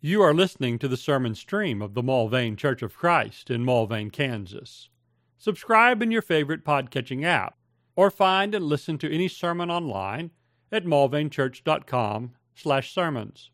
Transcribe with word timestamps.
You 0.00 0.22
are 0.22 0.32
listening 0.32 0.78
to 0.78 0.86
the 0.86 0.96
sermon 0.96 1.34
stream 1.34 1.82
of 1.82 1.94
the 1.94 2.04
Mulvane 2.04 2.56
Church 2.56 2.82
of 2.82 2.96
Christ 2.96 3.50
in 3.50 3.64
Mulvane, 3.64 4.12
Kansas. 4.12 4.90
Subscribe 5.38 6.00
in 6.00 6.12
your 6.12 6.22
favorite 6.22 6.64
podcatching 6.64 7.24
app, 7.24 7.56
or 7.96 8.08
find 8.08 8.54
and 8.54 8.64
listen 8.64 8.96
to 8.98 9.12
any 9.12 9.26
sermon 9.26 9.72
online 9.72 10.30
at 10.70 10.84
mulvanechurch.com 10.84 12.30
slash 12.54 12.94
sermons. 12.94 13.50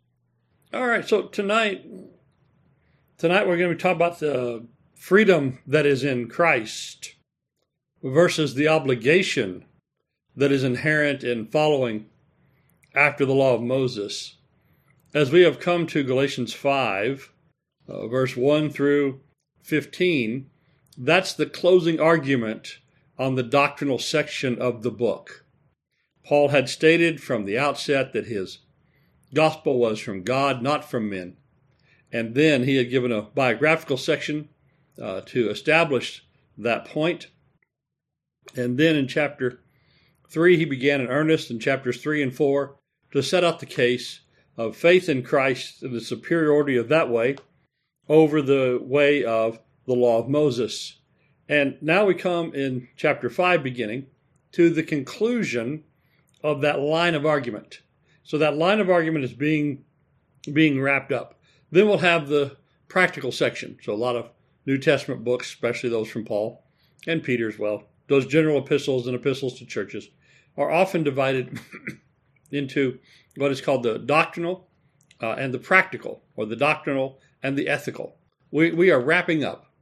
All 0.75 0.87
right, 0.87 1.09
so 1.09 1.29
tonight, 1.29 1.87
tonight 3.17 3.49
we're 3.49 3.57
going 3.57 3.71
to 3.71 3.77
be 3.77 3.81
talk 3.81 3.97
about 3.97 4.19
the 4.19 4.67
freedom 4.95 5.61
that 5.67 5.87
is 5.87 6.05
in 6.05 6.29
Christ 6.29 7.15
versus 8.03 8.55
the 8.55 8.69
obligation 8.69 9.65
that 10.37 10.53
is 10.53 10.63
inherent 10.63 11.25
in 11.25 11.47
following 11.47 12.05
after 12.95 13.25
the 13.25 13.33
law 13.33 13.55
of 13.55 13.63
Moses. 13.63 14.37
As 15.15 15.31
we 15.31 15.43
have 15.43 15.61
come 15.61 15.87
to 15.87 16.03
Galatians 16.03 16.53
5, 16.55 17.33
uh, 17.87 18.09
verse 18.09 18.37
1 18.37 18.69
through 18.71 19.21
15, 19.63 20.51
that's 20.99 21.33
the 21.33 21.47
closing 21.47 22.01
argument 22.01 22.79
on 23.17 23.37
the 23.37 23.45
doctrinal 23.45 24.01
section 24.01 24.61
of 24.61 24.83
the 24.83 24.91
book. 24.91 25.45
Paul 26.25 26.49
had 26.49 26.69
stated 26.69 27.23
from 27.23 27.45
the 27.45 27.57
outset 27.57 28.13
that 28.13 28.27
his 28.27 28.59
gospel 29.33 29.79
was 29.79 30.01
from 30.01 30.25
God, 30.25 30.63
not 30.63 30.91
from 30.91 31.09
men. 31.09 31.37
And 32.11 32.35
then 32.35 32.65
he 32.65 32.75
had 32.75 32.91
given 32.91 33.13
a 33.13 33.23
biographical 33.23 33.97
section 33.97 34.49
uh, 35.01 35.21
to 35.27 35.49
establish 35.49 36.27
that 36.59 36.87
point. 36.87 37.29
And 38.57 38.79
then 38.79 38.97
in 38.97 39.07
chapter 39.07 39.61
3, 40.29 40.57
he 40.57 40.65
began 40.65 41.01
in 41.01 41.07
earnest 41.07 41.53
in 41.53 41.61
chapters 41.61 42.03
3 42.03 42.21
and 42.21 42.35
4 42.35 42.75
to 43.13 43.23
set 43.23 43.45
out 43.45 43.61
the 43.61 43.67
case 43.67 44.19
of 44.57 44.77
faith 44.77 45.09
in 45.09 45.23
Christ 45.23 45.83
and 45.83 45.95
the 45.95 46.01
superiority 46.01 46.77
of 46.77 46.89
that 46.89 47.09
way 47.09 47.37
over 48.09 48.43
the 48.43 48.79
way 48.83 49.25
of 49.25 49.59
the 49.87 49.95
law 49.95 50.19
of 50.19 50.29
Moses. 50.29 50.99
And 51.49 51.77
now 51.81 52.05
we 52.05 52.15
come 52.15 52.55
in 52.55 52.89
chapter 52.97 53.29
5 53.29 53.63
beginning 53.63 54.07
to 54.53 54.71
the 54.71 54.83
conclusion 54.83 55.85
of 56.43 56.61
that 56.61 56.81
line 56.81 57.15
of 57.15 57.27
argument. 57.27 57.81
So 58.23 58.39
that 58.39 58.57
line 58.57 58.81
of 58.81 58.89
argument 58.89 59.25
is 59.25 59.33
being 59.33 59.85
being 60.53 60.81
wrapped 60.81 61.13
up. 61.13 61.41
Then 61.71 61.89
we'll 61.89 61.99
have 61.99 62.29
the 62.29 62.57
practical 62.89 63.33
section. 63.33 63.79
So 63.83 63.93
a 63.93 63.97
lot 63.97 64.17
of 64.17 64.31
New 64.67 64.79
Testament 64.79 65.25
books, 65.25 65.49
especially 65.49 65.91
those 65.91 66.09
from 66.09 66.25
Paul 66.25 66.63
and 67.07 67.23
Peter 67.23 67.49
as 67.49 67.59
well, 67.59 67.85
those 68.09 68.27
general 68.27 68.59
epistles 68.59 69.07
and 69.07 69.17
epistles 69.17 69.59
to 69.59 69.67
churches, 69.67 70.09
are 70.57 70.71
often 70.71 71.03
divided 71.03 71.59
into 72.55 72.99
what 73.37 73.51
is 73.51 73.61
called 73.61 73.83
the 73.83 73.99
doctrinal 73.99 74.69
uh, 75.23 75.33
and 75.33 75.53
the 75.53 75.59
practical, 75.59 76.23
or 76.37 76.47
the 76.47 76.57
doctrinal 76.57 77.19
and 77.43 77.57
the 77.57 77.69
ethical. 77.69 78.17
We, 78.51 78.71
we 78.73 78.91
are 78.91 79.01
wrapping 79.01 79.45
up 79.45 79.73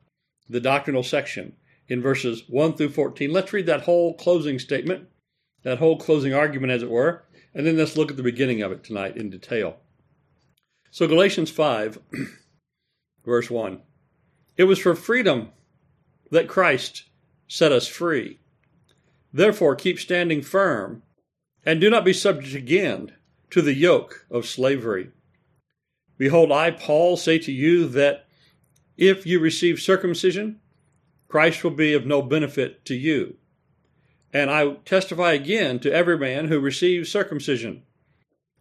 the 0.48 0.61
doctrinal 0.61 1.03
section 1.03 1.55
in 1.89 2.00
verses 2.03 2.45
1 2.48 2.75
through 2.75 2.91
14. 2.91 3.33
Let's 3.33 3.53
read 3.53 3.67
that 3.67 3.83
whole 3.83 4.15
closing 4.15 4.59
statement, 4.59 5.09
that 5.62 5.78
whole 5.78 5.98
closing 5.98 6.34
argument, 6.34 6.73
as 6.73 6.83
it 6.83 6.91
were, 6.91 7.25
and 7.55 7.67
then 7.67 7.77
let's 7.77 7.97
look 7.97 8.11
at 8.11 8.17
the 8.17 8.23
beginning 8.23 8.62
of 8.62 8.73
it 8.73 8.84
tonight 8.84 9.17
in 9.17 9.31
detail. 9.31 9.77
So, 10.91 11.06
Galatians 11.06 11.50
5, 11.50 11.98
verse 13.25 13.50
1. 13.50 13.81
It 14.56 14.65
was 14.65 14.78
for 14.78 14.95
freedom 14.95 15.50
that 16.31 16.48
Christ 16.48 17.05
set 17.48 17.73
us 17.73 17.87
free. 17.87 18.39
Therefore, 19.33 19.75
keep 19.75 19.98
standing 19.98 20.43
firm 20.43 21.03
and 21.64 21.80
do 21.80 21.88
not 21.88 22.05
be 22.05 22.12
subject 22.12 22.55
again 22.55 23.12
to 23.50 23.62
the 23.62 23.74
yoke 23.74 24.27
of 24.30 24.46
slavery. 24.46 25.10
Behold, 26.19 26.52
I, 26.52 26.70
Paul, 26.70 27.16
say 27.16 27.38
to 27.38 27.52
you 27.52 27.86
that 27.88 28.27
if 28.96 29.27
you 29.27 29.41
receive 29.41 29.80
circumcision, 29.80 30.60
Christ 31.28 31.64
will 31.64 31.70
be 31.70 31.94
of 31.94 32.06
no 32.06 32.22
benefit 32.22 32.84
to 32.86 32.94
you. 32.94 33.36
And 34.32 34.50
I 34.50 34.75
testify 34.84 35.32
again 35.32 35.78
to 35.81 35.92
every 35.92 36.19
man 36.19 36.48
who 36.48 36.60
receives 36.60 37.10
circumcision 37.10 37.82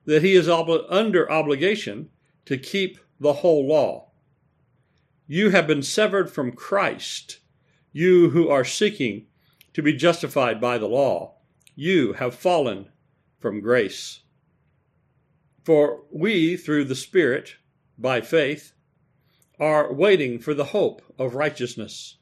that 0.06 0.24
he 0.24 0.34
is 0.34 0.50
under 0.50 1.31
obligation 1.31 2.09
to 2.46 2.58
keep 2.58 2.97
the 3.20 3.34
whole 3.34 3.68
law. 3.68 4.09
You 5.28 5.52
have 5.52 5.68
been 5.68 5.84
severed 5.84 6.30
from 6.31 6.53
Christ, 6.53 7.40
you 7.94 8.31
who 8.31 8.50
are 8.50 8.66
seeking 8.66 9.28
to 9.74 9.81
be 9.81 9.94
justified 9.94 10.59
by 10.59 10.78
the 10.78 10.88
law. 10.88 11.36
You 11.76 12.14
have 12.14 12.36
fallen 12.36 12.90
from 13.41 13.59
grace. 13.59 14.22
For 15.63 16.03
we, 16.12 16.56
through 16.56 16.85
the 16.85 16.96
Spirit, 16.96 17.56
by 17.97 18.22
faith, 18.22 18.72
are 19.59 19.91
waiting 19.91 20.40
for 20.40 20.53
the 20.53 20.66
hope 20.66 21.02
of 21.19 21.35
righteousness. 21.35 22.18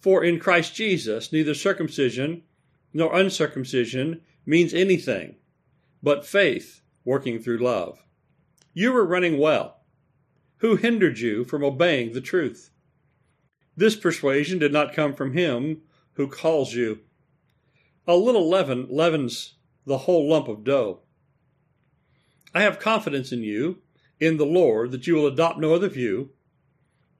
For 0.00 0.24
in 0.24 0.40
Christ 0.40 0.74
Jesus, 0.74 1.32
neither 1.32 1.54
circumcision 1.54 2.42
nor 2.92 3.16
uncircumcision 3.16 4.22
means 4.44 4.74
anything, 4.74 5.36
but 6.02 6.26
faith 6.26 6.80
working 7.04 7.38
through 7.38 7.58
love. 7.58 8.04
You 8.74 8.92
were 8.92 9.06
running 9.06 9.38
well 9.38 9.76
who 10.58 10.76
hindered 10.76 11.18
you 11.18 11.44
from 11.44 11.62
obeying 11.62 12.12
the 12.12 12.20
truth? 12.20 12.70
This 13.76 13.94
persuasion 13.94 14.58
did 14.58 14.72
not 14.72 14.94
come 14.94 15.14
from 15.14 15.34
him 15.34 15.82
who 16.12 16.28
calls 16.28 16.74
you. 16.74 17.00
A 18.06 18.16
little 18.16 18.48
leaven 18.48 18.86
leavens 18.88 19.54
the 19.86 19.98
whole 19.98 20.28
lump 20.28 20.48
of 20.48 20.64
dough. 20.64 21.00
I 22.54 22.62
have 22.62 22.78
confidence 22.78 23.32
in 23.32 23.42
you, 23.42 23.78
in 24.20 24.36
the 24.36 24.46
Lord, 24.46 24.90
that 24.92 25.06
you 25.06 25.14
will 25.14 25.26
adopt 25.26 25.58
no 25.58 25.74
other 25.74 25.88
view, 25.88 26.30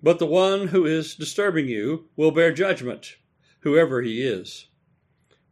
but 0.03 0.19
the 0.19 0.27
one 0.27 0.69
who 0.69 0.85
is 0.85 1.15
disturbing 1.15 1.69
you 1.69 2.09
will 2.17 2.31
bear 2.31 2.53
judgment, 2.53 3.17
whoever 3.61 4.03
he 4.03 4.23
is. 4.23 4.67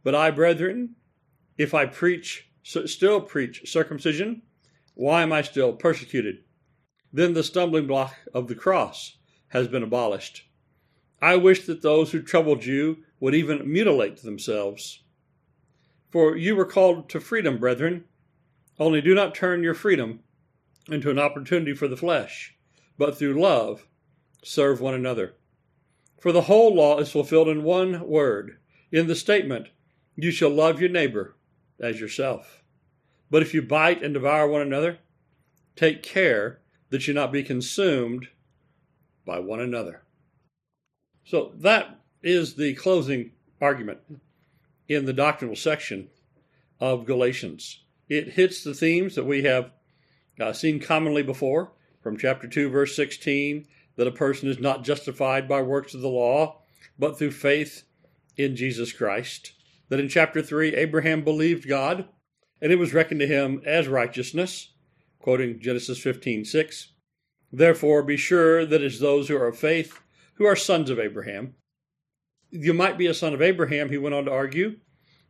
But 0.03 0.15
I, 0.15 0.31
brethren, 0.31 0.95
if 1.57 1.73
I 1.73 1.85
preach, 1.85 2.49
still 2.63 3.21
preach 3.21 3.71
circumcision, 3.71 4.41
why 4.93 5.23
am 5.23 5.33
I 5.33 5.41
still 5.41 5.73
persecuted? 5.73 6.45
then 7.15 7.33
the 7.33 7.43
stumbling 7.43 7.87
block 7.87 8.13
of 8.33 8.49
the 8.49 8.55
cross 8.55 9.17
has 9.47 9.69
been 9.69 9.83
abolished. 9.83 10.43
I 11.21 11.37
wish 11.37 11.65
that 11.65 11.81
those 11.81 12.11
who 12.11 12.21
troubled 12.21 12.65
you 12.65 12.97
would 13.21 13.33
even 13.33 13.71
mutilate 13.71 14.17
themselves. 14.17 15.01
For 16.15 16.37
you 16.37 16.55
were 16.55 16.63
called 16.63 17.09
to 17.09 17.19
freedom, 17.19 17.57
brethren. 17.57 18.05
Only 18.79 19.01
do 19.01 19.13
not 19.13 19.35
turn 19.35 19.63
your 19.63 19.73
freedom 19.73 20.21
into 20.87 21.09
an 21.09 21.19
opportunity 21.19 21.73
for 21.73 21.89
the 21.89 21.97
flesh, 21.97 22.55
but 22.97 23.17
through 23.17 23.33
love 23.33 23.85
serve 24.41 24.79
one 24.79 24.93
another. 24.93 25.33
For 26.17 26.31
the 26.31 26.43
whole 26.43 26.73
law 26.73 26.99
is 26.99 27.11
fulfilled 27.11 27.49
in 27.49 27.63
one 27.63 28.07
word, 28.07 28.59
in 28.93 29.07
the 29.07 29.13
statement, 29.13 29.67
You 30.15 30.31
shall 30.31 30.51
love 30.51 30.79
your 30.79 30.89
neighbor 30.89 31.35
as 31.81 31.99
yourself. 31.99 32.63
But 33.29 33.41
if 33.41 33.53
you 33.53 33.61
bite 33.61 34.01
and 34.01 34.13
devour 34.13 34.47
one 34.47 34.61
another, 34.61 34.99
take 35.75 36.01
care 36.01 36.61
that 36.91 37.09
you 37.09 37.13
not 37.13 37.33
be 37.33 37.43
consumed 37.43 38.29
by 39.25 39.39
one 39.39 39.59
another. 39.59 40.03
So 41.25 41.51
that 41.57 41.99
is 42.23 42.55
the 42.55 42.73
closing 42.75 43.31
argument 43.59 43.99
in 44.87 45.05
the 45.05 45.13
doctrinal 45.13 45.55
section 45.55 46.09
of 46.79 47.05
Galatians. 47.05 47.83
It 48.07 48.33
hits 48.33 48.63
the 48.63 48.73
themes 48.73 49.15
that 49.15 49.25
we 49.25 49.43
have 49.43 49.71
uh, 50.39 50.53
seen 50.53 50.79
commonly 50.79 51.23
before 51.23 51.71
from 52.01 52.17
chapter 52.17 52.47
2, 52.47 52.69
verse 52.69 52.95
16, 52.95 53.65
that 53.95 54.07
a 54.07 54.11
person 54.11 54.49
is 54.49 54.59
not 54.59 54.83
justified 54.83 55.47
by 55.47 55.61
works 55.61 55.93
of 55.93 56.01
the 56.01 56.07
law, 56.07 56.61
but 56.99 57.17
through 57.17 57.31
faith 57.31 57.83
in 58.37 58.55
Jesus 58.55 58.91
Christ. 58.91 59.53
That 59.89 59.99
in 59.99 60.09
chapter 60.09 60.41
3, 60.41 60.75
Abraham 60.75 61.23
believed 61.23 61.67
God, 61.67 62.07
and 62.61 62.71
it 62.71 62.79
was 62.79 62.93
reckoned 62.93 63.21
to 63.21 63.27
him 63.27 63.61
as 63.65 63.87
righteousness 63.87 64.69
quoting 65.25 65.59
Genesis 65.59 65.97
15 65.97 66.45
6. 66.45 66.91
Therefore, 67.51 68.03
be 68.03 68.15
sure 68.15 68.63
that 68.63 68.83
it's 68.83 68.99
those 68.99 69.27
who 69.27 69.35
are 69.35 69.47
of 69.47 69.57
faith 69.57 69.99
who 70.35 70.45
are 70.45 70.55
sons 70.55 70.91
of 70.91 70.99
Abraham. 70.99 71.55
You 72.55 72.73
might 72.73 72.97
be 72.97 73.07
a 73.07 73.13
son 73.13 73.33
of 73.33 73.41
Abraham, 73.41 73.89
he 73.89 73.97
went 73.97 74.15
on 74.15 74.25
to 74.25 74.31
argue, 74.31 74.77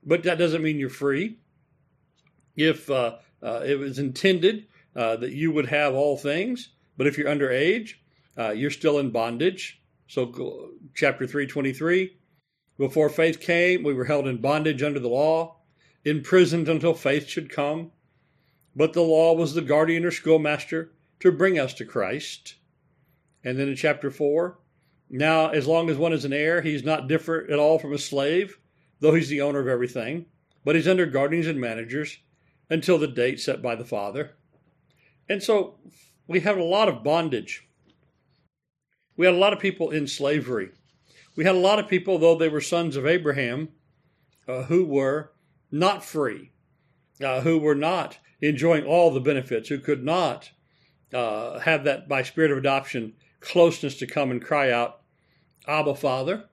but 0.03 0.23
that 0.23 0.37
doesn't 0.37 0.61
mean 0.61 0.77
you're 0.77 0.89
free. 0.89 1.39
If 2.55 2.89
uh, 2.89 3.17
uh, 3.41 3.61
it 3.65 3.79
was 3.79 3.99
intended 3.99 4.67
uh, 4.95 5.17
that 5.17 5.31
you 5.31 5.51
would 5.51 5.67
have 5.67 5.95
all 5.95 6.17
things, 6.17 6.69
but 6.97 7.07
if 7.07 7.17
you're 7.17 7.27
underage, 7.27 7.95
uh, 8.37 8.51
you're 8.51 8.71
still 8.71 8.99
in 8.99 9.09
bondage. 9.09 9.81
So, 10.07 10.71
chapter 10.93 11.25
323 11.25 12.15
Before 12.77 13.09
faith 13.09 13.39
came, 13.39 13.83
we 13.83 13.93
were 13.93 14.05
held 14.05 14.27
in 14.27 14.37
bondage 14.37 14.83
under 14.83 14.99
the 14.99 15.09
law, 15.09 15.57
imprisoned 16.03 16.69
until 16.69 16.93
faith 16.93 17.27
should 17.27 17.49
come. 17.49 17.91
But 18.75 18.93
the 18.93 19.01
law 19.01 19.33
was 19.33 19.53
the 19.53 19.61
guardian 19.61 20.05
or 20.05 20.11
schoolmaster 20.11 20.91
to 21.21 21.31
bring 21.31 21.57
us 21.57 21.73
to 21.75 21.85
Christ. 21.85 22.55
And 23.43 23.57
then 23.57 23.69
in 23.69 23.75
chapter 23.75 24.11
4, 24.11 24.59
now 25.09 25.49
as 25.49 25.67
long 25.67 25.89
as 25.89 25.97
one 25.97 26.13
is 26.13 26.25
an 26.25 26.33
heir, 26.33 26.61
he's 26.61 26.83
not 26.83 27.07
different 27.07 27.49
at 27.49 27.59
all 27.59 27.79
from 27.79 27.93
a 27.93 27.97
slave, 27.97 28.57
though 28.99 29.13
he's 29.13 29.29
the 29.29 29.41
owner 29.41 29.59
of 29.59 29.67
everything, 29.67 30.25
but 30.63 30.75
he's 30.75 30.87
under 30.87 31.05
guardians 31.05 31.47
and 31.47 31.59
managers 31.59 32.17
until 32.69 32.97
the 32.97 33.07
date 33.07 33.39
set 33.39 33.61
by 33.61 33.75
the 33.75 33.85
Father. 33.85 34.31
And 35.29 35.41
so 35.41 35.75
we 36.27 36.39
had 36.39 36.57
a 36.57 36.63
lot 36.63 36.89
of 36.89 37.03
bondage. 37.03 37.67
We 39.17 39.25
had 39.25 39.35
a 39.35 39.39
lot 39.39 39.53
of 39.53 39.59
people 39.59 39.91
in 39.91 40.07
slavery. 40.07 40.69
We 41.35 41.45
had 41.45 41.55
a 41.55 41.59
lot 41.59 41.79
of 41.79 41.87
people, 41.87 42.17
though 42.17 42.35
they 42.35 42.49
were 42.49 42.61
sons 42.61 42.95
of 42.95 43.05
Abraham, 43.05 43.69
uh, 44.47 44.63
who 44.63 44.85
were 44.85 45.31
not 45.71 46.03
free, 46.03 46.51
uh, 47.21 47.41
who 47.41 47.59
were 47.59 47.75
not 47.75 48.17
enjoying 48.41 48.85
all 48.85 49.11
the 49.11 49.19
benefits, 49.19 49.69
who 49.69 49.79
could 49.79 50.03
not 50.03 50.51
uh, 51.13 51.59
have 51.59 51.83
that 51.83 52.07
by 52.07 52.23
spirit 52.23 52.51
of 52.51 52.57
adoption 52.57 53.13
closeness 53.39 53.97
to 53.99 54.07
come 54.07 54.31
and 54.31 54.43
cry 54.43 54.71
out, 54.71 55.01
Abba, 55.67 55.95
Father. 55.95 56.45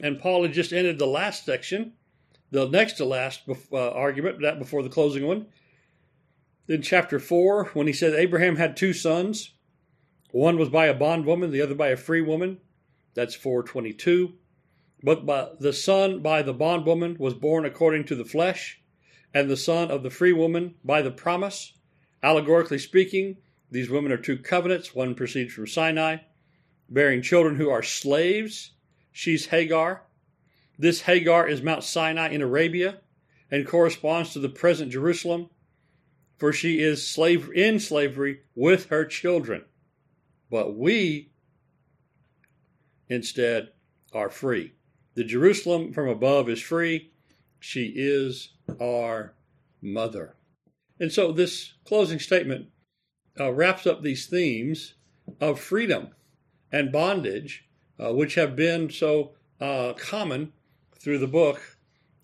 And 0.00 0.18
Paul 0.18 0.42
had 0.42 0.52
just 0.52 0.72
ended 0.72 0.98
the 0.98 1.06
last 1.06 1.44
section, 1.44 1.92
the 2.50 2.68
next 2.68 2.94
to 2.94 3.04
last 3.04 3.42
uh, 3.72 3.90
argument, 3.90 4.40
that 4.42 4.58
before 4.58 4.82
the 4.82 4.88
closing 4.88 5.26
one. 5.26 5.46
In 6.68 6.82
chapter 6.82 7.18
4, 7.18 7.66
when 7.74 7.86
he 7.86 7.92
said 7.92 8.12
Abraham 8.14 8.56
had 8.56 8.76
two 8.76 8.92
sons, 8.92 9.54
one 10.32 10.58
was 10.58 10.68
by 10.68 10.86
a 10.86 10.94
bondwoman, 10.94 11.50
the 11.50 11.62
other 11.62 11.74
by 11.74 11.88
a 11.88 11.96
free 11.96 12.20
woman. 12.20 12.58
That's 13.14 13.34
422. 13.34 14.34
But 15.02 15.24
by 15.24 15.50
the 15.58 15.72
son 15.72 16.20
by 16.20 16.42
the 16.42 16.52
bondwoman 16.52 17.16
was 17.18 17.34
born 17.34 17.64
according 17.64 18.04
to 18.06 18.14
the 18.14 18.24
flesh, 18.24 18.80
and 19.32 19.48
the 19.48 19.56
son 19.56 19.90
of 19.90 20.02
the 20.02 20.10
free 20.10 20.32
woman 20.32 20.74
by 20.84 21.02
the 21.02 21.10
promise. 21.10 21.72
Allegorically 22.22 22.78
speaking, 22.78 23.36
these 23.70 23.90
women 23.90 24.12
are 24.12 24.16
two 24.16 24.38
covenants. 24.38 24.94
One 24.94 25.14
proceeds 25.14 25.52
from 25.52 25.66
Sinai, 25.66 26.18
bearing 26.88 27.22
children 27.22 27.56
who 27.56 27.70
are 27.70 27.82
slaves. 27.82 28.72
She's 29.12 29.46
Hagar. 29.46 30.02
This 30.78 31.02
Hagar 31.02 31.48
is 31.48 31.62
Mount 31.62 31.84
Sinai 31.84 32.28
in 32.28 32.42
Arabia 32.42 33.00
and 33.50 33.66
corresponds 33.66 34.32
to 34.32 34.38
the 34.38 34.48
present 34.48 34.92
Jerusalem, 34.92 35.50
for 36.38 36.52
she 36.52 36.80
is 36.80 37.06
slave 37.06 37.50
in 37.54 37.80
slavery 37.80 38.40
with 38.54 38.86
her 38.86 39.04
children. 39.04 39.64
But 40.50 40.76
we 40.76 41.30
instead 43.08 43.70
are 44.12 44.30
free. 44.30 44.74
The 45.14 45.24
Jerusalem 45.24 45.92
from 45.92 46.08
above 46.08 46.48
is 46.48 46.60
free. 46.60 47.10
She 47.58 47.92
is 47.96 48.50
our 48.80 49.34
mother. 49.80 50.36
And 51.00 51.10
so 51.10 51.32
this 51.32 51.74
closing 51.84 52.18
statement 52.18 52.68
uh, 53.38 53.52
wraps 53.52 53.86
up 53.86 54.02
these 54.02 54.26
themes 54.26 54.94
of 55.40 55.60
freedom 55.60 56.08
and 56.72 56.92
bondage, 56.92 57.66
uh, 57.98 58.12
which 58.12 58.34
have 58.34 58.56
been 58.56 58.90
so 58.90 59.32
uh, 59.60 59.92
common 59.94 60.52
through 60.98 61.18
the 61.18 61.26
book 61.26 61.78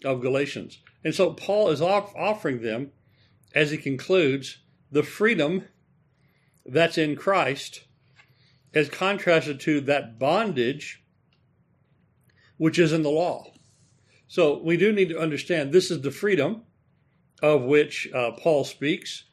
of 0.05 0.20
Galatians. 0.20 0.79
And 1.05 1.14
so 1.14 1.32
Paul 1.32 1.70
is 1.70 1.81
off- 1.81 2.14
offering 2.17 2.62
them, 2.62 2.93
as 3.55 3.70
he 3.70 3.79
concludes, 3.79 4.59
the 4.91 5.03
freedom 5.03 5.64
that's 6.64 6.99
in 6.99 7.17
Christ 7.17 7.85
as 8.75 8.88
contrasted 8.88 9.61
to 9.61 9.81
that 9.82 10.19
bondage 10.19 11.03
which 12.56 12.79
is 12.79 12.93
in 12.93 13.03
the 13.03 13.11
law. 13.11 13.53
So 14.29 14.62
we 14.62 14.76
do 14.76 14.93
need 14.93 15.08
to 15.08 15.19
understand 15.19 15.73
this 15.73 15.91
is 15.91 16.00
the 16.00 16.11
freedom 16.11 16.62
of 17.43 17.62
which 17.62 18.08
uh, 18.15 18.31
Paul 18.32 18.65
speaks. 18.65 19.25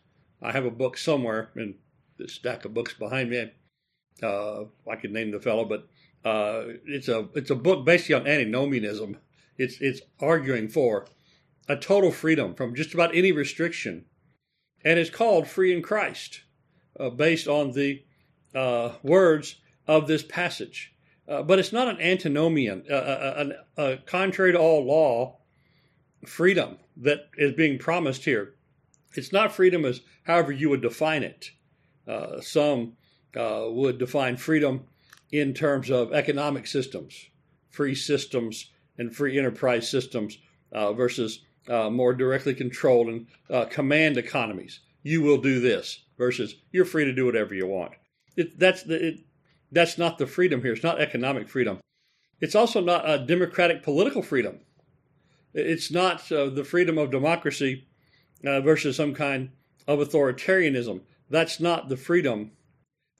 I 0.42 0.52
have 0.52 0.66
a 0.66 0.72
book 0.72 0.98
somewhere 0.98 1.52
in 1.56 1.76
the 2.18 2.28
stack 2.28 2.66
of 2.66 2.74
books 2.74 2.94
behind 2.94 3.30
me. 3.30 3.52
Uh, 4.22 4.66
I 4.90 4.96
could 4.96 5.12
name 5.12 5.32
the 5.32 5.40
fellow, 5.40 5.66
but 5.66 5.88
uh, 6.26 6.74
it's 6.86 7.08
a 7.08 7.28
it's 7.34 7.50
a 7.50 7.56
book 7.56 7.86
basically 7.86 8.16
on 8.16 8.28
antinomianism. 8.28 9.18
It's 9.58 9.80
it's 9.80 10.02
arguing 10.20 10.68
for 10.68 11.08
a 11.68 11.76
total 11.76 12.12
freedom 12.12 12.56
from 12.56 12.76
just 12.76 12.94
about 12.94 13.16
any 13.16 13.32
restriction, 13.32 14.06
and 14.84 15.00
it's 15.00 15.10
called 15.10 15.48
"Free 15.48 15.74
in 15.74 15.82
Christ," 15.82 16.42
uh, 17.00 17.10
based 17.10 17.48
on 17.48 17.72
the 17.72 18.04
uh, 18.54 18.94
words 19.04 19.56
of 19.88 20.08
this 20.08 20.24
passage. 20.24 20.94
Uh, 21.28 21.44
but 21.44 21.60
it's 21.60 21.72
not 21.72 21.88
an 21.88 22.02
antinomian, 22.02 22.84
uh, 22.90 23.52
uh, 23.78 23.98
contrary 24.08 24.52
to 24.52 24.58
all 24.58 24.84
law, 24.84 25.38
freedom 26.26 26.78
that 26.98 27.30
is 27.38 27.54
being 27.54 27.78
promised 27.78 28.26
here. 28.26 28.56
It's 29.16 29.32
not 29.32 29.52
freedom 29.52 29.86
as 29.86 30.02
however 30.24 30.52
you 30.52 30.70
would 30.70 30.82
define 30.82 31.24
it. 31.24 31.52
Uh, 32.08 32.42
some 32.42 32.94
uh, 33.36 33.66
would 33.68 33.98
define 33.98 34.38
freedom 34.38 34.86
in 35.32 35.54
terms 35.54 35.92
of 35.92 36.14
economic 36.14 36.66
systems, 36.66 37.30
free 37.70 37.96
systems 37.96 38.72
and 38.98 39.16
free 39.16 39.38
enterprise 39.38 39.90
systems 39.90 40.38
uh, 40.72 40.94
versus 40.94 41.46
more 41.68 42.16
directly 42.16 42.56
controlled 42.56 43.08
and 43.08 43.28
command 43.70 44.18
economies. 44.18 44.80
You 45.04 45.22
will 45.22 45.38
do 45.38 45.60
this 45.60 46.04
versus 46.18 46.56
you're 46.72 46.86
free 46.86 47.06
to 47.06 47.14
do 47.14 47.26
whatever 47.26 47.54
you 47.54 47.68
want. 47.68 47.94
It, 48.36 48.58
that's 48.58 48.84
the, 48.84 49.10
it, 49.10 49.20
that's 49.72 49.98
not 49.98 50.18
the 50.18 50.26
freedom 50.26 50.62
here. 50.62 50.74
It's 50.74 50.84
not 50.84 51.00
economic 51.00 51.48
freedom. 51.48 51.80
It's 52.42 52.56
also 52.56 52.82
not 52.82 53.08
a 53.10 53.20
democratic 53.20 53.84
political 53.84 54.22
freedom. 54.22 54.60
It's 55.54 55.92
not 55.92 56.32
uh, 56.32 56.50
the 56.50 56.64
freedom 56.64 56.98
of 56.98 57.12
democracy 57.12 57.88
uh, 58.46 58.62
versus 58.62 58.96
some 58.96 59.14
kind 59.14 59.50
of 59.88 60.00
authoritarianism. 60.00 61.02
That's 61.30 61.60
not 61.60 61.90
the 61.90 61.98
freedom 61.98 62.52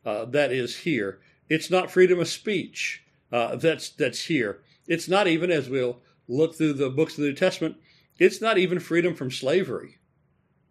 uh, 0.06 0.26
that 0.26 0.52
is 0.52 0.78
here. 0.78 1.20
It's 1.50 1.70
not 1.70 1.92
freedom 1.92 2.20
of 2.20 2.28
speech 2.28 3.04
uh, 3.32 3.56
that's 3.56 3.90
that's 3.90 4.26
here. 4.26 4.62
It's 4.88 5.08
not 5.08 5.28
even, 5.28 5.52
as 5.52 5.70
we'll 5.70 6.00
look 6.28 6.56
through 6.56 6.74
the 6.74 6.90
books 6.90 7.14
of 7.14 7.22
the 7.22 7.30
New 7.30 7.36
Testament, 7.36 7.78
it's 8.18 8.42
not 8.42 8.58
even 8.58 8.80
freedom 8.80 9.14
from 9.14 9.30
slavery 9.30 9.98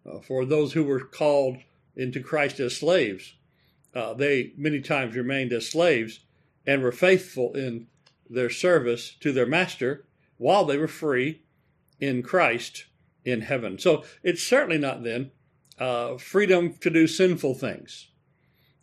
uh, 0.05 0.19
for 0.19 0.45
those 0.45 0.73
who 0.73 0.83
were 0.83 0.99
called 0.99 1.57
into 1.95 2.21
Christ 2.21 2.59
as 2.59 2.75
slaves 2.77 3.33
uh, 3.93 4.13
they 4.13 4.53
many 4.55 4.81
times 4.81 5.15
remained 5.15 5.51
as 5.51 5.67
slaves 5.67 6.19
and 6.65 6.81
were 6.81 6.91
faithful 6.91 7.53
in 7.53 7.87
their 8.29 8.49
service 8.49 9.15
to 9.19 9.31
their 9.31 9.45
master 9.45 10.05
while 10.37 10.65
they 10.65 10.77
were 10.77 10.87
free 10.87 11.41
in 11.99 12.21
Christ 12.21 12.85
in 13.31 13.41
heaven. 13.41 13.79
So 13.79 14.03
it's 14.23 14.43
certainly 14.43 14.77
not 14.77 15.03
then 15.03 15.31
uh, 15.79 16.17
freedom 16.17 16.73
to 16.81 16.89
do 16.89 17.07
sinful 17.07 17.55
things. 17.55 18.09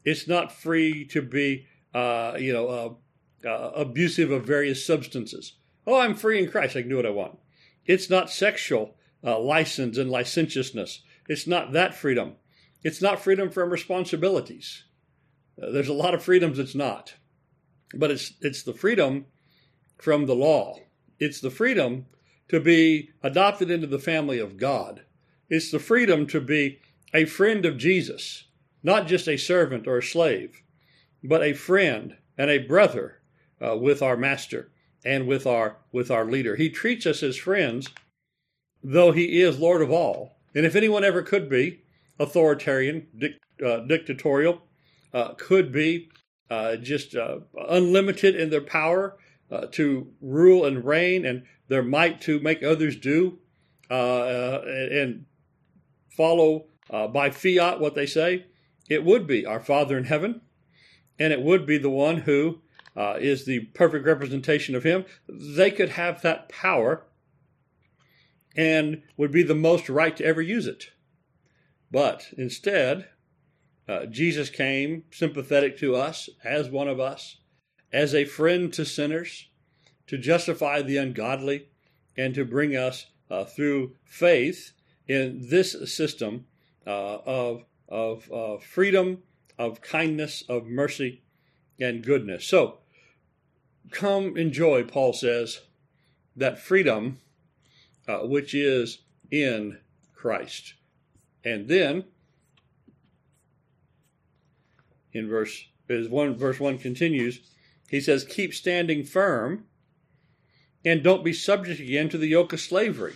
It's 0.05 0.29
not 0.29 0.53
free 0.53 1.05
to 1.07 1.23
be, 1.23 1.67
uh, 1.93 2.37
you 2.39 2.53
know, 2.53 2.69
uh, 2.69 3.49
uh, 3.49 3.73
abusive 3.75 4.31
of 4.31 4.47
various 4.47 4.85
substances. 4.85 5.55
Oh, 5.87 5.99
I'm 5.99 6.15
free 6.15 6.43
in 6.43 6.51
Christ. 6.51 6.77
I 6.77 6.83
can 6.83 6.91
do 6.91 6.97
what 6.97 7.07
I 7.07 7.11
want. 7.11 7.39
It's 7.85 8.11
not 8.11 8.31
sexual 8.31 8.97
uh, 9.23 9.39
license 9.39 9.99
and 9.99 10.11
licentiousness. 10.11 11.03
It's 11.29 11.47
not 11.47 11.73
that 11.73 11.95
freedom. 11.95 12.35
It's 12.83 13.03
not 13.03 13.21
freedom 13.21 13.51
from 13.51 13.71
responsibilities. 13.71 14.85
Uh, 15.61 15.71
there's 15.71 15.89
a 15.89 15.95
lot 15.95 16.15
of 16.15 16.23
freedoms 16.23 16.59
it's 16.59 16.75
not, 16.75 17.15
but 17.95 18.11
it's 18.11 18.35
it's 18.41 18.63
the 18.63 18.75
freedom 18.75 19.27
from 19.99 20.27
the 20.27 20.35
law. 20.35 20.79
It's 21.19 21.41
the 21.41 21.51
freedom 21.51 22.07
to 22.49 22.61
be 22.61 23.11
adopted 23.23 23.71
into 23.71 23.87
the 23.87 23.99
family 23.99 24.39
of 24.39 24.57
God. 24.57 25.03
It's 25.49 25.71
the 25.71 25.79
freedom 25.79 26.27
to 26.29 26.41
be 26.41 26.81
a 27.15 27.25
friend 27.25 27.65
of 27.65 27.79
Jesus, 27.79 28.45
not 28.83 29.07
just 29.07 29.29
a 29.29 29.37
servant 29.37 29.87
or 29.87 29.99
a 29.99 30.03
slave, 30.03 30.63
but 31.23 31.43
a 31.43 31.55
friend 31.55 32.17
and 32.37 32.51
a 32.51 32.59
brother 32.59 33.21
uh, 33.65 33.77
with 33.77 34.03
our 34.03 34.17
master 34.17 34.71
and 35.05 35.27
with 35.27 35.47
our 35.47 35.79
with 35.93 36.11
our 36.11 36.25
leader. 36.25 36.57
He 36.57 36.69
treats 36.69 37.07
us 37.07 37.23
as 37.23 37.37
friends, 37.37 37.89
though 38.83 39.13
he 39.13 39.41
is 39.41 39.59
Lord 39.59 39.83
of 39.83 39.91
all. 39.91 40.37
And 40.55 40.67
if 40.67 40.75
anyone 40.75 41.05
ever 41.05 41.23
could 41.23 41.49
be 41.49 41.83
authoritarian, 42.19 43.07
dic- 43.17 43.41
uh, 43.65 43.81
dictatorial, 43.81 44.63
uh, 45.13 45.35
could 45.35 45.73
be 45.73 46.09
uh, 46.51 46.77
just 46.77 47.15
uh, 47.15 47.39
unlimited 47.69 48.35
in 48.35 48.51
their 48.51 48.61
power 48.61 49.17
uh, 49.51 49.67
to 49.73 50.13
rule 50.21 50.65
and 50.65 50.85
reign 50.85 51.25
and 51.25 51.45
their 51.69 51.83
might 51.83 52.21
to 52.23 52.41
make 52.41 52.63
others 52.63 52.97
do 52.97 53.39
uh, 53.91 54.61
and 54.65 55.27
follow 56.17 56.67
by 57.13 57.31
fiat 57.31 57.81
what 57.81 57.95
they 57.95 58.07
say, 58.07 58.47
it 58.89 59.05
would 59.05 59.27
be 59.27 59.45
our 59.45 59.61
Father 59.61 59.99
in 59.99 60.05
heaven, 60.05 60.41
and 61.19 61.33
it 61.33 61.43
would 61.43 61.67
be 61.67 61.79
the 61.79 61.91
one 61.91 62.19
who 62.19 62.61
is 62.97 63.45
the 63.45 63.61
perfect 63.75 64.07
representation 64.07 64.75
of 64.75 64.85
Him. 64.85 65.05
They 65.29 65.71
could 65.71 65.91
have 65.91 66.23
that 66.23 66.49
power 66.49 67.05
and 68.57 69.03
would 69.17 69.31
be 69.31 69.43
the 69.43 69.55
most 69.55 69.89
right 69.89 70.17
to 70.17 70.25
ever 70.25 70.41
use 70.41 70.67
it. 70.67 70.91
But 71.91 72.33
instead, 72.37 73.09
uh, 73.89 74.07
Jesus 74.07 74.51
came 74.51 75.05
sympathetic 75.11 75.79
to 75.79 75.95
us 75.95 76.29
as 76.43 76.71
one 76.71 76.89
of 76.89 76.99
us, 76.99 77.39
as 77.93 78.15
a 78.15 78.25
friend 78.25 78.73
to 78.73 78.85
sinners, 78.85 79.49
to 80.07 80.19
justify 80.19 80.83
the 80.83 80.97
ungodly, 80.97 81.69
and 82.17 82.35
to 82.35 82.45
bring 82.45 82.77
us 82.77 83.07
uh, 83.31 83.45
through 83.45 83.95
faith 84.05 84.73
in 85.07 85.49
this 85.49 85.95
system 85.95 86.47
uh, 86.87 87.19
of, 87.27 87.65
of 87.89 88.31
uh, 88.33 88.59
freedom, 88.59 89.23
of 89.59 89.81
kindness, 89.81 90.43
of 90.49 90.67
mercy, 90.67 91.23
and 91.81 92.03
goodness. 92.03 92.47
So, 92.47 92.79
come 93.91 94.37
enjoy, 94.37 94.85
Paul 94.85 95.13
says, 95.13 95.61
that 96.37 96.59
freedom 96.59 97.19
uh, 98.09 98.19
which 98.19 98.55
is 98.55 98.99
in 99.31 99.79
Christ. 100.15 100.75
And 101.45 101.69
then 101.69 102.05
in 105.13 105.29
verse 105.29 105.69
as 105.89 106.09
one 106.09 106.37
verse 106.37 106.59
one 106.59 106.79
continues, 106.79 107.41
he 107.89 108.01
says, 108.01 108.25
"Keep 108.25 108.55
standing 108.55 109.05
firm, 109.05 109.67
and 110.85 111.03
don't 111.03 111.25
be 111.25 111.33
subject 111.33 111.81
again 111.81 112.09
to 112.09 112.19
the 112.19 112.29
yoke 112.29 112.53
of 112.53 112.61
slavery." 112.61 113.15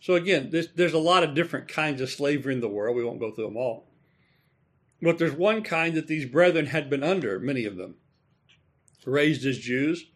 So 0.00 0.14
again, 0.14 0.50
this, 0.50 0.68
there's 0.74 0.94
a 0.94 0.98
lot 0.98 1.22
of 1.22 1.34
different 1.34 1.68
kinds 1.68 2.00
of 2.00 2.10
slavery 2.10 2.54
in 2.54 2.60
the 2.60 2.68
world. 2.68 2.96
We 2.96 3.04
won't 3.04 3.20
go 3.20 3.30
through 3.30 3.46
them 3.46 3.56
all, 3.56 3.88
but 5.00 5.18
there's 5.18 5.32
one 5.32 5.62
kind 5.62 5.94
that 5.94 6.08
these 6.08 6.26
brethren 6.26 6.66
had 6.66 6.90
been 6.90 7.04
under, 7.04 7.38
many 7.38 7.64
of 7.64 7.76
them, 7.76 7.96
raised 9.04 9.46
as 9.46 9.58
Jews, 9.58 10.06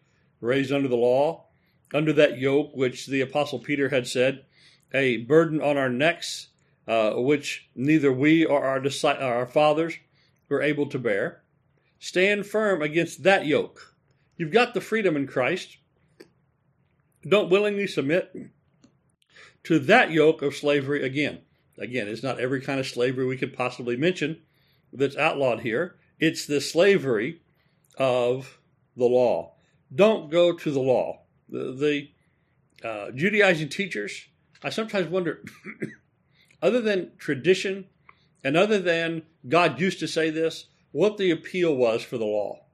raised 0.41 0.71
under 0.71 0.87
the 0.87 0.95
law, 0.95 1.47
under 1.93 2.13
that 2.13 2.37
yoke 2.37 2.75
which 2.75 3.07
the 3.07 3.21
apostle 3.21 3.59
Peter 3.59 3.89
had 3.89 4.07
said, 4.07 4.45
a 4.93 5.17
burden 5.17 5.61
on 5.61 5.77
our 5.77 5.89
necks, 5.89 6.49
uh, 6.87 7.11
which 7.13 7.69
neither 7.75 8.11
we 8.11 8.45
or 8.45 8.63
our, 8.63 8.81
our 9.19 9.45
fathers 9.45 9.95
were 10.49 10.61
able 10.61 10.87
to 10.87 10.99
bear. 10.99 11.43
Stand 11.99 12.45
firm 12.45 12.81
against 12.81 13.23
that 13.23 13.45
yoke. 13.45 13.95
You've 14.37 14.51
got 14.51 14.73
the 14.73 14.81
freedom 14.81 15.15
in 15.15 15.27
Christ. 15.27 15.77
Don't 17.27 17.49
willingly 17.49 17.87
submit 17.87 18.33
to 19.63 19.79
that 19.79 20.11
yoke 20.11 20.41
of 20.41 20.55
slavery 20.55 21.03
again. 21.03 21.39
Again, 21.77 22.07
it's 22.07 22.23
not 22.23 22.39
every 22.39 22.61
kind 22.61 22.79
of 22.79 22.87
slavery 22.87 23.25
we 23.25 23.37
could 23.37 23.53
possibly 23.53 23.97
mention 23.97 24.41
that's 24.93 25.17
outlawed 25.17 25.61
here. 25.61 25.95
It's 26.19 26.45
the 26.45 26.61
slavery 26.61 27.41
of 27.97 28.59
the 28.95 29.05
law. 29.05 29.53
Don't 29.93 30.29
go 30.29 30.53
to 30.53 30.71
the 30.71 30.79
law. 30.79 31.21
The, 31.49 32.07
the 32.81 32.87
uh, 32.87 33.11
Judaizing 33.11 33.69
teachers, 33.69 34.27
I 34.63 34.69
sometimes 34.69 35.07
wonder, 35.07 35.43
other 36.61 36.81
than 36.81 37.11
tradition 37.17 37.85
and 38.43 38.55
other 38.55 38.79
than 38.79 39.23
God 39.47 39.79
used 39.79 39.99
to 39.99 40.07
say 40.07 40.29
this, 40.29 40.65
what 40.91 41.17
the 41.17 41.31
appeal 41.31 41.75
was 41.75 42.03
for 42.03 42.17
the 42.17 42.25
law. 42.25 42.65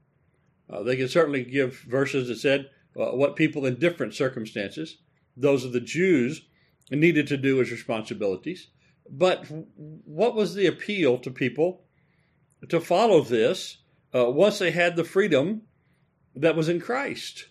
Uh, 0.70 0.84
they 0.84 0.96
can 0.96 1.08
certainly 1.08 1.44
give 1.44 1.80
verses 1.82 2.28
that 2.28 2.38
said 2.38 2.70
uh, 2.98 3.12
what 3.12 3.36
people 3.36 3.66
in 3.66 3.76
different 3.76 4.14
circumstances, 4.14 4.98
those 5.36 5.66
of 5.66 5.74
the 5.74 5.82
Jews, 5.82 6.46
needed 6.92 7.28
to 7.28 7.38
do 7.38 7.62
as 7.62 7.72
responsibilities. 7.72 8.68
But 9.10 9.46
what 9.76 10.36
was 10.36 10.56
the 10.56 10.68
appeal 10.68 11.18
to 11.20 11.32
people 11.32 11.84
to 12.70 12.80
follow 12.80 13.22
this 13.22 13.78
uh, 14.16 14.30
once 14.30 14.60
they 14.60 14.72
had 14.72 14.96
the 14.96 15.04
freedom 15.04 15.64
that 16.36 16.56
was 16.56 16.70
in 16.70 16.80
Christ? 16.80 17.48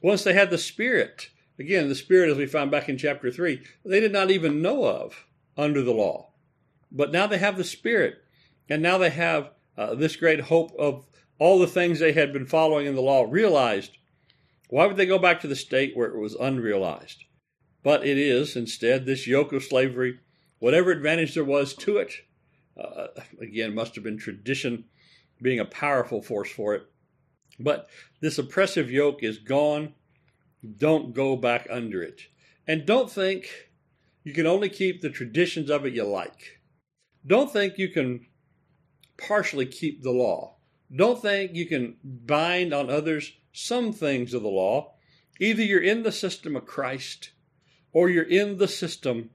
Once 0.00 0.24
they 0.24 0.32
had 0.32 0.50
the 0.50 0.58
Spirit, 0.58 1.30
again, 1.58 1.88
the 1.88 1.94
Spirit, 1.94 2.30
as 2.30 2.36
we 2.36 2.46
found 2.46 2.70
back 2.70 2.88
in 2.88 2.98
chapter 2.98 3.30
3, 3.30 3.60
they 3.84 4.00
did 4.00 4.12
not 4.12 4.30
even 4.30 4.62
know 4.62 4.84
of 4.84 5.26
under 5.56 5.82
the 5.82 5.92
law. 5.92 6.30
But 6.90 7.12
now 7.12 7.26
they 7.26 7.38
have 7.38 7.56
the 7.56 7.64
Spirit, 7.64 8.16
and 8.68 8.82
now 8.82 8.98
they 8.98 9.10
have 9.10 9.50
uh, 9.76 9.94
this 9.94 10.16
great 10.16 10.40
hope 10.40 10.72
of 10.78 11.06
all 11.38 11.58
the 11.58 11.66
things 11.66 11.98
they 11.98 12.12
had 12.12 12.32
been 12.32 12.46
following 12.46 12.86
in 12.86 12.94
the 12.94 13.02
law 13.02 13.26
realized. 13.28 13.98
Why 14.68 14.86
would 14.86 14.96
they 14.96 15.06
go 15.06 15.18
back 15.18 15.40
to 15.40 15.48
the 15.48 15.56
state 15.56 15.96
where 15.96 16.08
it 16.08 16.18
was 16.18 16.34
unrealized? 16.34 17.24
But 17.82 18.06
it 18.06 18.16
is, 18.16 18.56
instead, 18.56 19.04
this 19.04 19.26
yoke 19.26 19.52
of 19.52 19.62
slavery, 19.62 20.20
whatever 20.58 20.90
advantage 20.90 21.34
there 21.34 21.44
was 21.44 21.74
to 21.74 21.98
it, 21.98 22.12
uh, 22.80 23.08
again, 23.40 23.74
must 23.74 23.94
have 23.94 24.04
been 24.04 24.18
tradition 24.18 24.84
being 25.42 25.60
a 25.60 25.64
powerful 25.64 26.22
force 26.22 26.50
for 26.50 26.74
it. 26.74 26.86
But 27.60 27.88
this 28.20 28.38
oppressive 28.38 28.90
yoke 28.90 29.22
is 29.22 29.38
gone. 29.38 29.94
Don't 30.78 31.14
go 31.14 31.36
back 31.36 31.66
under 31.70 32.02
it. 32.02 32.22
And 32.66 32.86
don't 32.86 33.10
think 33.10 33.50
you 34.24 34.32
can 34.32 34.46
only 34.46 34.70
keep 34.70 35.02
the 35.02 35.10
traditions 35.10 35.70
of 35.70 35.84
it 35.84 35.92
you 35.92 36.04
like. 36.04 36.60
Don't 37.26 37.52
think 37.52 37.76
you 37.76 37.90
can 37.90 38.26
partially 39.18 39.66
keep 39.66 40.02
the 40.02 40.10
law. 40.10 40.56
Don't 40.94 41.20
think 41.20 41.54
you 41.54 41.66
can 41.66 41.96
bind 42.04 42.72
on 42.72 42.90
others 42.90 43.32
some 43.52 43.92
things 43.92 44.34
of 44.34 44.42
the 44.42 44.48
law. 44.48 44.94
Either 45.40 45.62
you're 45.62 45.82
in 45.82 46.02
the 46.02 46.12
system 46.12 46.56
of 46.56 46.66
Christ 46.66 47.30
or 47.92 48.08
you're 48.08 48.24
in 48.24 48.58
the 48.58 48.68
system 48.68 49.30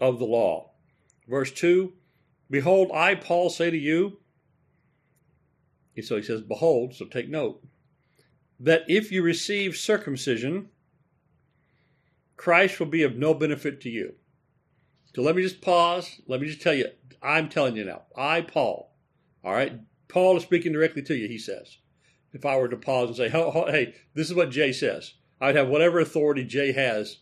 of 0.00 0.18
the 0.18 0.24
law. 0.24 0.70
Verse 1.28 1.52
2 1.52 1.92
Behold, 2.50 2.90
I, 2.92 3.14
Paul, 3.14 3.48
say 3.48 3.70
to 3.70 3.78
you, 3.78 4.18
so 6.02 6.16
he 6.16 6.22
says, 6.22 6.40
Behold, 6.40 6.94
so 6.94 7.04
take 7.04 7.28
note, 7.28 7.62
that 8.58 8.82
if 8.88 9.12
you 9.12 9.22
receive 9.22 9.76
circumcision, 9.76 10.68
Christ 12.36 12.80
will 12.80 12.86
be 12.86 13.02
of 13.02 13.16
no 13.16 13.34
benefit 13.34 13.80
to 13.82 13.90
you. 13.90 14.14
So 15.14 15.22
let 15.22 15.36
me 15.36 15.42
just 15.42 15.60
pause. 15.60 16.20
Let 16.26 16.40
me 16.40 16.46
just 16.46 16.62
tell 16.62 16.74
you, 16.74 16.86
I'm 17.22 17.48
telling 17.48 17.76
you 17.76 17.84
now, 17.84 18.02
I, 18.16 18.40
Paul, 18.40 18.89
all 19.44 19.52
right, 19.52 19.80
Paul 20.08 20.36
is 20.36 20.42
speaking 20.42 20.72
directly 20.72 21.02
to 21.02 21.14
you, 21.14 21.28
he 21.28 21.38
says. 21.38 21.78
If 22.32 22.44
I 22.44 22.56
were 22.56 22.68
to 22.68 22.76
pause 22.76 23.08
and 23.08 23.16
say, 23.16 23.28
hey, 23.28 23.94
this 24.14 24.28
is 24.28 24.34
what 24.34 24.50
Jay 24.50 24.72
says, 24.72 25.14
I'd 25.40 25.56
have 25.56 25.68
whatever 25.68 25.98
authority 26.00 26.44
Jay 26.44 26.72
has 26.72 27.18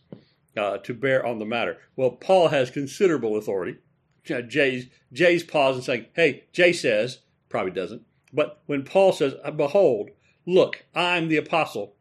uh, 0.57 0.77
to 0.79 0.93
bear 0.93 1.25
on 1.25 1.39
the 1.39 1.45
matter. 1.45 1.77
Well, 1.95 2.11
Paul 2.11 2.49
has 2.49 2.69
considerable 2.69 3.37
authority. 3.37 3.77
Jay's, 4.23 4.87
Jay's 5.11 5.43
pause 5.43 5.75
and 5.75 5.83
saying, 5.83 6.05
hey, 6.13 6.43
Jay 6.51 6.73
says, 6.73 7.19
probably 7.47 7.71
doesn't. 7.71 8.03
But 8.31 8.61
when 8.67 8.83
Paul 8.83 9.11
says, 9.13 9.33
Behold, 9.55 10.11
look, 10.45 10.85
I'm 10.93 11.29
the 11.29 11.37
apostle, 11.37 11.95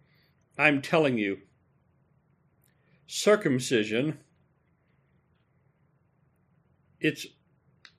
I'm 0.59 0.83
telling 0.83 1.17
you, 1.17 1.39
circumcision, 3.07 4.19
it's 7.01 7.27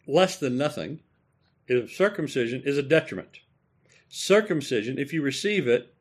less 0.05 0.37
than 0.37 0.57
nothing. 0.57 0.99
Circumcision 1.87 2.63
is 2.65 2.77
a 2.77 2.83
detriment. 2.83 3.39
Circumcision, 4.07 4.97
if 4.97 5.13
you 5.13 5.21
receive 5.21 5.67
it, 5.67 5.93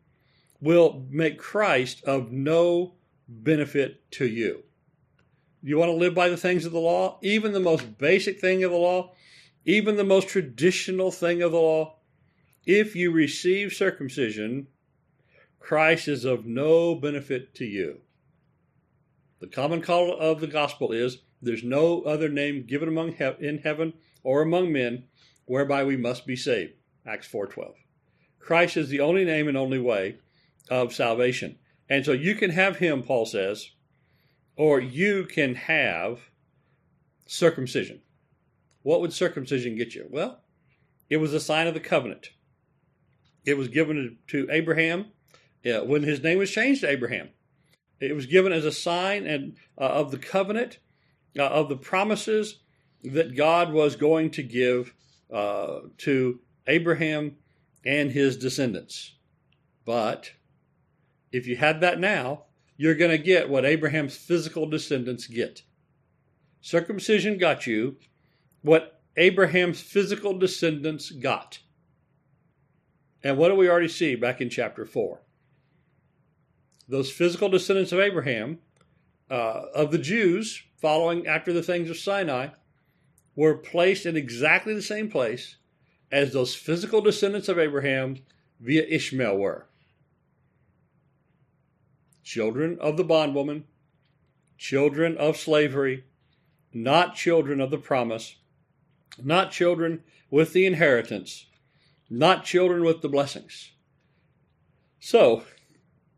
will 0.61 1.07
make 1.11 1.39
Christ 1.39 2.03
of 2.05 2.33
no 2.33 2.95
benefit 3.29 4.11
to 4.13 4.27
you. 4.27 4.65
You 5.63 5.77
want 5.77 5.91
to 5.91 5.97
live 5.97 6.15
by 6.15 6.29
the 6.29 6.37
things 6.37 6.65
of 6.65 6.73
the 6.73 6.79
law? 6.79 7.19
Even 7.23 7.53
the 7.53 7.61
most 7.61 7.99
basic 7.99 8.41
thing 8.41 8.65
of 8.65 8.71
the 8.71 8.79
law, 8.79 9.13
even 9.65 9.97
the 9.97 10.05
most 10.05 10.29
traditional 10.29 11.11
thing 11.11 11.43
of 11.43 11.53
the 11.53 11.59
law, 11.59 11.99
if 12.65 12.97
you 12.97 13.11
receive 13.11 13.73
circumcision, 13.73 14.69
Christ 15.59 16.09
is 16.09 16.25
of 16.25 16.47
no 16.47 16.95
benefit 16.95 17.55
to 17.57 17.65
you. 17.65 18.01
The 19.41 19.47
common 19.47 19.83
call 19.83 20.19
of 20.19 20.41
the 20.41 20.47
gospel 20.47 20.93
is 20.93 21.19
there's 21.43 21.63
no 21.63 22.03
other 22.03 22.29
name 22.29 22.65
given 22.67 22.89
among 22.89 23.13
he- 23.13 23.47
in 23.47 23.59
heaven 23.59 23.93
or 24.23 24.43
among 24.43 24.73
men 24.73 25.05
whereby 25.49 25.83
we 25.83 25.97
must 25.97 26.27
be 26.27 26.37
saved. 26.37 26.75
Acts 27.07 27.27
4:12. 27.27 27.75
Christ 28.39 28.77
is 28.77 28.89
the 28.89 29.01
only 29.01 29.25
name 29.25 29.49
and 29.49 29.57
only 29.57 29.79
way 29.79 30.19
of 30.71 30.95
salvation. 30.95 31.59
And 31.89 32.05
so 32.05 32.13
you 32.13 32.35
can 32.35 32.51
have 32.51 32.77
him, 32.77 33.03
Paul 33.03 33.27
says, 33.27 33.71
or 34.57 34.81
you 34.81 35.25
can 35.25 35.55
have 35.55 36.31
circumcision. 37.27 38.03
What 38.83 39.01
would 39.01 39.13
circumcision 39.13 39.77
get 39.77 39.95
you? 39.95 40.07
Well, 40.11 40.43
it 41.09 41.17
was 41.17 41.33
a 41.33 41.41
sign 41.41 41.67
of 41.67 41.75
the 41.75 41.81
covenant. 41.81 42.31
It 43.45 43.57
was 43.57 43.69
given 43.69 44.19
to 44.29 44.49
Abraham 44.51 45.07
uh, 45.65 45.81
when 45.81 46.03
his 46.03 46.23
name 46.23 46.39
was 46.39 46.51
changed 46.51 46.83
to 46.83 46.91
Abraham. 46.91 47.31
It 48.01 48.15
was 48.15 48.27
given 48.27 48.53
as 48.53 48.65
a 48.65 48.73
sign 48.73 49.27
and 49.27 49.57
uh, 49.79 49.85
of 49.85 50.11
the 50.11 50.19
covenant, 50.19 50.79
uh, 51.39 51.45
of 51.45 51.69
the 51.69 51.77
promises 51.77 52.61
that 53.03 53.37
God 53.37 53.73
was 53.73 53.97
going 53.97 54.31
to 54.33 54.43
give 54.43 54.95
uh, 55.33 55.81
to 55.99 56.41
Abraham 56.67 57.37
and 57.85 58.11
his 58.11 58.37
descendants. 58.37 59.15
But 59.85 60.33
if 61.33 61.47
you 61.47 61.57
had 61.57 61.81
that 61.81 61.99
now, 61.99 62.45
you're 62.77 62.95
going 62.95 63.11
to 63.11 63.19
get 63.19 63.49
what 63.49 63.65
Abraham's 63.65 64.17
physical 64.17 64.69
descendants 64.69 65.27
get. 65.27 65.63
Circumcision 66.61 67.39
got 67.39 67.67
you 67.67 67.97
what 68.63 69.01
Abraham's 69.17 69.81
physical 69.81 70.39
descendants 70.39 71.11
got. 71.11 71.61
And 73.23 73.37
what 73.37 73.49
do 73.49 73.57
we 73.57 73.69
already 73.69 73.89
see 73.89 74.15
back 74.15 74.41
in 74.41 74.49
chapter 74.49 74.85
4? 74.85 75.21
Those 76.89 77.11
physical 77.11 77.49
descendants 77.49 77.93
of 77.93 77.99
Abraham, 77.99 78.59
uh, 79.31 79.63
of 79.75 79.91
the 79.91 79.99
Jews, 79.99 80.63
following 80.77 81.27
after 81.27 81.53
the 81.53 81.63
things 81.63 81.91
of 81.91 81.97
Sinai, 81.97 82.49
were 83.39 83.55
placed 83.55 84.05
in 84.05 84.17
exactly 84.17 84.75
the 84.75 84.83
same 84.83 85.09
place 85.09 85.59
as 86.11 86.33
those 86.33 86.57
physical 86.57 87.01
descendants 87.01 87.49
of 87.49 87.57
Abraham 87.57 88.17
via 88.59 88.83
Ishmael 88.83 89.39
were. 89.39 89.69
Children 92.25 92.77
of 92.81 92.97
the 92.97 93.05
bondwoman, 93.05 93.63
children 94.57 95.17
of 95.19 95.37
slavery, 95.37 96.03
not 96.75 97.15
children 97.15 97.61
of 97.61 97.71
the 97.71 97.79
promise, 97.79 98.35
not 99.23 99.53
children 99.53 100.03
with 100.33 100.53
the 100.53 100.67
inheritance, 100.67 101.47
not 102.11 102.45
children 102.45 102.83
with 102.83 103.03
the 103.03 103.09
blessings. 103.09 103.71
So, 104.99 105.45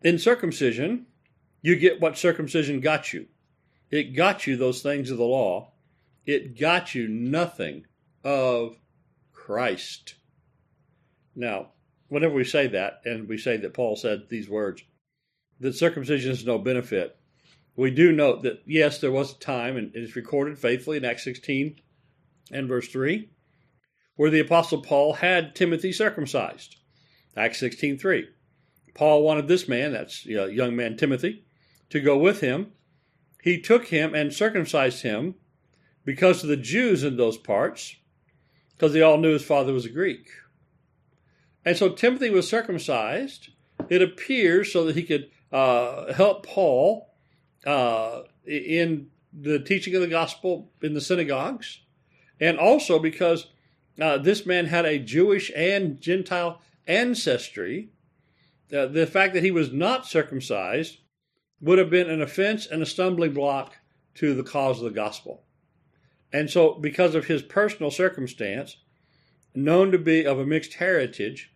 in 0.00 0.18
circumcision, 0.18 1.04
you 1.60 1.76
get 1.76 2.00
what 2.00 2.16
circumcision 2.16 2.80
got 2.80 3.12
you. 3.12 3.26
It 3.90 4.16
got 4.16 4.46
you 4.46 4.56
those 4.56 4.80
things 4.80 5.10
of 5.10 5.18
the 5.18 5.24
law. 5.24 5.72
It 6.30 6.56
got 6.56 6.94
you 6.94 7.08
nothing 7.08 7.87
of 8.22 8.76
Christ. 9.32 10.14
Now, 11.34 11.72
whenever 12.06 12.34
we 12.34 12.44
say 12.44 12.68
that, 12.68 13.00
and 13.04 13.28
we 13.28 13.37
say 13.37 13.56
that 13.56 13.75
Paul 13.75 13.96
said 13.96 14.28
these 14.28 14.49
words, 14.49 14.84
that 15.58 15.75
circumcision 15.75 16.30
is 16.30 16.46
no 16.46 16.56
benefit, 16.56 17.18
we 17.75 17.90
do 17.90 18.12
note 18.12 18.44
that, 18.44 18.62
yes, 18.64 19.00
there 19.00 19.10
was 19.10 19.32
a 19.32 19.38
time, 19.40 19.76
and 19.76 19.92
it 19.92 20.04
is 20.04 20.14
recorded 20.14 20.56
faithfully 20.56 20.99
in 20.99 21.04
Acts 21.04 21.25
16 21.25 21.80
and 22.52 22.68
verse 22.68 22.87
3, 22.87 23.28
where 24.14 24.30
the 24.30 24.38
Apostle 24.38 24.82
Paul 24.82 25.14
had 25.14 25.56
Timothy 25.56 25.90
circumcised. 25.90 26.76
Acts 27.37 27.58
16 27.58 27.99
3. 27.99 28.28
Paul 28.94 29.25
wanted 29.25 29.49
this 29.49 29.66
man, 29.66 29.90
that's 29.90 30.25
young 30.25 30.76
man 30.76 30.96
Timothy, 30.96 31.44
to 31.88 32.00
go 32.00 32.16
with 32.16 32.40
him. 32.40 32.68
He 33.42 33.60
took 33.60 33.87
him 33.87 34.14
and 34.14 34.32
circumcised 34.32 35.02
him 35.02 35.34
because 36.04 36.42
of 36.42 36.49
the 36.49 36.57
Jews 36.57 37.04
in 37.04 37.16
those 37.16 37.37
parts, 37.37 37.97
because 38.75 38.92
they 38.92 39.02
all 39.02 39.19
knew 39.19 39.33
his 39.33 39.45
father 39.45 39.73
was 39.73 39.85
a 39.85 39.90
Greek. 39.90 40.28
And 41.64 41.76
so 41.76 41.90
Timothy 41.90 42.30
was 42.30 42.49
circumcised, 42.49 43.50
it 43.88 44.02
appears, 44.02 44.73
so 44.73 44.85
that 44.85 44.97
he 44.97 45.02
could 45.02 45.30
uh, 45.52 46.12
help 46.12 46.47
Paul 46.47 47.14
uh, 47.66 48.23
in 48.47 49.09
the 49.33 49.59
teaching 49.59 49.95
of 49.95 50.00
the 50.00 50.09
gospel 50.09 50.71
in 50.83 50.95
the 50.95 51.00
synagogues, 51.00 51.80
and 52.40 52.59
also 52.59 52.99
because 52.99 53.47
uh, 54.00 54.19
this 54.19 54.47
man 54.47 54.66
had 54.66 54.87
a 54.87 54.99
Jewish 54.99 55.50
and 55.54 56.00
Gentile 56.00 56.61
ancestry. 56.87 57.90
The 58.69 59.09
fact 59.11 59.35
that 59.35 59.42
he 59.42 59.50
was 59.50 59.73
not 59.73 60.07
circumcised 60.07 60.99
would 61.61 61.78
have 61.78 61.90
been 61.90 62.09
an 62.09 62.23
offense 62.23 62.66
and 62.66 62.83
a 62.83 62.87
stumbling 62.87 63.35
block 63.35 63.76
to 64.14 64.35
the 64.35 64.45
cause 64.45 64.78
of 64.78 64.85
the 64.85 64.90
gospel. 64.90 65.42
And 66.32 66.49
so, 66.49 66.75
because 66.75 67.14
of 67.14 67.26
his 67.26 67.42
personal 67.42 67.90
circumstance, 67.90 68.76
known 69.54 69.90
to 69.92 69.99
be 69.99 70.25
of 70.25 70.38
a 70.38 70.46
mixed 70.46 70.75
heritage, 70.75 71.52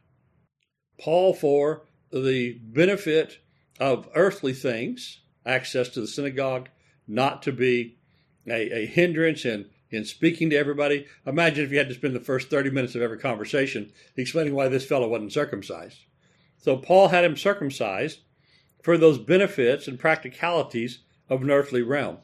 Paul, 0.99 1.35
for 1.35 1.87
the 2.13 2.59
benefit 2.63 3.39
of 3.79 4.09
earthly 4.15 4.53
things, 4.53 5.21
access 5.47 5.89
to 5.91 6.01
the 6.01 6.07
synagogue, 6.07 6.69
not 7.07 7.43
to 7.43 7.53
be 7.53 7.97
a, 8.47 8.83
a 8.83 8.87
hindrance 8.87 9.45
in, 9.45 9.67
in 9.91 10.05
speaking 10.05 10.51
to 10.51 10.57
everybody. 10.57 11.07
Imagine 11.27 11.65
if 11.65 11.71
you 11.71 11.79
had 11.79 11.89
to 11.89 11.95
spend 11.95 12.15
the 12.15 12.21
first 12.21 12.51
30 12.51 12.71
minutes 12.71 12.95
of 12.95 13.03
every 13.03 13.19
conversation 13.19 13.93
explaining 14.17 14.55
why 14.55 14.69
this 14.69 14.87
fellow 14.87 15.09
wasn't 15.09 15.33
circumcised. 15.33 15.99
So 16.59 16.77
Paul 16.77 17.09
had 17.09 17.25
him 17.25 17.37
circumcised 17.37 18.21
for 18.83 18.97
those 18.97 19.19
benefits 19.19 19.87
and 19.89 19.99
practicalities 19.99 21.01
of 21.29 21.43
an 21.43 21.51
earthly 21.51 21.83
realm. 21.83 22.19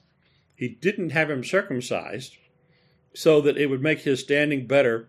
He 0.60 0.68
didn't 0.68 1.12
have 1.12 1.30
him 1.30 1.42
circumcised 1.42 2.36
so 3.14 3.40
that 3.40 3.56
it 3.56 3.70
would 3.70 3.80
make 3.80 4.00
his 4.00 4.20
standing 4.20 4.66
better 4.66 5.08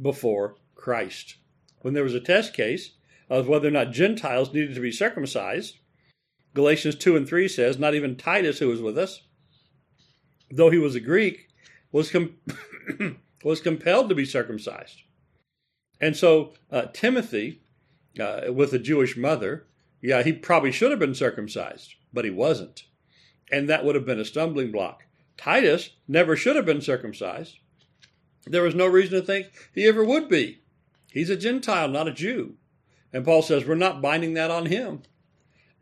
before 0.00 0.56
Christ. 0.74 1.36
When 1.82 1.92
there 1.92 2.02
was 2.02 2.14
a 2.14 2.20
test 2.20 2.54
case 2.54 2.92
of 3.28 3.46
whether 3.46 3.68
or 3.68 3.72
not 3.72 3.92
Gentiles 3.92 4.54
needed 4.54 4.74
to 4.74 4.80
be 4.80 4.90
circumcised, 4.90 5.80
Galatians 6.54 6.94
2 6.94 7.14
and 7.14 7.28
3 7.28 7.46
says, 7.46 7.78
Not 7.78 7.94
even 7.94 8.16
Titus, 8.16 8.58
who 8.58 8.68
was 8.68 8.80
with 8.80 8.96
us, 8.96 9.20
though 10.50 10.70
he 10.70 10.78
was 10.78 10.94
a 10.94 11.00
Greek, 11.00 11.50
was, 11.92 12.10
com- 12.10 12.36
was 13.44 13.60
compelled 13.60 14.08
to 14.08 14.14
be 14.14 14.24
circumcised. 14.24 15.02
And 16.00 16.16
so 16.16 16.54
uh, 16.72 16.86
Timothy, 16.94 17.60
uh, 18.18 18.50
with 18.50 18.72
a 18.72 18.78
Jewish 18.78 19.14
mother, 19.14 19.66
yeah, 20.00 20.22
he 20.22 20.32
probably 20.32 20.72
should 20.72 20.90
have 20.90 21.00
been 21.00 21.14
circumcised, 21.14 21.96
but 22.14 22.24
he 22.24 22.30
wasn't. 22.30 22.85
And 23.50 23.68
that 23.68 23.84
would 23.84 23.94
have 23.94 24.06
been 24.06 24.20
a 24.20 24.24
stumbling 24.24 24.72
block. 24.72 25.04
Titus 25.36 25.90
never 26.08 26.36
should 26.36 26.56
have 26.56 26.66
been 26.66 26.80
circumcised. 26.80 27.58
There 28.46 28.62
was 28.62 28.74
no 28.74 28.86
reason 28.86 29.20
to 29.20 29.26
think 29.26 29.48
he 29.74 29.86
ever 29.86 30.04
would 30.04 30.28
be. 30.28 30.62
He's 31.10 31.30
a 31.30 31.36
Gentile, 31.36 31.88
not 31.88 32.08
a 32.08 32.12
Jew. 32.12 32.54
And 33.12 33.24
Paul 33.24 33.42
says 33.42 33.64
we're 33.64 33.74
not 33.74 34.02
binding 34.02 34.34
that 34.34 34.50
on 34.50 34.66
him. 34.66 35.02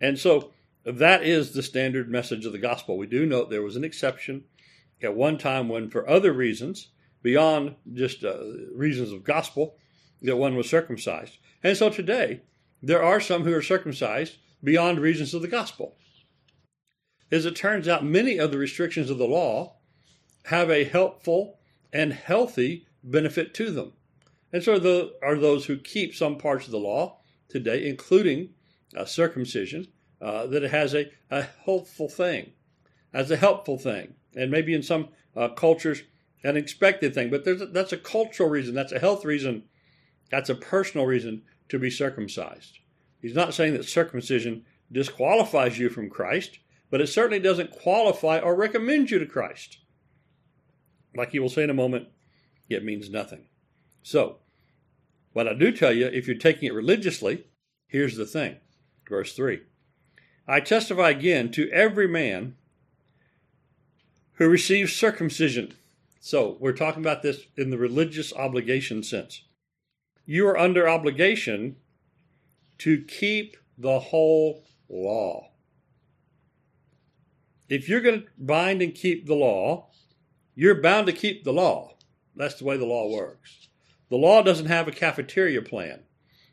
And 0.01 0.19
so 0.19 0.53
that 0.85 1.23
is 1.23 1.53
the 1.53 1.63
standard 1.63 2.11
message 2.11 2.45
of 2.45 2.53
the 2.53 2.59
gospel. 2.59 2.97
We 2.97 3.07
do 3.07 3.27
note 3.27 3.51
there 3.51 3.63
was 3.63 3.77
an 3.77 3.85
exception 3.85 4.45
at 5.03 5.15
one 5.15 5.39
time 5.39 5.69
when, 5.69 5.91
for 5.91 6.09
other 6.09 6.33
reasons, 6.33 6.89
beyond 7.23 7.75
just 7.93 8.25
uh, 8.25 8.37
reasons 8.75 9.13
of 9.13 9.25
gospel, 9.25 9.77
that 10.23 10.37
one 10.37 10.57
was 10.57 10.69
circumcised. 10.69 11.39
And 11.63 11.77
so 11.77 11.91
today, 11.91 12.43
there 12.83 13.03
are 13.03 13.21
some 13.21 13.45
who 13.45 13.55
are 13.55 13.63
circumcised 13.63 14.37
beyond 14.63 15.01
reasons 15.01 15.35
of 15.35 15.43
the 15.43 15.49
gospel. 15.49 15.97
As 17.35 17.47
it 17.47 17.57
turns 17.57 17.89
out, 17.89 18.05
many 18.05 18.39
of 18.39 18.53
the 18.53 18.59
restrictions 18.59 19.11
of 19.11 19.19
the 19.19 19.27
law 19.27 19.75
have 20.45 20.71
a 20.71 20.85
helpful 20.85 21.59
and 21.93 22.13
healthy 22.13 22.87
benefit 23.03 23.53
to 23.55 23.73
them. 23.73 23.93
And 24.53 24.63
so 24.63 24.79
there 24.79 25.07
are 25.21 25.37
those 25.37 25.67
who 25.67 25.77
keep 25.77 26.15
some 26.15 26.39
parts 26.39 26.67
of 26.67 26.71
the 26.71 26.79
law 26.79 27.19
today, 27.49 27.89
including 27.89 28.51
uh, 28.97 29.05
circumcision, 29.05 29.89
uh, 30.23 30.47
that 30.47 30.63
it 30.63 30.71
has 30.71 30.95
a, 30.95 31.11
a 31.29 31.49
helpful 31.65 32.09
thing, 32.09 32.53
as 33.13 33.33
a 33.33 33.37
helpful 33.37 33.79
thing. 33.79 34.15
And 34.37 34.53
maybe 34.53 34.73
in 34.73 34.85
some 34.85 35.09
uh, 35.35 35.49
cultures, 35.49 36.05
an 36.45 36.57
expected 36.57 37.15
thing. 37.15 37.31
But 37.31 37.45
a, 37.49 37.67
that's 37.67 37.93
a 37.93 37.97
cultural 37.97 38.49
reason, 38.49 38.77
that's 38.77 38.93
a 38.93 39.01
health 39.01 39.25
reason, 39.25 39.65
that's 40.31 40.51
a 40.51 40.55
personal 40.55 41.05
reason 41.05 41.43
to 41.71 41.81
be 41.81 41.91
circumcised. 41.91 42.79
He's 43.21 43.35
not 43.35 43.55
saying 43.55 43.73
that 43.73 43.87
circumcision 43.87 44.65
disqualifies 44.93 45.81
you 45.81 45.89
from 45.89 46.11
Christ, 46.11 46.61
but 46.95 47.01
it 47.01 47.09
certainly 47.09 47.41
doesn't 47.41 47.73
qualify 47.73 48.39
or 48.39 48.55
recommend 48.55 49.11
you 49.11 49.19
to 49.19 49.27
Christ. 49.27 49.79
Like 51.17 51.33
he 51.33 51.41
will 51.41 51.49
say 51.49 51.65
in 51.65 51.71
a 51.71 51.75
moment, 51.75 52.07
it 52.69 52.85
means 52.85 53.11
nothing. 53.11 53.47
So, 54.05 54.37
what 55.33 55.49
I 55.49 55.55
do 55.55 55.73
tell 55.73 55.93
you, 55.93 56.07
if 56.07 56.29
you're 56.29 56.37
taking 56.37 56.69
it 56.69 56.73
religiously, 56.73 57.49
here's 57.89 58.17
the 58.17 58.25
thing. 58.25 58.59
Verse 59.09 59.35
3 59.35 59.63
I 60.47 60.61
testify 60.61 61.11
again 61.11 61.51
to 61.51 61.69
every 61.71 62.07
man 62.07 62.55
who 64.35 64.49
receives 64.49 64.95
circumcision. 64.95 65.75
So, 66.21 66.57
we're 66.61 66.71
talking 66.71 67.03
about 67.03 67.23
this 67.23 67.41
in 67.57 67.71
the 67.71 67.77
religious 67.77 68.33
obligation 68.33 69.03
sense. 69.03 69.43
You 70.27 70.47
are 70.47 70.57
under 70.57 70.89
obligation 70.89 71.75
to 72.79 73.03
keep 73.03 73.57
the 73.77 73.99
whole 73.99 74.63
law. 74.89 75.54
If 77.69 77.89
you're 77.89 78.01
going 78.01 78.23
to 78.23 78.27
bind 78.39 78.83
and 78.83 78.95
keep 78.95 79.27
the 79.27 79.35
law, 79.35 79.89
you're 80.55 80.81
bound 80.81 81.07
to 81.07 81.13
keep 81.13 81.45
the 81.45 81.53
law. 81.53 81.95
That's 82.37 82.57
the 82.57 82.65
way 82.65 82.77
the 82.77 82.85
law 82.85 83.11
works. 83.11 83.69
The 84.11 84.17
law 84.17 84.43
doesn't 84.43 84.67
have 84.67 84.87
a 84.87 84.93
cafeteria 84.93 85.63
plan. 85.63 86.03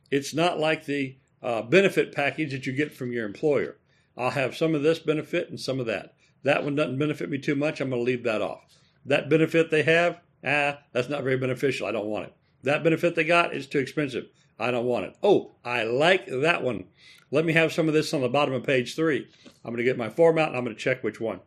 It's 0.09 0.33
not 0.33 0.59
like 0.59 0.85
the 0.85 1.17
uh, 1.41 1.63
benefit 1.63 2.13
package 2.13 2.51
that 2.51 2.65
you 2.65 2.73
get 2.73 2.93
from 2.93 3.11
your 3.11 3.25
employer. 3.25 3.77
I'll 4.17 4.31
have 4.31 4.55
some 4.55 4.75
of 4.75 4.83
this 4.83 4.99
benefit 4.99 5.49
and 5.49 5.59
some 5.59 5.79
of 5.79 5.85
that. 5.87 6.13
That 6.43 6.63
one 6.63 6.75
doesn't 6.75 6.97
benefit 6.97 7.29
me 7.29 7.37
too 7.37 7.55
much. 7.55 7.81
I'm 7.81 7.89
going 7.89 8.01
to 8.01 8.05
leave 8.05 8.23
that 8.23 8.41
off. 8.41 8.77
That 9.05 9.29
benefit 9.29 9.69
they 9.69 9.83
have, 9.83 10.19
ah, 10.45 10.79
that's 10.91 11.09
not 11.09 11.23
very 11.23 11.37
beneficial. 11.37 11.87
I 11.87 11.91
don't 11.91 12.07
want 12.07 12.25
it. 12.25 12.35
That 12.63 12.83
benefit 12.83 13.15
they 13.15 13.23
got 13.23 13.53
is 13.53 13.67
too 13.67 13.79
expensive. 13.79 14.27
I 14.59 14.71
don't 14.71 14.85
want 14.85 15.05
it. 15.05 15.15
Oh, 15.23 15.51
I 15.65 15.83
like 15.83 16.27
that 16.27 16.61
one. 16.63 16.85
Let 17.31 17.45
me 17.45 17.53
have 17.53 17.71
some 17.71 17.87
of 17.87 17.93
this 17.93 18.13
on 18.13 18.21
the 18.21 18.29
bottom 18.29 18.53
of 18.53 18.63
page 18.63 18.93
three. 18.93 19.27
I'm 19.63 19.71
going 19.71 19.77
to 19.77 19.83
get 19.83 19.97
my 19.97 20.09
form 20.09 20.37
out 20.37 20.49
and 20.49 20.57
I'm 20.57 20.65
going 20.65 20.75
to 20.75 20.81
check 20.81 21.01
which 21.01 21.21
one. 21.21 21.39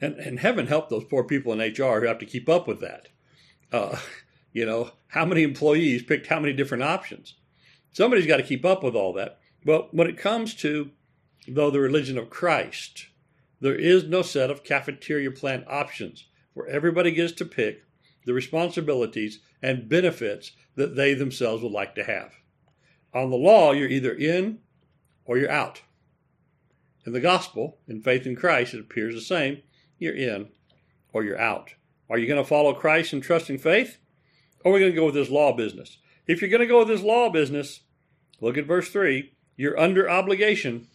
And, 0.00 0.14
and 0.14 0.38
heaven 0.38 0.68
help 0.68 0.88
those 0.88 1.04
poor 1.04 1.24
people 1.24 1.52
in 1.52 1.58
HR 1.58 2.00
who 2.00 2.06
have 2.06 2.18
to 2.18 2.26
keep 2.26 2.48
up 2.48 2.68
with 2.68 2.80
that. 2.80 3.08
Uh, 3.72 3.98
you 4.52 4.64
know, 4.64 4.92
how 5.08 5.24
many 5.24 5.42
employees 5.42 6.04
picked 6.04 6.28
how 6.28 6.38
many 6.38 6.52
different 6.52 6.84
options? 6.84 7.34
Somebody's 7.90 8.26
got 8.26 8.36
to 8.36 8.42
keep 8.42 8.64
up 8.64 8.84
with 8.84 8.94
all 8.94 9.12
that. 9.14 9.40
But 9.64 9.92
when 9.92 10.08
it 10.08 10.16
comes 10.16 10.54
to, 10.56 10.90
though, 11.46 11.70
the 11.70 11.80
religion 11.80 12.16
of 12.16 12.30
Christ, 12.30 13.06
there 13.60 13.74
is 13.74 14.04
no 14.04 14.22
set 14.22 14.50
of 14.50 14.64
cafeteria 14.64 15.30
plan 15.30 15.64
options 15.68 16.26
where 16.54 16.68
everybody 16.68 17.10
gets 17.10 17.32
to 17.32 17.44
pick 17.44 17.82
the 18.24 18.32
responsibilities 18.32 19.40
and 19.60 19.88
benefits 19.88 20.52
that 20.76 20.96
they 20.96 21.14
themselves 21.14 21.62
would 21.62 21.72
like 21.72 21.94
to 21.96 22.04
have. 22.04 22.32
On 23.14 23.30
the 23.30 23.36
law, 23.36 23.72
you're 23.72 23.88
either 23.88 24.12
in 24.12 24.58
or 25.24 25.38
you're 25.38 25.50
out. 25.50 25.82
In 27.04 27.12
the 27.12 27.20
gospel, 27.20 27.78
in 27.88 28.00
faith 28.00 28.26
in 28.26 28.36
Christ, 28.36 28.74
it 28.74 28.80
appears 28.80 29.14
the 29.14 29.20
same. 29.20 29.62
You're 29.98 30.16
in 30.16 30.48
or 31.12 31.24
you're 31.24 31.40
out. 31.40 31.74
Are 32.08 32.18
you 32.18 32.26
going 32.26 32.42
to 32.42 32.48
follow 32.48 32.74
Christ 32.74 33.12
and 33.12 33.22
trust 33.22 33.50
in 33.50 33.58
faith? 33.58 33.98
Or 34.64 34.70
are 34.70 34.74
we 34.74 34.80
going 34.80 34.92
to 34.92 34.96
go 34.96 35.06
with 35.06 35.14
this 35.14 35.30
law 35.30 35.54
business? 35.56 35.98
If 36.26 36.40
you're 36.40 36.50
going 36.50 36.60
to 36.60 36.66
go 36.66 36.80
with 36.80 36.88
this 36.88 37.02
law 37.02 37.30
business, 37.30 37.80
look 38.40 38.56
at 38.56 38.66
verse 38.66 38.88
3. 38.88 39.32
You're 39.56 39.78
under 39.78 40.08
obligation 40.08 40.86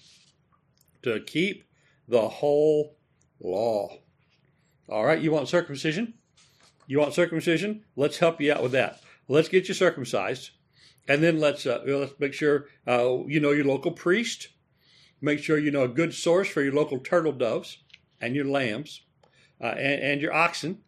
to 1.04 1.20
keep 1.20 1.66
the 2.08 2.28
whole 2.28 2.98
law. 3.40 3.90
All 4.90 5.06
right, 5.06 5.22
you 5.22 5.32
want 5.32 5.50
circumcision? 5.50 6.14
You 6.88 7.00
want 7.00 7.14
circumcision? 7.14 7.84
Let's 7.96 8.18
help 8.18 8.40
you 8.40 8.54
out 8.54 8.64
with 8.64 8.72
that. 8.72 9.02
Let's 9.28 9.50
get 9.50 9.68
you 9.68 9.74
circumcised, 9.74 10.52
and 11.08 11.24
then 11.24 11.40
let's 11.40 11.66
uh, 11.66 11.82
let's 11.86 12.14
make 12.20 12.34
sure 12.34 12.68
uh, 12.88 13.24
you 13.28 13.40
know 13.40 13.52
your 13.52 13.66
local 13.66 13.92
priest. 13.92 14.50
Make 15.22 15.40
sure 15.40 15.58
you 15.58 15.72
know 15.72 15.84
a 15.84 15.88
good 15.88 16.14
source 16.14 16.48
for 16.48 16.62
your 16.62 16.74
local 16.74 17.00
turtle 17.00 17.32
doves 17.32 17.80
and 18.22 18.36
your 18.36 18.46
lambs, 18.46 19.02
uh, 19.62 19.66
and, 19.68 20.02
and, 20.02 20.22
your 20.22 20.34
oxen, 20.34 20.80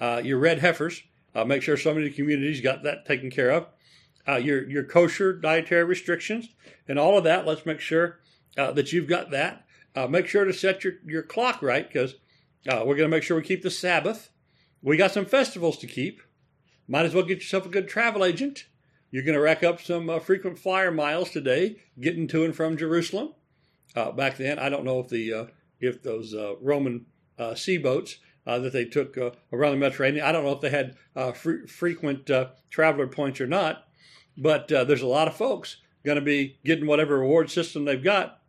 uh, 0.00 0.20
your 0.24 0.38
red 0.38 0.58
heifers. 0.58 1.02
Uh, 1.34 1.44
make 1.44 1.62
sure 1.62 1.76
somebody 1.76 2.06
in 2.06 2.12
the 2.12 2.16
community's 2.16 2.60
got 2.60 2.82
that 2.82 3.06
taken 3.06 3.30
care 3.30 3.50
of. 3.50 3.66
uh, 4.28 4.36
your 4.36 4.68
your 4.68 4.84
kosher 4.84 5.32
dietary 5.32 5.84
restrictions 5.84 6.48
and 6.86 6.98
all 6.98 7.16
of 7.16 7.24
that. 7.24 7.46
Let's 7.46 7.64
make 7.64 7.80
sure 7.80 8.20
that 8.56 8.92
you've 8.92 9.08
got 9.08 9.30
that. 9.30 9.64
Make 10.08 10.26
sure 10.26 10.44
to 10.44 10.52
set 10.52 10.84
your, 10.84 10.94
your 11.06 11.22
clock 11.22 11.62
right 11.62 11.86
because 11.90 12.16
we're 12.66 12.84
going 12.84 12.98
to 12.98 13.08
make 13.08 13.22
sure 13.22 13.36
we 13.36 13.42
keep 13.42 13.62
the 13.62 13.70
Sabbath. 13.70 14.30
We 14.82 14.96
got 14.96 15.12
some 15.12 15.24
festivals 15.24 15.78
to 15.78 15.86
keep. 15.86 16.22
Might 16.86 17.06
as 17.06 17.14
well 17.14 17.24
get 17.24 17.38
yourself 17.38 17.66
a 17.66 17.70
good 17.70 17.88
travel 17.88 18.24
agent. 18.24 18.66
You're 19.10 19.22
going 19.22 19.34
to 19.34 19.40
rack 19.40 19.62
up 19.62 19.80
some 19.80 20.10
uh, 20.10 20.18
frequent 20.18 20.58
flyer 20.58 20.90
miles 20.90 21.30
today, 21.30 21.76
getting 21.98 22.28
to 22.28 22.44
and 22.44 22.54
from 22.54 22.76
Jerusalem. 22.76 23.34
Uh, 23.96 24.12
back 24.12 24.36
then, 24.36 24.58
I 24.58 24.68
don't 24.68 24.84
know 24.84 25.00
if 25.00 25.08
the 25.08 25.32
uh, 25.32 25.46
if 25.80 26.02
those 26.02 26.34
uh, 26.34 26.56
Roman 26.60 27.06
uh, 27.38 27.54
sea 27.54 27.78
boats 27.78 28.18
uh, 28.46 28.58
that 28.58 28.72
they 28.72 28.84
took 28.84 29.16
around 29.16 29.72
the 29.72 29.78
Mediterranean, 29.78 30.24
I 30.24 30.32
don't 30.32 30.44
know 30.44 30.52
if 30.52 30.60
they 30.60 30.70
had 30.70 30.96
fr- 31.34 31.66
frequent 31.66 32.30
traveler 32.70 33.06
points 33.06 33.40
or 33.40 33.46
not. 33.46 33.84
But 34.36 34.68
there's 34.68 35.02
a 35.02 35.06
lot 35.06 35.26
of 35.26 35.36
folks 35.36 35.78
going 36.04 36.16
to 36.16 36.24
be 36.24 36.58
getting 36.64 36.86
whatever 36.86 37.18
reward 37.18 37.50
system 37.50 37.84
they've 37.84 38.02
got 38.02 38.40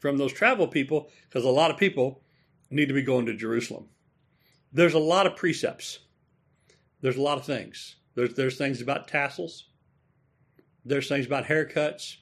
from 0.00 0.16
those 0.16 0.32
travel 0.32 0.66
people 0.66 1.10
because 1.28 1.44
a 1.44 1.50
lot 1.50 1.70
of 1.70 1.76
people 1.76 2.22
need 2.70 2.88
to 2.88 2.94
be 2.94 3.02
going 3.02 3.26
to 3.26 3.34
Jerusalem. 3.34 3.88
There's 4.72 4.94
a 4.94 4.98
lot 4.98 5.26
of 5.26 5.36
precepts. 5.36 6.00
There's 7.00 7.16
a 7.16 7.22
lot 7.22 7.38
of 7.38 7.44
things. 7.44 7.96
There's 8.14 8.34
there's 8.34 8.56
things 8.56 8.80
about 8.80 9.08
tassels. 9.08 9.68
There's 10.86 11.08
things 11.08 11.26
about 11.26 11.46
haircuts. 11.46 12.16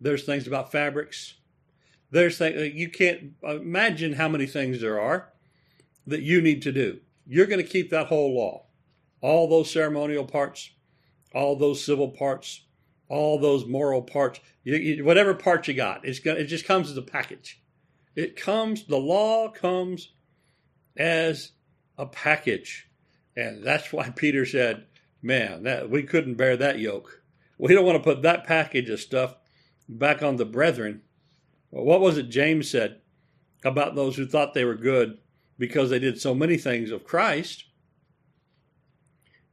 There's 0.00 0.24
things 0.24 0.46
about 0.46 0.70
fabrics. 0.70 1.34
There's 2.10 2.38
things 2.38 2.56
uh, 2.56 2.64
you 2.64 2.88
can't 2.88 3.32
imagine 3.42 4.12
how 4.12 4.28
many 4.28 4.46
things 4.46 4.80
there 4.80 5.00
are 5.00 5.32
that 6.06 6.22
you 6.22 6.40
need 6.40 6.62
to 6.62 6.72
do. 6.72 7.00
You're 7.26 7.46
going 7.46 7.64
to 7.64 7.68
keep 7.70 7.90
that 7.90 8.06
whole 8.06 8.34
law, 8.34 8.66
all 9.20 9.48
those 9.48 9.70
ceremonial 9.70 10.24
parts, 10.24 10.70
all 11.34 11.56
those 11.56 11.84
civil 11.84 12.08
parts, 12.08 12.64
all 13.08 13.38
those 13.38 13.66
moral 13.66 14.02
parts, 14.02 14.40
you, 14.64 14.76
you, 14.76 15.04
whatever 15.04 15.34
part 15.34 15.66
you 15.66 15.74
got. 15.74 16.04
It's 16.04 16.20
going 16.20 16.38
it 16.38 16.44
just 16.44 16.66
comes 16.66 16.90
as 16.90 16.96
a 16.96 17.02
package. 17.02 17.60
It 18.14 18.36
comes. 18.36 18.86
The 18.86 18.98
law 18.98 19.50
comes 19.50 20.12
as 20.96 21.52
a 21.98 22.06
package, 22.06 22.88
and 23.36 23.64
that's 23.64 23.92
why 23.92 24.10
Peter 24.16 24.46
said, 24.46 24.86
"Man, 25.20 25.64
that 25.64 25.90
we 25.90 26.02
couldn't 26.04 26.34
bear 26.34 26.56
that 26.56 26.78
yoke." 26.78 27.21
We 27.62 27.74
don't 27.74 27.86
want 27.86 27.96
to 27.96 28.02
put 28.02 28.22
that 28.22 28.44
package 28.44 28.90
of 28.90 28.98
stuff 28.98 29.36
back 29.88 30.20
on 30.20 30.34
the 30.34 30.44
brethren. 30.44 31.02
Well, 31.70 31.84
what 31.84 32.00
was 32.00 32.18
it 32.18 32.28
James 32.28 32.68
said 32.68 33.02
about 33.64 33.94
those 33.94 34.16
who 34.16 34.26
thought 34.26 34.52
they 34.52 34.64
were 34.64 34.74
good 34.74 35.18
because 35.60 35.88
they 35.88 36.00
did 36.00 36.20
so 36.20 36.34
many 36.34 36.56
things 36.56 36.90
of 36.90 37.04
Christ, 37.04 37.66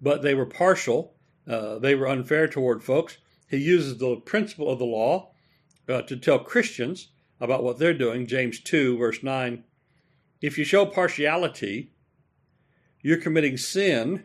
but 0.01 0.23
they 0.23 0.33
were 0.33 0.47
partial, 0.47 1.13
uh, 1.47 1.77
they 1.77 1.93
were 1.93 2.07
unfair 2.07 2.47
toward 2.47 2.83
folks? 2.83 3.19
He 3.47 3.57
uses 3.57 3.99
the 3.99 4.15
principle 4.15 4.71
of 4.71 4.79
the 4.79 4.85
law 4.85 5.29
uh, 5.87 6.01
to 6.01 6.17
tell 6.17 6.39
Christians 6.39 7.09
about 7.39 7.63
what 7.63 7.77
they're 7.77 7.93
doing. 7.93 8.25
James 8.25 8.59
2, 8.59 8.97
verse 8.97 9.21
9. 9.21 9.63
If 10.41 10.57
you 10.57 10.63
show 10.63 10.87
partiality, 10.87 11.93
you're 13.03 13.21
committing 13.21 13.57
sin 13.57 14.23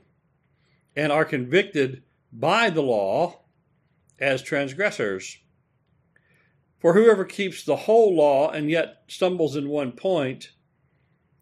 and 0.97 1.13
are 1.13 1.27
convicted 1.27 2.03
by 2.33 2.71
the 2.71 2.83
law 2.83 3.44
as 4.19 4.43
transgressors. 4.43 5.39
For 6.81 6.95
whoever 6.95 7.25
keeps 7.25 7.65
the 7.65 7.77
whole 7.77 8.15
law 8.15 8.51
and 8.51 8.71
yet 8.71 9.05
stumbles 9.09 9.57
in 9.57 9.69
one 9.69 9.93
point, 9.93 10.51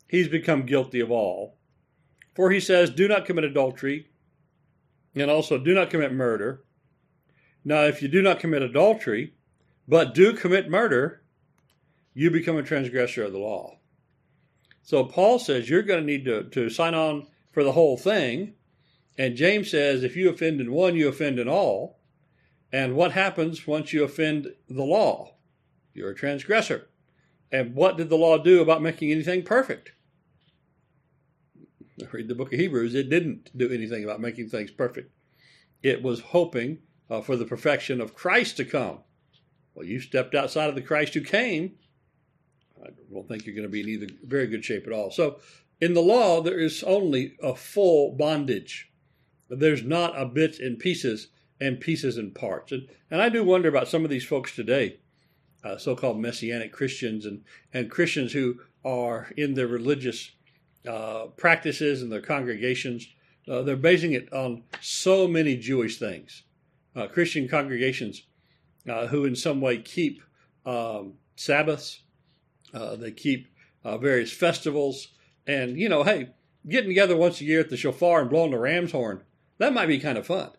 he's 0.09 0.29
become 0.29 0.67
guilty 0.67 1.01
of 1.01 1.11
all. 1.11 1.59
For 2.35 2.51
he 2.51 2.61
says, 2.61 2.91
Do 2.91 3.09
not 3.09 3.27
commit 3.27 3.45
adultery, 3.45 4.07
and 5.15 5.31
also 5.31 5.59
do 5.59 5.75
not 5.75 5.91
commit 5.91 6.13
murder. 6.13 6.65
Now, 7.65 7.83
if 7.83 8.03
you 8.03 8.09
do 8.09 8.23
not 8.23 8.41
commit 8.41 8.63
adultery, 8.63 9.35
but 9.87 10.15
do 10.15 10.33
commit 10.33 10.71
murder, 10.71 11.23
you 12.15 12.31
become 12.31 12.57
a 12.57 12.63
transgressor 12.63 13.25
of 13.25 13.33
the 13.33 13.39
law. 13.39 13.79
So 14.83 15.05
Paul 15.05 15.39
says 15.39 15.69
you're 15.69 15.83
going 15.83 16.01
to 16.01 16.07
need 16.07 16.25
to, 16.25 16.45
to 16.45 16.71
sign 16.71 16.95
on 16.95 17.27
for 17.53 17.63
the 17.63 17.73
whole 17.73 17.97
thing. 17.97 18.55
And 19.17 19.37
James 19.37 19.71
says 19.71 20.03
if 20.03 20.17
you 20.17 20.31
offend 20.31 20.61
in 20.61 20.73
one, 20.73 20.97
you 20.97 21.09
offend 21.09 21.39
in 21.39 21.49
all. 21.49 21.99
And 22.73 22.97
what 22.97 23.13
happens 23.13 23.67
once 23.67 23.93
you 23.93 24.03
offend 24.03 24.49
the 24.69 24.83
law? 24.83 25.35
You're 25.93 26.11
a 26.11 26.15
transgressor. 26.15 26.89
And 27.51 27.75
what 27.75 27.99
did 27.99 28.09
the 28.09 28.17
law 28.17 28.39
do 28.39 28.63
about 28.63 28.81
making 28.81 29.13
anything 29.13 29.43
perfect? 29.43 29.93
Read 32.13 32.29
the 32.29 32.35
book 32.35 32.53
of 32.53 32.59
Hebrews. 32.59 32.95
It 32.95 33.11
didn't 33.11 33.57
do 33.57 33.71
anything 33.71 34.05
about 34.05 34.21
making 34.21 34.49
things 34.49 34.71
perfect. 34.71 35.13
It 35.83 36.03
was 36.03 36.21
hoping 36.21 36.79
uh, 37.11 37.21
for 37.21 37.37
the 37.37 37.45
perfection 37.45 38.01
of 38.01 38.15
Christ 38.15 38.57
to 38.57 38.65
come. 38.65 39.01
Well, 39.75 39.87
you 39.87 40.01
stepped 40.01 40.35
outside 40.35 40.71
of 40.71 40.75
the 40.75 40.83
Christ 40.83 41.13
who 41.13 41.21
came. 41.21 41.75
I 42.83 42.89
don't 43.13 43.29
think 43.29 43.45
you're 43.45 43.55
going 43.55 43.67
to 43.67 43.73
be 43.73 43.81
in 43.81 43.89
either 43.89 44.07
very 44.25 44.47
good 44.47 44.65
shape 44.65 44.87
at 44.87 44.93
all. 44.93 45.11
So, 45.11 45.41
in 45.81 45.95
the 45.95 46.01
law, 46.01 46.41
there 46.41 46.59
is 46.59 46.83
only 46.85 47.37
a 47.43 47.55
full 47.55 48.13
bondage. 48.13 48.91
There's 49.49 49.83
not 49.83 50.19
a 50.19 50.25
bit 50.25 50.59
and 50.59 50.79
pieces 50.79 51.29
and 51.63 51.81
pieces 51.81 52.17
and 52.17 52.35
parts. 52.35 52.73
And, 52.73 52.89
and 53.11 53.23
I 53.23 53.29
do 53.29 53.45
wonder 53.45 53.69
about 53.69 53.89
some 53.89 54.05
of 54.05 54.11
these 54.11 54.25
folks 54.25 54.55
today, 54.55 54.99
uh, 55.65 55.77
so 55.77 55.95
called 55.95 56.19
Messianic 56.21 56.73
Christians 56.73 57.25
and, 57.25 57.45
and 57.73 57.91
Christians 57.91 58.33
who 58.33 58.57
are 58.85 59.31
in 59.37 59.55
their 59.55 59.69
religious 59.69 60.33
uh, 60.89 61.27
practices 61.37 62.03
and 62.03 62.11
their 62.11 62.21
congregations. 62.21 63.07
Uh, 63.49 63.63
they're 63.63 63.77
basing 63.77 64.13
it 64.13 64.33
on 64.33 64.65
so 64.81 65.29
many 65.29 65.57
Jewish 65.57 65.99
things. 65.99 66.43
Uh, 66.97 67.07
Christian 67.07 67.49
congregations 67.49 68.25
uh, 68.89 69.07
who, 69.07 69.25
in 69.25 69.37
some 69.37 69.61
way, 69.61 69.79
keep 69.79 70.21
um, 70.67 71.15
Sabbaths, 71.37 72.03
uh, 72.75 72.97
they 72.97 73.13
keep 73.13 73.49
various 73.85 74.33
festivals, 74.33 75.09
and 75.47 75.77
you 75.79 75.89
know, 75.89 76.03
hey, 76.05 76.29
getting 76.69 76.91
together 76.91 77.17
once 77.17 77.41
a 77.41 77.45
year 77.45 77.61
at 77.61 77.71
the 77.71 77.77
shofar 77.77 78.21
and 78.21 78.31
blowing 78.31 78.53
the 78.53 78.59
ram's 78.59 78.93
horn, 78.93 79.23
that 79.59 79.73
might 79.73 79.87
be 79.87 79.99
kind 79.99 80.19
of 80.19 80.27
fun. 80.27 80.51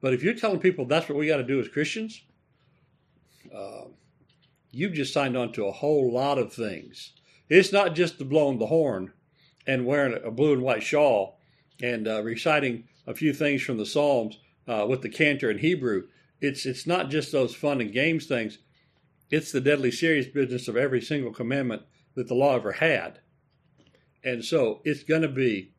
But 0.00 0.14
if 0.14 0.22
you're 0.22 0.34
telling 0.34 0.60
people 0.60 0.84
that's 0.86 1.08
what 1.08 1.18
we 1.18 1.26
got 1.26 1.36
to 1.36 1.44
do 1.44 1.60
as 1.60 1.68
Christians, 1.68 2.22
uh, 3.54 3.84
you've 4.70 4.94
just 4.94 5.12
signed 5.12 5.36
on 5.36 5.52
to 5.52 5.66
a 5.66 5.72
whole 5.72 6.12
lot 6.12 6.38
of 6.38 6.52
things. 6.52 7.12
It's 7.48 7.72
not 7.72 7.94
just 7.94 8.18
the 8.18 8.24
blowing 8.24 8.58
the 8.58 8.66
horn 8.66 9.12
and 9.66 9.86
wearing 9.86 10.18
a 10.24 10.30
blue 10.30 10.52
and 10.52 10.62
white 10.62 10.82
shawl 10.82 11.38
and 11.82 12.06
uh, 12.06 12.22
reciting 12.22 12.84
a 13.06 13.14
few 13.14 13.32
things 13.32 13.62
from 13.62 13.76
the 13.76 13.86
Psalms 13.86 14.38
uh, 14.68 14.86
with 14.88 15.02
the 15.02 15.08
cantor 15.08 15.50
in 15.50 15.58
Hebrew. 15.58 16.04
It's 16.40 16.64
it's 16.64 16.86
not 16.86 17.10
just 17.10 17.32
those 17.32 17.54
fun 17.54 17.80
and 17.80 17.92
games 17.92 18.26
things. 18.26 18.58
It's 19.30 19.52
the 19.52 19.60
deadly 19.60 19.90
serious 19.90 20.26
business 20.26 20.68
of 20.68 20.76
every 20.76 21.00
single 21.00 21.32
commandment 21.32 21.82
that 22.14 22.28
the 22.28 22.34
law 22.34 22.56
ever 22.56 22.72
had. 22.72 23.20
And 24.24 24.44
so 24.44 24.80
it's 24.84 25.04
going 25.04 25.22
to 25.22 25.28
be 25.28 25.72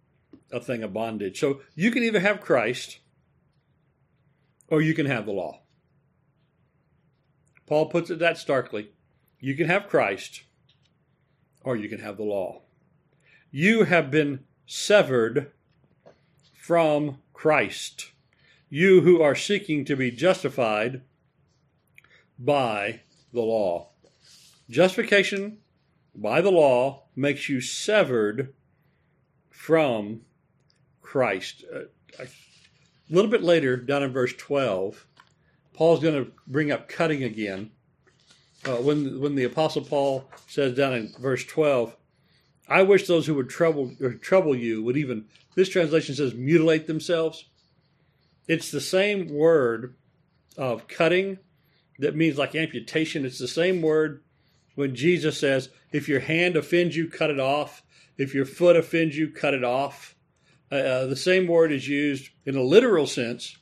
a 0.51 0.59
thing 0.59 0.83
of 0.83 0.93
bondage. 0.93 1.39
So 1.39 1.61
you 1.75 1.91
can 1.91 2.03
either 2.03 2.19
have 2.19 2.41
Christ 2.41 2.99
or 4.71 4.81
you 4.81 4.95
can 4.95 5.05
have 5.05 5.25
the 5.27 5.31
law. 5.33 5.59
Paul 7.67 7.87
puts 7.87 8.09
it 8.09 8.19
that 8.19 8.37
starkly. 8.37 8.91
You 9.39 9.53
can 9.55 9.67
have 9.67 9.89
Christ 9.89 10.43
or 11.63 11.75
you 11.75 11.89
can 11.89 11.99
have 11.99 12.17
the 12.17 12.23
law. 12.23 12.61
You 13.51 13.83
have 13.83 14.09
been 14.09 14.45
severed 14.65 15.51
from 16.57 17.17
Christ. 17.33 18.11
You 18.69 19.01
who 19.01 19.21
are 19.21 19.35
seeking 19.35 19.83
to 19.85 19.95
be 19.95 20.09
justified 20.09 21.01
by 22.39 23.01
the 23.33 23.41
law. 23.41 23.89
Justification 24.69 25.57
by 26.15 26.39
the 26.39 26.51
law 26.51 27.03
makes 27.13 27.49
you 27.49 27.59
severed 27.59 28.53
from 29.49 30.21
Christ. 31.01 31.65
Uh, 31.73 32.23
a 33.11 33.15
little 33.15 33.29
bit 33.29 33.43
later, 33.43 33.75
down 33.75 34.03
in 34.03 34.11
verse 34.11 34.33
12, 34.37 35.05
Paul's 35.73 35.99
going 35.99 36.25
to 36.25 36.31
bring 36.47 36.71
up 36.71 36.87
cutting 36.87 37.23
again. 37.23 37.71
Uh, 38.65 38.75
when, 38.75 39.19
when 39.19 39.35
the 39.35 39.43
Apostle 39.43 39.83
Paul 39.83 40.29
says 40.47 40.75
down 40.75 40.93
in 40.93 41.13
verse 41.19 41.43
12, 41.45 41.95
I 42.69 42.83
wish 42.83 43.07
those 43.07 43.25
who 43.25 43.35
would 43.35 43.49
trouble, 43.49 43.91
trouble 44.21 44.55
you 44.55 44.83
would 44.83 44.95
even, 44.95 45.25
this 45.55 45.67
translation 45.67 46.15
says 46.15 46.33
mutilate 46.33 46.87
themselves. 46.87 47.45
It's 48.47 48.71
the 48.71 48.81
same 48.81 49.27
word 49.27 49.95
of 50.57 50.87
cutting 50.87 51.39
that 51.99 52.15
means 52.15 52.37
like 52.37 52.55
amputation. 52.55 53.25
It's 53.25 53.39
the 53.39 53.47
same 53.47 53.81
word 53.81 54.23
when 54.75 54.95
Jesus 54.95 55.37
says, 55.37 55.69
if 55.91 56.07
your 56.07 56.21
hand 56.21 56.55
offends 56.55 56.95
you, 56.95 57.09
cut 57.09 57.29
it 57.29 57.39
off. 57.39 57.83
If 58.17 58.33
your 58.33 58.45
foot 58.45 58.75
offends 58.75 59.17
you, 59.17 59.29
cut 59.29 59.53
it 59.53 59.63
off. 59.63 60.15
Uh, 60.71 60.75
uh, 60.75 61.05
the 61.07 61.15
same 61.15 61.47
word 61.47 61.71
is 61.71 61.87
used 61.87 62.29
in 62.45 62.55
a 62.55 62.61
literal 62.61 63.05
sense 63.05 63.57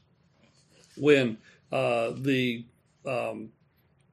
when 0.95 1.37
uh, 1.71 2.11
the 2.15 2.65
um, 3.05 3.49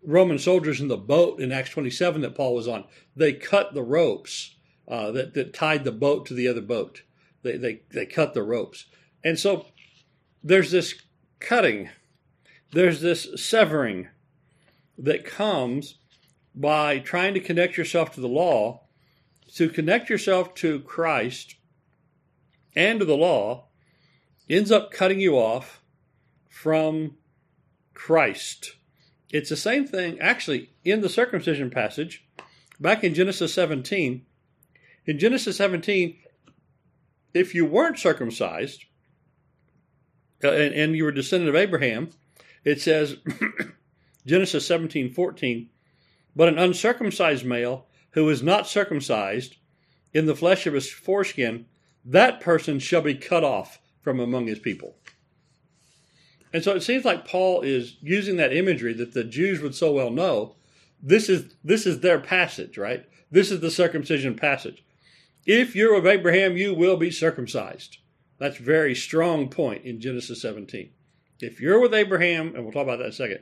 Roman 0.03 0.39
soldiers 0.39 0.81
in 0.81 0.89
the 0.89 0.97
boat 0.97 1.41
in 1.41 1.53
Acts 1.53 1.71
27 1.71 2.23
that 2.23 2.35
Paul 2.35 2.55
was 2.55 2.69
on, 2.69 2.85
they 3.15 3.33
cut 3.33 3.75
the 3.75 3.83
ropes 3.83 4.55
uh, 4.89 5.11
that, 5.11 5.35
that 5.35 5.53
tied 5.53 5.85
the 5.85 5.93
boat 5.93 6.27
to 6.27 6.35
the 6.35 6.49
other 6.49 6.61
boat. 6.61 7.03
They, 7.43 7.57
they, 7.57 7.83
they 7.93 8.07
cut 8.07 8.35
the 8.35 8.43
ropes. 8.43 8.87
And 9.23 9.39
so 9.39 9.67
there's 10.43 10.71
this 10.71 10.95
cutting, 11.41 11.91
there's 12.73 13.01
this 13.01 13.29
severing 13.37 14.09
that 14.97 15.25
comes 15.25 15.97
by 16.55 17.01
trying 17.01 17.35
to 17.35 17.41
connect 17.41 17.77
yourself 17.77 18.15
to 18.15 18.21
the 18.21 18.29
law. 18.29 18.83
To 19.57 19.69
connect 19.69 20.11
yourself 20.11 20.55
to 20.57 20.81
Christ 20.81 21.56
and 22.77 23.01
the 23.01 23.17
law 23.17 23.65
ends 24.49 24.71
up 24.71 24.93
cutting 24.93 25.19
you 25.19 25.37
off 25.37 25.83
from 26.49 27.17
Christ. 27.95 28.77
It's 29.31 29.49
the 29.49 29.57
same 29.57 29.87
thing, 29.87 30.21
actually, 30.21 30.71
in 30.85 31.01
the 31.01 31.09
circumcision 31.09 31.71
passage, 31.71 32.25
back 32.79 33.03
in 33.03 33.15
Genesis 33.15 33.53
17. 33.55 34.25
In 35.07 35.19
Genesis 35.19 35.57
17, 35.57 36.17
if 37.35 37.55
you 37.55 37.65
weren't 37.65 37.99
circumcised 37.99 38.85
uh, 40.45 40.53
and, 40.53 40.75
and 40.75 40.97
you 40.97 41.05
were 41.05 41.13
descendant 41.13 41.49
of 41.49 41.57
Abraham, 41.57 42.11
it 42.65 42.81
says, 42.81 43.17
Genesis 44.27 44.67
17 44.67 45.13
14, 45.13 45.69
but 46.35 46.49
an 46.49 46.59
uncircumcised 46.59 47.45
male 47.45 47.87
who 48.11 48.29
is 48.29 48.43
not 48.43 48.67
circumcised 48.67 49.57
in 50.13 50.27
the 50.27 50.35
flesh 50.35 50.67
of 50.67 50.75
his 50.75 50.91
foreskin, 50.91 51.67
that 52.07 52.41
person 52.41 52.79
shall 52.79 53.03
be 53.03 53.15
cut 53.15 53.45
off 53.45 53.81
from 54.01 54.21
among 54.21 54.47
his 54.47 54.61
people. 54.61 54.97
And 56.53 56.63
so 56.63 56.75
it 56.75 56.83
seems 56.83 57.05
like 57.05 57.27
Paul 57.27 57.63
is 57.63 57.97
using 58.01 58.37
that 58.37 58.57
imagery 58.57 58.95
that 58.95 59.13
the 59.13 59.25
Jews 59.25 59.61
would 59.61 59.75
so 59.75 59.93
well 59.93 60.11
know. 60.11 60.55
This 61.03 61.29
is 61.29 61.55
this 61.63 61.85
is 61.85 62.01
their 62.01 62.21
passage, 62.21 62.79
right? 62.79 63.05
This 63.31 63.51
is 63.51 63.61
the 63.61 63.71
circumcision 63.71 64.37
passage. 64.37 64.85
If 65.45 65.77
you're 65.77 65.97
of 65.97 66.07
Abraham, 66.07 66.57
you 66.57 66.73
will 66.73 66.97
be 66.97 67.11
circumcised. 67.11 67.99
That's 68.39 68.59
a 68.59 68.63
very 68.63 68.95
strong 68.95 69.49
point 69.49 69.85
in 69.85 70.01
Genesis 70.01 70.41
17. 70.43 70.91
If 71.41 71.61
you're 71.61 71.81
with 71.81 71.95
Abraham, 71.95 72.55
and 72.55 72.63
we'll 72.63 72.73
talk 72.73 72.85
about 72.85 72.99
that 72.99 73.05
in 73.05 73.11
a 73.11 73.13
second. 73.13 73.41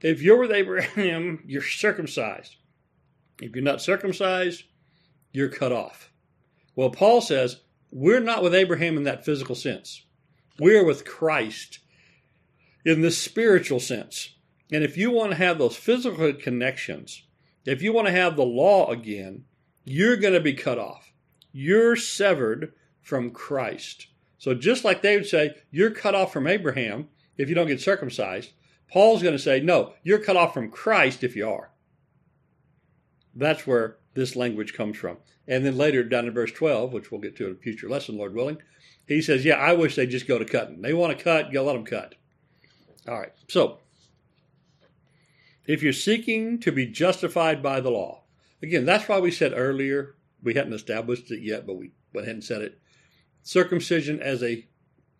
If 0.00 0.22
you're 0.22 0.38
with 0.38 0.52
Abraham, 0.52 1.42
you're 1.46 1.62
circumcised. 1.62 2.56
If 3.40 3.54
you're 3.54 3.64
not 3.64 3.82
circumcised, 3.82 4.64
you're 5.32 5.48
cut 5.48 5.72
off. 5.72 6.12
Well, 6.76 6.90
Paul 6.90 7.20
says 7.20 7.60
we're 7.94 8.20
not 8.20 8.42
with 8.42 8.56
Abraham 8.56 8.96
in 8.96 9.04
that 9.04 9.24
physical 9.24 9.54
sense. 9.54 10.04
We're 10.58 10.84
with 10.84 11.04
Christ 11.04 11.78
in 12.84 13.02
the 13.02 13.10
spiritual 13.12 13.78
sense. 13.78 14.34
And 14.72 14.82
if 14.82 14.96
you 14.96 15.12
want 15.12 15.30
to 15.30 15.36
have 15.36 15.58
those 15.58 15.76
physical 15.76 16.32
connections, 16.32 17.22
if 17.64 17.82
you 17.82 17.92
want 17.92 18.08
to 18.08 18.12
have 18.12 18.34
the 18.34 18.44
law 18.44 18.90
again, 18.90 19.44
you're 19.84 20.16
going 20.16 20.34
to 20.34 20.40
be 20.40 20.54
cut 20.54 20.76
off. 20.76 21.12
You're 21.52 21.94
severed 21.94 22.72
from 23.00 23.30
Christ. 23.30 24.08
So 24.38 24.54
just 24.54 24.84
like 24.84 25.00
they 25.00 25.16
would 25.16 25.26
say, 25.26 25.54
you're 25.70 25.92
cut 25.92 26.16
off 26.16 26.32
from 26.32 26.48
Abraham 26.48 27.08
if 27.38 27.48
you 27.48 27.54
don't 27.54 27.68
get 27.68 27.80
circumcised, 27.80 28.52
Paul's 28.90 29.22
going 29.22 29.36
to 29.36 29.42
say, 29.42 29.60
no, 29.60 29.94
you're 30.02 30.18
cut 30.18 30.36
off 30.36 30.52
from 30.52 30.70
Christ 30.70 31.22
if 31.22 31.36
you 31.36 31.48
are. 31.48 31.70
That's 33.36 33.66
where 33.68 33.98
this 34.14 34.36
language 34.36 34.74
comes 34.74 34.96
from. 34.96 35.18
And 35.46 35.64
then 35.64 35.76
later 35.76 36.02
down 36.02 36.26
in 36.26 36.34
verse 36.34 36.52
12, 36.52 36.92
which 36.92 37.10
we'll 37.10 37.20
get 37.20 37.36
to 37.36 37.46
in 37.46 37.52
a 37.52 37.56
future 37.56 37.88
lesson, 37.88 38.16
Lord 38.16 38.34
willing, 38.34 38.58
he 39.06 39.20
says, 39.20 39.44
yeah, 39.44 39.56
I 39.56 39.74
wish 39.74 39.96
they'd 39.96 40.06
just 40.06 40.28
go 40.28 40.38
to 40.38 40.44
cutting. 40.44 40.80
They 40.80 40.94
want 40.94 41.16
to 41.16 41.22
cut, 41.22 41.52
go 41.52 41.64
let 41.64 41.74
them 41.74 41.84
cut. 41.84 42.14
All 43.06 43.18
right. 43.18 43.32
So, 43.48 43.80
if 45.66 45.82
you're 45.82 45.92
seeking 45.92 46.58
to 46.60 46.72
be 46.72 46.86
justified 46.86 47.62
by 47.62 47.80
the 47.80 47.90
law, 47.90 48.24
again, 48.62 48.84
that's 48.86 49.08
why 49.08 49.20
we 49.20 49.30
said 49.30 49.52
earlier, 49.54 50.16
we 50.42 50.54
hadn't 50.54 50.72
established 50.72 51.30
it 51.30 51.42
yet, 51.42 51.66
but 51.66 51.76
we 51.76 51.92
went 52.12 52.26
ahead 52.26 52.36
and 52.36 52.44
said 52.44 52.62
it. 52.62 52.80
Circumcision 53.42 54.20
as 54.20 54.42
a 54.42 54.66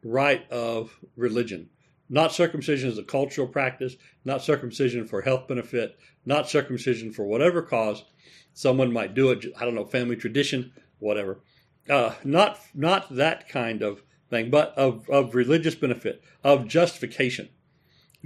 rite 0.03 0.51
of 0.51 0.99
religion, 1.17 1.71
not 2.09 2.33
circumcision 2.33 2.91
as 2.91 2.99
a 2.99 3.03
cultural 3.03 3.47
practice, 3.47 3.97
not 4.25 4.43
circumcision 4.43 5.07
for 5.07 5.23
health 5.23 5.49
benefit, 5.49 5.99
not 6.27 6.49
circumcision 6.49 7.13
for 7.13 7.25
whatever 7.25 7.63
cause 7.63 8.05
someone 8.53 8.93
might 8.93 9.15
do 9.15 9.31
it. 9.31 9.45
I 9.59 9.65
don't 9.65 9.75
know, 9.75 9.85
family 9.85 10.17
tradition, 10.17 10.73
whatever. 10.99 11.41
Uh, 11.89 12.15
not 12.25 12.59
not 12.75 13.15
that 13.15 13.49
kind 13.49 13.83
of 13.83 14.03
thing, 14.31 14.51
but 14.51 14.77
of, 14.77 15.09
of 15.11 15.35
religious 15.35 15.75
benefit, 15.75 16.23
of 16.43 16.67
justification 16.67 17.49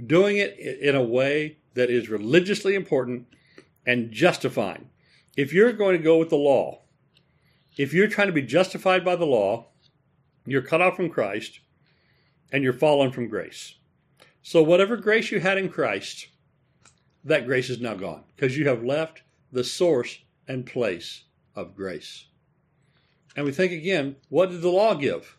doing 0.05 0.37
it 0.37 0.57
in 0.57 0.95
a 0.95 1.03
way 1.03 1.57
that 1.73 1.89
is 1.89 2.09
religiously 2.09 2.75
important 2.75 3.27
and 3.85 4.11
justifying. 4.11 4.89
If 5.35 5.53
you're 5.53 5.73
going 5.73 5.97
to 5.97 6.03
go 6.03 6.17
with 6.17 6.29
the 6.29 6.35
law, 6.35 6.81
if 7.77 7.93
you're 7.93 8.07
trying 8.07 8.27
to 8.27 8.33
be 8.33 8.41
justified 8.41 9.05
by 9.05 9.15
the 9.15 9.25
law, 9.25 9.67
you're 10.45 10.61
cut 10.61 10.81
off 10.81 10.95
from 10.95 11.09
Christ 11.09 11.59
and 12.51 12.63
you're 12.63 12.73
fallen 12.73 13.11
from 13.11 13.27
grace. 13.27 13.75
So, 14.41 14.63
whatever 14.63 14.97
grace 14.97 15.31
you 15.31 15.39
had 15.39 15.57
in 15.57 15.69
Christ, 15.69 16.27
that 17.23 17.45
grace 17.45 17.69
is 17.69 17.81
now 17.81 17.95
gone 17.95 18.23
because 18.35 18.57
you 18.57 18.67
have 18.67 18.83
left 18.83 19.21
the 19.51 19.63
source 19.63 20.19
and 20.47 20.65
place 20.65 21.23
of 21.55 21.75
grace. 21.75 22.25
And 23.35 23.45
we 23.45 23.51
think 23.51 23.71
again, 23.71 24.15
what 24.29 24.49
did 24.49 24.61
the 24.61 24.69
law 24.69 24.95
give? 24.95 25.37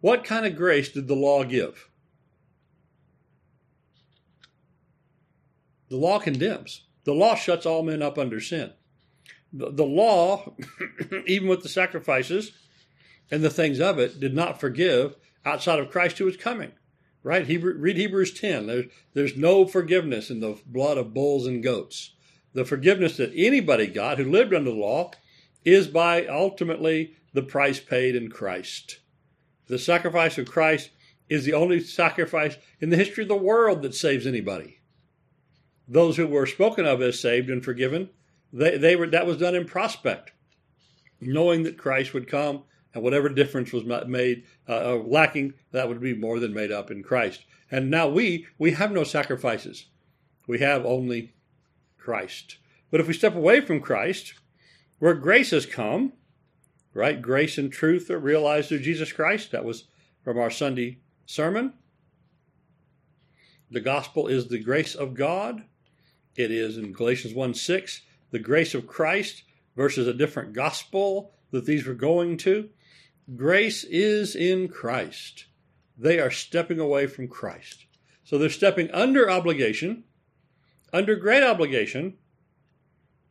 What 0.00 0.24
kind 0.24 0.46
of 0.46 0.56
grace 0.56 0.90
did 0.90 1.08
the 1.08 1.14
law 1.14 1.44
give? 1.44 1.88
The 5.88 5.96
law 5.96 6.18
condemns. 6.18 6.82
The 7.04 7.14
law 7.14 7.34
shuts 7.34 7.66
all 7.66 7.82
men 7.82 8.02
up 8.02 8.18
under 8.18 8.40
sin. 8.40 8.72
The, 9.52 9.70
the 9.70 9.84
law, 9.84 10.54
even 11.26 11.48
with 11.48 11.62
the 11.62 11.68
sacrifices 11.68 12.52
and 13.30 13.42
the 13.42 13.50
things 13.50 13.80
of 13.80 13.98
it, 13.98 14.18
did 14.20 14.34
not 14.34 14.60
forgive 14.60 15.16
outside 15.44 15.78
of 15.78 15.90
Christ 15.90 16.18
who 16.18 16.28
is 16.28 16.36
coming. 16.36 16.72
Right? 17.22 17.46
Hebrew, 17.46 17.74
read 17.78 17.96
Hebrews 17.96 18.38
10. 18.38 18.66
There's, 18.66 18.86
there's 19.14 19.36
no 19.36 19.66
forgiveness 19.66 20.30
in 20.30 20.40
the 20.40 20.58
blood 20.66 20.98
of 20.98 21.14
bulls 21.14 21.46
and 21.46 21.62
goats. 21.62 22.12
The 22.52 22.64
forgiveness 22.64 23.16
that 23.16 23.32
anybody 23.34 23.86
got 23.86 24.18
who 24.18 24.30
lived 24.30 24.52
under 24.52 24.70
the 24.70 24.76
law 24.76 25.10
is 25.64 25.86
by 25.86 26.26
ultimately 26.26 27.14
the 27.32 27.42
price 27.42 27.80
paid 27.80 28.14
in 28.14 28.28
Christ. 28.28 29.00
The 29.66 29.78
sacrifice 29.78 30.36
of 30.36 30.50
Christ 30.50 30.90
is 31.28 31.44
the 31.44 31.54
only 31.54 31.80
sacrifice 31.80 32.56
in 32.80 32.90
the 32.90 32.98
history 32.98 33.22
of 33.22 33.28
the 33.28 33.36
world 33.36 33.80
that 33.82 33.94
saves 33.94 34.26
anybody 34.26 34.80
those 35.86 36.16
who 36.16 36.26
were 36.26 36.46
spoken 36.46 36.86
of 36.86 37.02
as 37.02 37.20
saved 37.20 37.50
and 37.50 37.64
forgiven, 37.64 38.10
they, 38.52 38.78
they 38.78 38.96
were 38.96 39.06
that 39.08 39.26
was 39.26 39.38
done 39.38 39.54
in 39.54 39.66
prospect, 39.66 40.32
knowing 41.20 41.62
that 41.64 41.78
Christ 41.78 42.14
would 42.14 42.28
come 42.28 42.62
and 42.94 43.02
whatever 43.02 43.28
difference 43.28 43.72
was 43.72 43.84
made 43.84 44.44
uh, 44.68 44.96
lacking, 44.96 45.54
that 45.72 45.88
would 45.88 46.00
be 46.00 46.14
more 46.14 46.38
than 46.38 46.54
made 46.54 46.72
up 46.72 46.90
in 46.90 47.02
Christ. 47.02 47.44
And 47.70 47.90
now 47.90 48.08
we 48.08 48.46
we 48.58 48.72
have 48.72 48.92
no 48.92 49.04
sacrifices, 49.04 49.86
we 50.46 50.60
have 50.60 50.86
only 50.86 51.34
Christ. 51.98 52.58
But 52.90 53.00
if 53.00 53.08
we 53.08 53.12
step 53.12 53.34
away 53.34 53.60
from 53.60 53.80
Christ, 53.80 54.34
where 54.98 55.14
grace 55.14 55.50
has 55.50 55.66
come, 55.66 56.12
right? 56.92 57.20
Grace 57.20 57.58
and 57.58 57.72
truth 57.72 58.08
are 58.10 58.18
realized 58.18 58.68
through 58.68 58.80
Jesus 58.80 59.12
Christ. 59.12 59.50
That 59.50 59.64
was 59.64 59.84
from 60.22 60.38
our 60.38 60.50
Sunday 60.50 61.00
sermon. 61.26 61.74
The 63.70 63.80
gospel 63.80 64.28
is 64.28 64.46
the 64.46 64.62
grace 64.62 64.94
of 64.94 65.14
God 65.14 65.64
it 66.36 66.50
is 66.50 66.78
in 66.78 66.92
Galatians 66.92 67.34
1 67.34 67.54
6, 67.54 68.02
the 68.30 68.38
grace 68.38 68.74
of 68.74 68.86
Christ 68.86 69.44
versus 69.76 70.06
a 70.06 70.14
different 70.14 70.52
gospel 70.52 71.32
that 71.50 71.64
these 71.64 71.86
were 71.86 71.94
going 71.94 72.36
to. 72.38 72.68
Grace 73.36 73.84
is 73.84 74.36
in 74.36 74.68
Christ. 74.68 75.46
They 75.96 76.18
are 76.18 76.30
stepping 76.30 76.78
away 76.78 77.06
from 77.06 77.28
Christ. 77.28 77.86
So 78.22 78.38
they're 78.38 78.50
stepping 78.50 78.90
under 78.90 79.30
obligation, 79.30 80.04
under 80.92 81.16
great 81.16 81.42
obligation, 81.42 82.18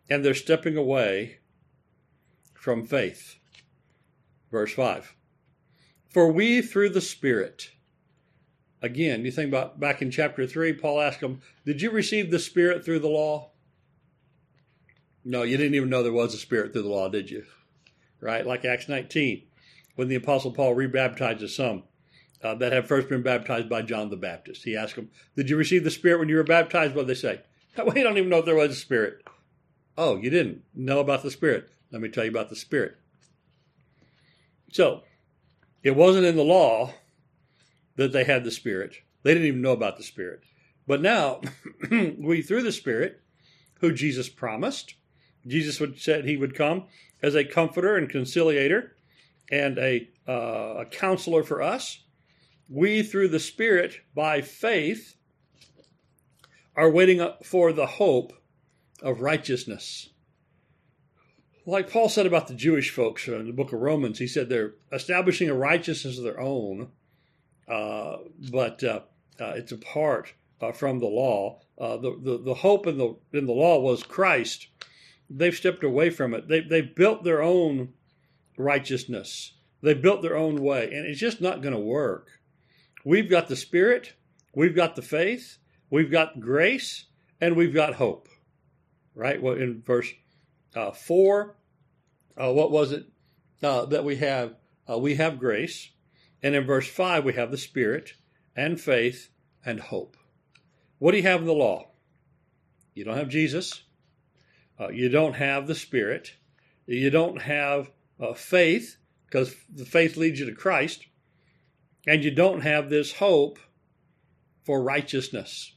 and 0.10 0.24
they're 0.24 0.34
stepping 0.34 0.78
away 0.78 1.40
from 2.54 2.86
faith. 2.86 3.36
Verse 4.52 4.74
5 4.74 5.16
For 6.10 6.32
we 6.32 6.62
through 6.62 6.90
the 6.90 7.02
Spirit, 7.02 7.72
Again, 8.84 9.24
you 9.24 9.32
think 9.32 9.48
about 9.48 9.80
back 9.80 10.02
in 10.02 10.12
chapter 10.12 10.46
3, 10.46 10.74
Paul 10.74 11.00
asked 11.00 11.22
them, 11.22 11.42
Did 11.66 11.82
you 11.82 11.90
receive 11.90 12.30
the 12.30 12.38
Spirit 12.38 12.84
through 12.84 13.00
the 13.00 13.08
law? 13.08 13.52
No, 15.24 15.44
you 15.44 15.56
didn't 15.56 15.76
even 15.76 15.90
know 15.90 16.04
there 16.04 16.12
was 16.12 16.34
a 16.34 16.38
Spirit 16.38 16.74
through 16.74 16.82
the 16.82 16.90
law, 16.90 17.08
did 17.08 17.32
you? 17.32 17.46
Right? 18.20 18.46
Like 18.46 18.66
Acts 18.66 18.90
19, 18.90 19.44
when 19.96 20.08
the 20.08 20.16
Apostle 20.16 20.52
Paul 20.52 20.76
rebaptizes 20.76 21.50
some 21.50 21.84
uh, 22.44 22.56
that 22.56 22.74
had 22.74 22.88
first 22.88 23.10
been 23.10 23.22
baptized 23.22 23.70
by 23.70 23.82
John 23.82 24.10
the 24.10 24.18
Baptist. 24.18 24.64
He 24.64 24.76
asks 24.76 24.96
them, 24.96 25.10
Did 25.36 25.50
you 25.50 25.58
receive 25.58 25.84
the 25.84 25.92
Spirit 25.92 26.20
when 26.20 26.30
you 26.30 26.36
were 26.36 26.44
baptized? 26.44 26.96
What 26.96 27.08
they 27.08 27.14
say? 27.14 27.42
We 27.86 28.04
don't 28.04 28.18
even 28.18 28.30
know 28.30 28.38
if 28.38 28.46
there 28.46 28.56
was 28.56 28.72
a 28.72 28.76
Spirit. 28.76 29.24
Oh, 29.98 30.18
you 30.18 30.30
didn't 30.30 30.64
know 30.76 31.00
about 31.00 31.24
the 31.24 31.32
Spirit. 31.32 31.70
Let 31.92 32.02
me 32.02 32.10
tell 32.10 32.24
you 32.24 32.30
about 32.30 32.50
the 32.50 32.56
Spirit. 32.56 32.98
So, 34.72 35.04
it 35.82 35.96
wasn't 35.96 36.26
in 36.26 36.36
the 36.36 36.44
law 36.44 36.94
that 37.96 38.12
they 38.12 38.24
had 38.24 38.44
the 38.44 38.52
Spirit. 38.52 38.96
They 39.24 39.34
didn't 39.34 39.48
even 39.48 39.62
know 39.62 39.72
about 39.72 39.98
the 39.98 40.04
Spirit. 40.04 40.42
But 40.86 41.02
now, 41.02 41.42
we, 41.92 42.42
through 42.42 42.64
the 42.64 42.72
Spirit, 42.72 43.22
who 43.80 43.94
Jesus 43.94 44.30
promised, 44.30 44.96
Jesus 45.48 45.80
would, 45.80 46.00
said 46.00 46.26
he 46.26 46.38
would 46.38 46.56
come 46.56 46.86
as 47.22 47.36
a 47.36 47.44
comforter 47.44 47.96
and 47.96 48.10
conciliator 48.10 48.96
and 49.52 49.78
a, 49.78 50.10
uh, 50.28 50.82
a 50.82 50.86
counselor 50.86 51.44
for 51.44 51.62
us. 51.62 52.04
we 52.70 53.04
through 53.04 53.28
the 53.28 53.40
Spirit 53.40 54.00
by 54.16 54.42
faith 54.42 55.16
are 56.76 56.90
waiting 56.90 57.28
for 57.44 57.72
the 57.72 57.86
hope 57.86 58.34
of 59.02 59.22
righteousness. 59.22 60.10
Like 61.66 61.90
Paul 61.90 62.10
said 62.10 62.26
about 62.26 62.48
the 62.48 62.56
Jewish 62.56 62.90
folks 62.90 63.28
in 63.28 63.46
the 63.48 63.54
book 63.54 63.72
of 63.72 63.80
Romans, 63.80 64.20
he 64.20 64.28
said 64.28 64.50
they're 64.50 64.74
establishing 64.92 65.50
a 65.50 65.54
righteousness 65.54 66.18
of 66.18 66.24
their 66.24 66.40
own, 66.40 66.90
uh, 67.68 68.18
but 68.52 68.84
uh, 68.84 69.02
uh, 69.40 69.54
it's 69.56 69.72
apart 69.72 70.34
uh, 70.62 70.72
from 70.72 71.00
the 71.00 71.08
law. 71.08 71.62
Uh, 71.78 71.98
the, 71.98 72.20
the, 72.22 72.38
the 72.40 72.54
hope 72.54 72.86
in 72.88 72.98
the 72.98 73.16
in 73.32 73.46
the 73.46 73.54
law 73.54 73.80
was 73.80 74.04
Christ. 74.04 74.68
They've 75.30 75.56
stepped 75.56 75.84
away 75.84 76.10
from 76.10 76.34
it. 76.34 76.48
They 76.48 76.62
they've 76.62 76.94
built 76.94 77.24
their 77.24 77.42
own 77.42 77.94
righteousness. 78.58 79.54
They 79.82 79.94
built 79.94 80.22
their 80.22 80.38
own 80.38 80.62
way, 80.62 80.86
and 80.94 81.06
it's 81.06 81.20
just 81.20 81.42
not 81.42 81.62
going 81.62 81.74
to 81.74 81.80
work. 81.80 82.30
We've 83.04 83.30
got 83.30 83.48
the 83.48 83.56
Spirit, 83.56 84.13
we've 84.56 84.76
got 84.76 84.96
the 84.96 85.02
faith, 85.02 85.58
we've 85.89 86.12
got 86.12 86.39
grace, 86.39 87.06
and 87.42 87.56
we've 87.56 87.74
got 87.74 87.96
hope. 87.96 88.30
Right? 89.13 89.42
Well, 89.42 89.56
in 89.56 89.82
verse 89.82 90.10
uh, 90.76 90.92
four, 90.92 91.58
uh, 92.38 92.52
what 92.52 92.72
was 92.72 92.92
it 92.92 93.06
uh, 93.62 93.86
that 93.86 94.06
we 94.06 94.16
have? 94.18 94.56
Uh, 94.89 94.98
we 94.98 95.16
have 95.16 95.39
grace, 95.39 95.89
and 96.42 96.56
in 96.56 96.66
verse 96.66 96.88
five 96.88 97.24
we 97.24 97.34
have 97.34 97.52
the 97.52 97.58
Spirit 97.58 98.13
and 98.56 98.80
faith 98.80 99.30
and 99.66 99.80
hope. 99.80 100.18
What 101.00 101.12
do 101.12 101.18
you 101.18 101.24
have 101.24 101.42
in 101.42 101.48
the 101.48 101.54
law? 101.54 101.92
You 102.94 103.04
don't 103.04 103.18
have 103.18 103.30
Jesus. 103.30 103.84
Uh, 104.80 104.89
you 104.89 105.10
don't 105.10 105.34
have 105.34 105.68
the 105.68 105.76
Spirit. 105.76 106.34
You 106.86 107.10
don't 107.10 107.42
have 107.42 107.92
uh, 108.24 108.34
faith 108.34 108.98
because 109.26 109.56
the 109.74 109.86
faith 109.86 110.16
leads 110.16 110.40
you 110.40 110.46
to 110.46 110.54
Christ. 110.54 111.06
And 112.06 112.24
you 112.24 112.32
don't 112.32 112.62
have 112.62 112.90
this 112.90 113.14
hope 113.14 113.60
for 114.64 114.82
righteousness. 114.84 115.74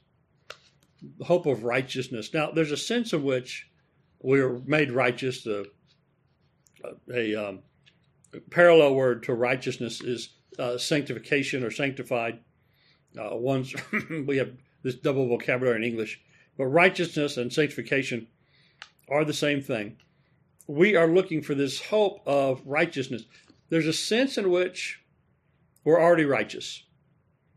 The 1.18 1.24
hope 1.24 1.46
of 1.46 1.64
righteousness. 1.64 2.32
Now, 2.34 2.50
there's 2.50 2.72
a 2.72 2.76
sense 2.76 3.12
in 3.12 3.22
which 3.22 3.68
we're 4.20 4.58
made 4.66 4.90
righteous. 4.90 5.46
A, 5.46 5.64
um, 7.34 7.60
parallel 8.50 8.94
word 8.94 9.22
to 9.24 9.34
righteousness 9.34 10.00
is 10.02 10.30
uh, 10.58 10.78
sanctification 10.78 11.64
or 11.64 11.70
sanctified. 11.70 12.40
Uh, 13.18 13.34
once 13.36 13.74
we 14.26 14.36
have 14.36 14.52
this 14.82 14.96
double 14.96 15.26
vocabulary 15.28 15.76
in 15.76 15.84
English, 15.84 16.20
but 16.58 16.66
righteousness 16.66 17.38
and 17.38 17.52
sanctification 17.52 18.26
are 19.08 19.24
the 19.24 19.32
same 19.32 19.62
thing. 19.62 19.96
We 20.66 20.96
are 20.96 21.06
looking 21.06 21.42
for 21.42 21.54
this 21.54 21.80
hope 21.80 22.20
of 22.26 22.62
righteousness. 22.66 23.24
There's 23.68 23.86
a 23.86 23.92
sense 23.92 24.36
in 24.38 24.50
which 24.50 25.02
we're 25.84 26.00
already 26.00 26.24
righteous. 26.24 26.82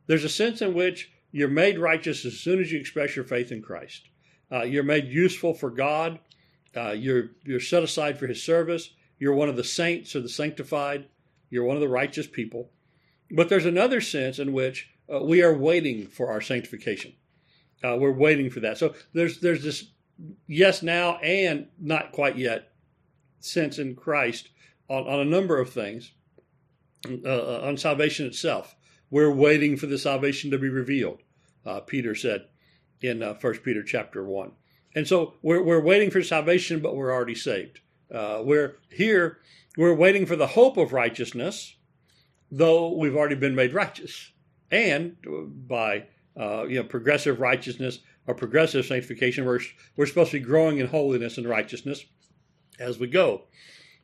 There's 0.08 0.24
a 0.24 0.30
sense 0.30 0.62
in 0.62 0.74
which 0.74 1.12
you're 1.32 1.48
made 1.48 1.80
righteous 1.80 2.26
as 2.26 2.39
soon 2.39 2.60
as 2.60 2.72
you 2.72 2.80
express 2.80 3.15
your 3.15 3.26
faith 3.26 3.52
in 3.52 3.62
Christ. 3.62 4.10
Uh, 4.52 4.63
you're 4.63 4.84
made 4.84 5.08
useful 5.08 5.54
for 5.54 5.69
God. 5.69 6.19
Uh, 6.76 6.91
you're 6.91 7.32
you're 7.43 7.60
set 7.60 7.84
aside 7.84 8.17
for 8.17 8.28
His 8.28 8.43
service. 8.43 8.91
You're 9.19 9.34
one 9.34 9.50
of 9.50 9.56
the 9.56 9.63
saints 9.63 10.15
or 10.15 10.22
the 10.22 10.30
sanctified. 10.30 11.08
You're 11.50 11.65
one 11.65 11.76
of 11.76 11.82
the 11.82 11.89
righteous 11.89 12.28
people. 12.28 12.72
But 13.32 13.50
there's 13.50 13.65
another 13.65 14.02
sense 14.02 14.39
in 14.39 14.54
which 14.54 14.89
uh, 15.12 15.19
we 15.19 15.41
are 15.43 15.54
waiting 15.54 16.08
for 16.08 16.32
our 16.32 16.41
sanctification. 16.41 17.13
Uh, 17.84 17.98
we're 17.98 18.12
waiting 18.12 18.50
for 18.50 18.60
that. 18.62 18.78
So 18.78 18.93
there's 19.13 19.39
there's 19.39 19.63
this 19.63 19.88
yes 20.48 20.84
now 20.84 21.17
and 21.17 21.67
not 21.80 22.12
quite 22.12 22.38
yet 22.38 22.68
sense 23.39 23.80
in 23.80 23.95
Christ 23.95 24.49
on, 24.89 25.08
on 25.08 25.19
a 25.19 25.25
number 25.25 25.60
of 25.60 25.69
things. 25.71 26.12
Uh, 27.08 27.30
uh 27.30 27.62
on 27.63 27.78
salvation 27.78 28.25
itself, 28.25 28.75
we're 29.10 29.32
waiting 29.32 29.78
for 29.78 29.86
the 29.86 29.97
salvation 29.97 30.52
to 30.52 30.58
be 30.58 30.69
revealed. 30.69 31.21
Uh, 31.65 31.80
Peter 31.80 32.13
said 32.15 32.47
in 33.02 33.23
uh, 33.23 33.34
First 33.36 33.63
Peter 33.63 33.84
chapter 33.84 34.23
one. 34.23 34.52
And 34.95 35.08
so 35.08 35.36
we're, 35.41 35.62
we're 35.62 35.82
waiting 35.82 36.10
for 36.10 36.23
salvation, 36.23 36.80
but 36.80 36.95
we're 36.95 37.13
already 37.13 37.36
saved. 37.36 37.82
Uh, 38.13 38.41
we're 38.43 38.78
here, 38.91 39.38
we're 39.78 39.93
waiting 39.93 40.25
for 40.25 40.36
the 40.36 40.47
hope 40.47 40.78
of 40.78 40.93
righteousness, 40.93 41.75
though 42.52 42.95
we've 42.95 43.15
already 43.15 43.36
been 43.36 43.56
made 43.56 43.73
righteous. 43.73 44.32
And 44.71 45.15
by 45.67 46.08
uh, 46.39 46.65
you 46.67 46.75
know 46.75 46.84
progressive 46.84 47.39
righteousness 47.39 47.99
or 48.28 48.34
progressive 48.34 48.86
sanctification, 48.86 49.45
we're, 49.45 49.60
we're 49.95 50.06
supposed 50.06 50.32
to 50.32 50.39
be 50.39 50.45
growing 50.45 50.80
in 50.80 50.88
holiness 50.88 51.38
and 51.38 51.47
righteousness 51.47 52.04
as 52.79 52.97
we 52.97 53.07
go. 53.07 53.43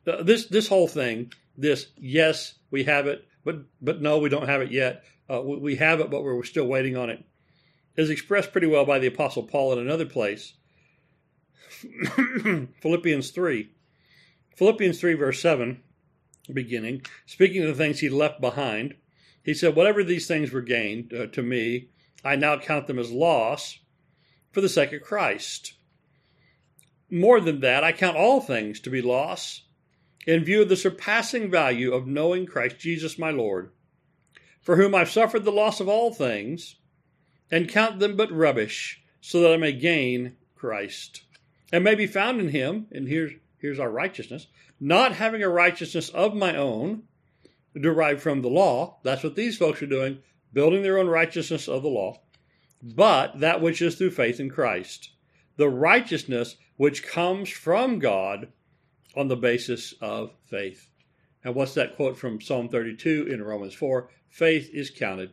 Uh, 0.06 0.22
this 0.22 0.46
this 0.46 0.68
whole 0.68 0.88
thing, 0.88 1.32
this 1.56 1.88
yes 1.96 2.54
we 2.70 2.84
have 2.84 3.06
it, 3.06 3.26
but 3.44 3.64
but 3.80 4.00
no 4.00 4.18
we 4.18 4.28
don't 4.28 4.48
have 4.48 4.60
it 4.60 4.70
yet. 4.70 5.02
Uh, 5.28 5.40
we, 5.40 5.56
we 5.56 5.76
have 5.76 6.00
it, 6.00 6.10
but 6.10 6.22
we're 6.22 6.42
still 6.44 6.66
waiting 6.66 6.96
on 6.96 7.10
it. 7.10 7.24
Is 7.96 8.10
expressed 8.10 8.52
pretty 8.52 8.66
well 8.66 8.84
by 8.84 8.98
the 8.98 9.06
Apostle 9.06 9.42
Paul 9.42 9.72
in 9.72 9.78
another 9.78 10.06
place 10.06 10.54
Philippians 12.80 13.30
3. 13.30 13.70
Philippians 14.54 15.00
3, 15.00 15.14
verse 15.14 15.40
7, 15.40 15.82
beginning, 16.52 17.02
speaking 17.26 17.62
of 17.62 17.68
the 17.68 17.74
things 17.74 18.00
he 18.00 18.08
left 18.08 18.40
behind, 18.40 18.94
he 19.42 19.52
said, 19.52 19.76
Whatever 19.76 20.02
these 20.02 20.26
things 20.26 20.50
were 20.50 20.62
gained 20.62 21.12
uh, 21.12 21.26
to 21.26 21.42
me, 21.42 21.90
I 22.24 22.36
now 22.36 22.58
count 22.58 22.86
them 22.86 22.98
as 22.98 23.10
loss 23.10 23.78
for 24.50 24.60
the 24.60 24.68
sake 24.68 24.92
of 24.92 25.02
Christ. 25.02 25.74
More 27.10 27.40
than 27.40 27.60
that, 27.60 27.84
I 27.84 27.92
count 27.92 28.16
all 28.16 28.40
things 28.40 28.80
to 28.80 28.90
be 28.90 29.00
loss 29.00 29.62
in 30.26 30.44
view 30.44 30.62
of 30.62 30.68
the 30.68 30.76
surpassing 30.76 31.50
value 31.50 31.92
of 31.92 32.06
knowing 32.06 32.46
Christ 32.46 32.78
Jesus 32.78 33.18
my 33.18 33.30
Lord, 33.30 33.70
for 34.60 34.76
whom 34.76 34.94
I've 34.94 35.10
suffered 35.10 35.44
the 35.44 35.52
loss 35.52 35.80
of 35.80 35.88
all 35.88 36.12
things, 36.12 36.76
and 37.50 37.68
count 37.68 38.00
them 38.00 38.16
but 38.16 38.32
rubbish, 38.32 39.02
so 39.20 39.40
that 39.40 39.52
I 39.52 39.56
may 39.56 39.72
gain 39.72 40.36
Christ 40.56 41.22
and 41.72 41.82
may 41.84 41.94
be 41.94 42.06
found 42.06 42.40
in 42.40 42.48
him, 42.48 42.86
and 42.90 43.08
here's, 43.08 43.32
here's 43.58 43.78
our 43.78 43.90
righteousness, 43.90 44.46
not 44.80 45.12
having 45.12 45.42
a 45.42 45.48
righteousness 45.48 46.08
of 46.10 46.34
my 46.34 46.56
own 46.56 47.02
derived 47.80 48.20
from 48.20 48.42
the 48.42 48.48
law. 48.48 48.98
That's 49.02 49.22
what 49.22 49.36
these 49.36 49.56
folks 49.56 49.82
are 49.82 49.86
doing, 49.86 50.18
building 50.52 50.82
their 50.82 50.98
own 50.98 51.08
righteousness 51.08 51.68
of 51.68 51.82
the 51.82 51.88
law, 51.88 52.20
but 52.82 53.40
that 53.40 53.60
which 53.60 53.82
is 53.82 53.96
through 53.96 54.12
faith 54.12 54.40
in 54.40 54.50
Christ. 54.50 55.10
The 55.56 55.68
righteousness 55.68 56.56
which 56.76 57.06
comes 57.06 57.48
from 57.48 57.98
God 57.98 58.48
on 59.16 59.28
the 59.28 59.36
basis 59.36 59.94
of 60.00 60.32
faith. 60.44 60.90
And 61.42 61.54
what's 61.54 61.74
that 61.74 61.96
quote 61.96 62.18
from 62.18 62.40
Psalm 62.40 62.68
32 62.68 63.28
in 63.30 63.42
Romans 63.42 63.74
4? 63.74 64.10
Faith 64.28 64.68
is 64.72 64.90
counted 64.90 65.30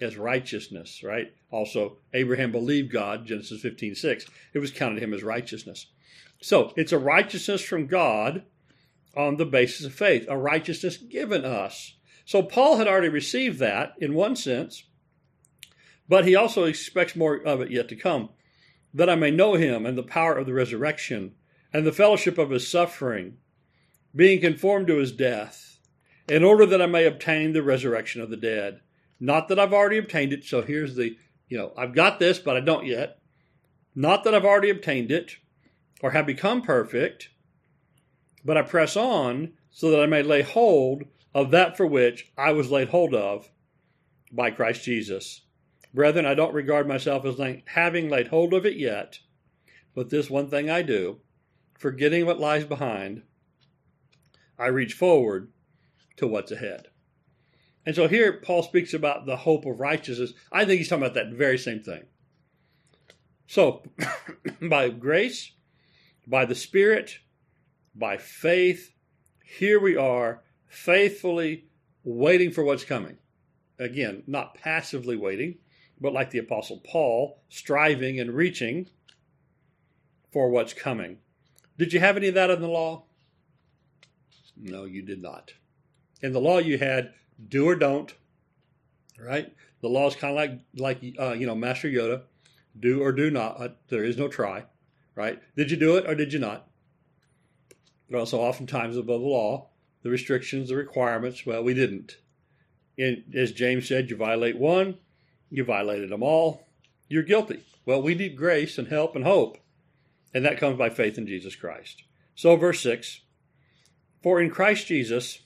as 0.00 0.16
righteousness, 0.16 1.02
right? 1.04 1.32
Also, 1.50 1.98
Abraham 2.12 2.50
believed 2.50 2.90
God, 2.90 3.26
Genesis 3.26 3.60
15 3.60 3.94
6. 3.94 4.26
It 4.52 4.58
was 4.58 4.70
counted 4.70 5.02
him 5.02 5.14
as 5.14 5.22
righteousness. 5.22 5.86
So 6.40 6.72
it's 6.76 6.92
a 6.92 6.98
righteousness 6.98 7.62
from 7.62 7.86
God 7.86 8.42
on 9.16 9.36
the 9.36 9.46
basis 9.46 9.86
of 9.86 9.94
faith, 9.94 10.26
a 10.28 10.36
righteousness 10.36 10.96
given 10.96 11.44
us. 11.44 11.94
So 12.24 12.42
Paul 12.42 12.78
had 12.78 12.88
already 12.88 13.08
received 13.08 13.58
that 13.60 13.94
in 13.98 14.14
one 14.14 14.34
sense, 14.34 14.84
but 16.08 16.26
he 16.26 16.34
also 16.34 16.64
expects 16.64 17.14
more 17.14 17.36
of 17.36 17.60
it 17.60 17.70
yet 17.70 17.88
to 17.88 17.96
come. 17.96 18.30
That 18.94 19.10
I 19.10 19.16
may 19.16 19.32
know 19.32 19.54
him 19.54 19.84
and 19.84 19.98
the 19.98 20.02
power 20.02 20.38
of 20.38 20.46
the 20.46 20.54
resurrection 20.54 21.34
and 21.72 21.84
the 21.84 21.92
fellowship 21.92 22.38
of 22.38 22.50
his 22.50 22.68
suffering, 22.68 23.38
being 24.14 24.40
conformed 24.40 24.86
to 24.86 24.98
his 24.98 25.10
death, 25.10 25.80
in 26.28 26.44
order 26.44 26.64
that 26.64 26.80
I 26.80 26.86
may 26.86 27.04
obtain 27.04 27.52
the 27.52 27.62
resurrection 27.62 28.22
of 28.22 28.30
the 28.30 28.36
dead. 28.36 28.80
Not 29.18 29.48
that 29.48 29.58
I've 29.58 29.72
already 29.72 29.98
obtained 29.98 30.32
it. 30.32 30.44
So 30.44 30.62
here's 30.62 30.94
the, 30.94 31.16
you 31.48 31.58
know, 31.58 31.72
I've 31.76 31.94
got 31.94 32.18
this, 32.20 32.38
but 32.38 32.56
I 32.56 32.60
don't 32.60 32.86
yet. 32.86 33.18
Not 33.94 34.24
that 34.24 34.34
I've 34.34 34.44
already 34.44 34.70
obtained 34.70 35.10
it 35.10 35.36
or 36.00 36.12
have 36.12 36.26
become 36.26 36.62
perfect, 36.62 37.30
but 38.44 38.56
I 38.56 38.62
press 38.62 38.96
on 38.96 39.54
so 39.70 39.90
that 39.90 40.00
I 40.00 40.06
may 40.06 40.22
lay 40.22 40.42
hold 40.42 41.04
of 41.34 41.50
that 41.50 41.76
for 41.76 41.86
which 41.86 42.30
I 42.38 42.52
was 42.52 42.70
laid 42.70 42.88
hold 42.88 43.14
of 43.14 43.50
by 44.30 44.50
Christ 44.50 44.84
Jesus. 44.84 45.42
Brethren, 45.94 46.26
I 46.26 46.34
don't 46.34 46.52
regard 46.52 46.88
myself 46.88 47.24
as 47.24 47.40
having 47.66 48.10
laid 48.10 48.26
hold 48.26 48.52
of 48.52 48.66
it 48.66 48.76
yet, 48.76 49.20
but 49.94 50.10
this 50.10 50.28
one 50.28 50.50
thing 50.50 50.68
I 50.68 50.82
do, 50.82 51.20
forgetting 51.78 52.26
what 52.26 52.40
lies 52.40 52.64
behind, 52.64 53.22
I 54.58 54.66
reach 54.66 54.94
forward 54.94 55.52
to 56.16 56.26
what's 56.26 56.50
ahead. 56.50 56.88
And 57.86 57.94
so 57.94 58.08
here 58.08 58.32
Paul 58.32 58.64
speaks 58.64 58.92
about 58.92 59.24
the 59.24 59.36
hope 59.36 59.66
of 59.66 59.78
righteousness. 59.78 60.32
I 60.50 60.64
think 60.64 60.78
he's 60.78 60.88
talking 60.88 61.04
about 61.04 61.14
that 61.14 61.32
very 61.32 61.58
same 61.58 61.80
thing. 61.80 62.04
So, 63.46 63.84
by 64.62 64.88
grace, 64.88 65.52
by 66.26 66.44
the 66.44 66.54
Spirit, 66.56 67.18
by 67.94 68.16
faith, 68.16 68.92
here 69.44 69.78
we 69.78 69.96
are 69.96 70.42
faithfully 70.66 71.66
waiting 72.02 72.50
for 72.50 72.64
what's 72.64 72.84
coming. 72.84 73.18
Again, 73.78 74.22
not 74.26 74.54
passively 74.54 75.16
waiting, 75.16 75.58
but 76.04 76.12
like 76.12 76.30
the 76.30 76.38
Apostle 76.38 76.82
Paul, 76.84 77.40
striving 77.48 78.20
and 78.20 78.34
reaching 78.34 78.90
for 80.30 80.50
what's 80.50 80.74
coming. 80.74 81.16
Did 81.78 81.94
you 81.94 82.00
have 82.00 82.18
any 82.18 82.28
of 82.28 82.34
that 82.34 82.50
in 82.50 82.60
the 82.60 82.68
law? 82.68 83.04
No, 84.54 84.84
you 84.84 85.00
did 85.00 85.22
not. 85.22 85.54
In 86.20 86.34
the 86.34 86.42
law, 86.42 86.58
you 86.58 86.76
had 86.76 87.14
do 87.48 87.66
or 87.66 87.74
don't, 87.74 88.12
right? 89.18 89.50
The 89.80 89.88
law 89.88 90.06
is 90.06 90.14
kind 90.14 90.32
of 90.32 90.36
like 90.36 90.60
like 90.76 91.16
uh, 91.18 91.32
you 91.32 91.46
know 91.46 91.54
Master 91.54 91.88
Yoda, 91.88 92.24
do 92.78 93.02
or 93.02 93.10
do 93.10 93.30
not. 93.30 93.58
Uh, 93.58 93.68
there 93.88 94.04
is 94.04 94.18
no 94.18 94.28
try, 94.28 94.66
right? 95.14 95.40
Did 95.56 95.70
you 95.70 95.78
do 95.78 95.96
it 95.96 96.06
or 96.06 96.14
did 96.14 96.34
you 96.34 96.38
not? 96.38 96.68
But 98.10 98.18
also, 98.18 98.40
oftentimes 98.40 98.98
above 98.98 99.22
the 99.22 99.26
law, 99.26 99.70
the 100.02 100.10
restrictions, 100.10 100.68
the 100.68 100.76
requirements. 100.76 101.46
Well, 101.46 101.64
we 101.64 101.72
didn't. 101.72 102.18
And 102.98 103.24
as 103.34 103.52
James 103.52 103.88
said, 103.88 104.10
you 104.10 104.16
violate 104.16 104.58
one, 104.58 104.98
you 105.54 105.64
violated 105.64 106.10
them 106.10 106.22
all. 106.22 106.66
You're 107.08 107.22
guilty. 107.22 107.60
Well, 107.86 108.02
we 108.02 108.14
need 108.14 108.36
grace 108.36 108.78
and 108.78 108.88
help 108.88 109.14
and 109.14 109.24
hope, 109.24 109.58
and 110.32 110.44
that 110.44 110.58
comes 110.58 110.78
by 110.78 110.90
faith 110.90 111.18
in 111.18 111.26
Jesus 111.26 111.54
Christ. 111.54 112.02
So, 112.34 112.56
verse 112.56 112.80
six: 112.80 113.20
For 114.22 114.40
in 114.40 114.50
Christ 114.50 114.86
Jesus 114.86 115.40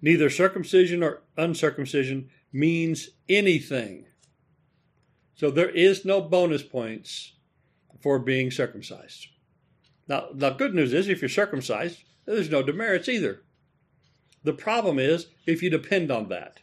Neither 0.00 0.30
circumcision 0.30 1.02
or 1.02 1.22
uncircumcision 1.36 2.30
means 2.52 3.10
anything. 3.28 4.06
So 5.34 5.50
there 5.50 5.70
is 5.70 6.04
no 6.04 6.20
bonus 6.20 6.62
points 6.62 7.32
for 8.00 8.18
being 8.18 8.50
circumcised. 8.50 9.28
Now, 10.06 10.28
the 10.32 10.50
good 10.50 10.74
news 10.74 10.92
is 10.92 11.08
if 11.08 11.20
you're 11.20 11.28
circumcised, 11.28 12.02
there's 12.24 12.50
no 12.50 12.62
demerits 12.62 13.08
either. 13.08 13.42
The 14.44 14.52
problem 14.52 14.98
is 14.98 15.26
if 15.46 15.62
you 15.62 15.70
depend 15.70 16.10
on 16.10 16.28
that. 16.28 16.60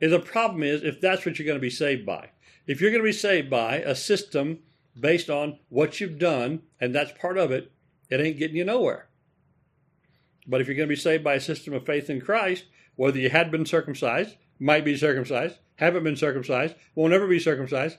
And 0.00 0.12
the 0.12 0.20
problem 0.20 0.62
is 0.62 0.82
if 0.82 1.00
that's 1.00 1.24
what 1.26 1.38
you're 1.38 1.46
going 1.46 1.58
to 1.58 1.60
be 1.60 1.70
saved 1.70 2.06
by. 2.06 2.30
If 2.66 2.80
you're 2.80 2.90
going 2.90 3.02
to 3.02 3.08
be 3.08 3.12
saved 3.12 3.50
by 3.50 3.76
a 3.76 3.94
system 3.94 4.60
based 4.98 5.30
on 5.30 5.58
what 5.68 6.00
you've 6.00 6.18
done, 6.18 6.62
and 6.80 6.94
that's 6.94 7.18
part 7.18 7.38
of 7.38 7.50
it, 7.50 7.72
it 8.10 8.20
ain't 8.20 8.38
getting 8.38 8.56
you 8.56 8.64
nowhere. 8.64 9.08
But 10.46 10.60
if 10.60 10.66
you're 10.66 10.76
going 10.76 10.88
to 10.88 10.94
be 10.94 11.00
saved 11.00 11.24
by 11.24 11.34
a 11.34 11.40
system 11.40 11.74
of 11.74 11.86
faith 11.86 12.08
in 12.08 12.20
Christ, 12.20 12.64
whether 12.96 13.18
you 13.18 13.30
had 13.30 13.50
been 13.50 13.66
circumcised, 13.66 14.36
might 14.58 14.84
be 14.84 14.96
circumcised, 14.96 15.56
haven't 15.76 16.04
been 16.04 16.16
circumcised, 16.16 16.74
won't 16.94 17.12
ever 17.12 17.26
be 17.26 17.38
circumcised, 17.38 17.98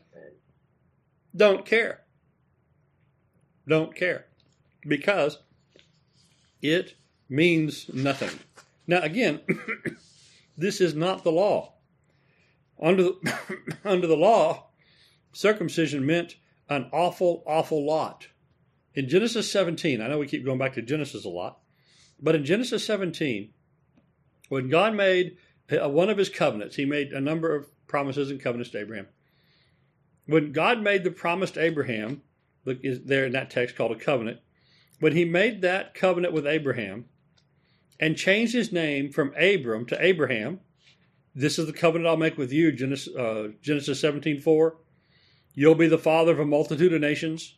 don't 1.35 1.65
care. 1.65 2.01
Don't 3.67 3.95
care. 3.95 4.25
Because 4.87 5.39
it 6.61 6.95
means 7.29 7.89
nothing. 7.93 8.39
Now, 8.87 9.01
again, 9.01 9.41
this 10.57 10.81
is 10.81 10.95
not 10.95 11.23
the 11.23 11.31
law. 11.31 11.73
Under 12.81 13.03
the, 13.03 13.37
under 13.83 14.07
the 14.07 14.15
law, 14.15 14.67
circumcision 15.33 16.05
meant 16.05 16.35
an 16.69 16.89
awful, 16.91 17.43
awful 17.45 17.85
lot. 17.85 18.27
In 18.93 19.09
Genesis 19.09 19.51
17, 19.51 20.01
I 20.01 20.07
know 20.07 20.19
we 20.19 20.27
keep 20.27 20.45
going 20.45 20.59
back 20.59 20.73
to 20.73 20.81
Genesis 20.81 21.25
a 21.25 21.29
lot, 21.29 21.59
but 22.21 22.35
in 22.35 22.45
Genesis 22.45 22.85
17, 22.85 23.53
when 24.49 24.69
God 24.69 24.95
made 24.95 25.37
uh, 25.71 25.87
one 25.89 26.09
of 26.09 26.17
his 26.17 26.29
covenants, 26.29 26.75
he 26.75 26.85
made 26.85 27.13
a 27.13 27.21
number 27.21 27.55
of 27.55 27.67
promises 27.87 28.31
and 28.31 28.41
covenants 28.41 28.71
to 28.71 28.79
Abraham. 28.79 29.07
When 30.25 30.51
God 30.51 30.81
made 30.81 31.03
the 31.03 31.11
promise 31.11 31.51
to 31.51 31.63
Abraham, 31.63 32.21
look 32.65 32.79
is 32.83 33.03
there 33.03 33.25
in 33.25 33.31
that 33.33 33.49
text 33.49 33.75
called 33.75 33.91
a 33.91 33.95
covenant, 33.95 34.39
when 34.99 35.13
he 35.13 35.25
made 35.25 35.61
that 35.61 35.93
covenant 35.93 36.33
with 36.33 36.45
Abraham 36.45 37.05
and 37.99 38.17
changed 38.17 38.53
his 38.53 38.71
name 38.71 39.11
from 39.11 39.33
Abram 39.35 39.85
to 39.87 40.03
Abraham, 40.03 40.59
this 41.35 41.59
is 41.59 41.67
the 41.67 41.73
covenant 41.73 42.07
I'll 42.07 42.17
make 42.17 42.37
with 42.37 42.51
you, 42.51 42.71
Genesis, 42.71 43.15
uh, 43.15 43.49
Genesis 43.61 43.99
17 43.99 44.39
4. 44.39 44.77
You'll 45.53 45.75
be 45.75 45.87
the 45.87 45.97
father 45.97 46.31
of 46.31 46.39
a 46.39 46.45
multitude 46.45 46.93
of 46.93 47.01
nations. 47.01 47.57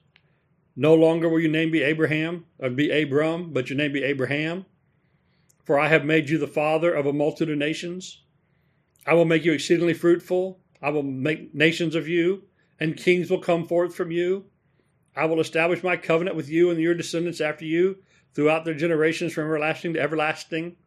No 0.76 0.93
longer 0.93 1.28
will 1.28 1.39
your 1.39 1.51
name 1.51 1.72
be 1.72 1.84
Abraham, 1.84 2.45
or 2.59 2.69
be 2.69 2.89
Abram, 2.89 3.51
but 3.53 3.69
your 3.69 3.78
name 3.78 3.93
be 3.93 4.03
Abraham. 4.03 4.65
For 5.65 5.80
I 5.80 5.88
have 5.88 6.05
made 6.05 6.30
you 6.30 6.38
the 6.38 6.47
father 6.47 6.93
of 6.93 7.05
a 7.05 7.13
multitude 7.13 7.51
of 7.51 7.57
nations. 7.57 8.24
I 9.05 9.13
will 9.13 9.26
make 9.26 9.45
you 9.45 9.51
exceedingly 9.51 9.93
fruitful. 9.93 10.59
I 10.82 10.89
will 10.89 11.03
make 11.03 11.53
nations 11.53 11.95
of 11.95 12.07
you, 12.07 12.43
and 12.80 12.97
kings 12.97 13.30
will 13.30 13.39
come 13.39 13.67
forth 13.67 13.93
from 13.93 14.11
you. 14.11 14.45
I 15.15 15.26
will 15.26 15.39
establish 15.39 15.84
my 15.84 15.97
covenant 15.97 16.36
with 16.36 16.49
you 16.49 16.72
and 16.72 16.80
your 16.80 16.95
descendants 16.95 17.41
after 17.41 17.65
you 17.65 17.97
throughout 18.34 18.63
their 18.63 18.74
generations 18.74 19.34
from 19.34 19.43
everlasting 19.43 19.93
to 19.93 19.99
everlasting, 19.99 20.78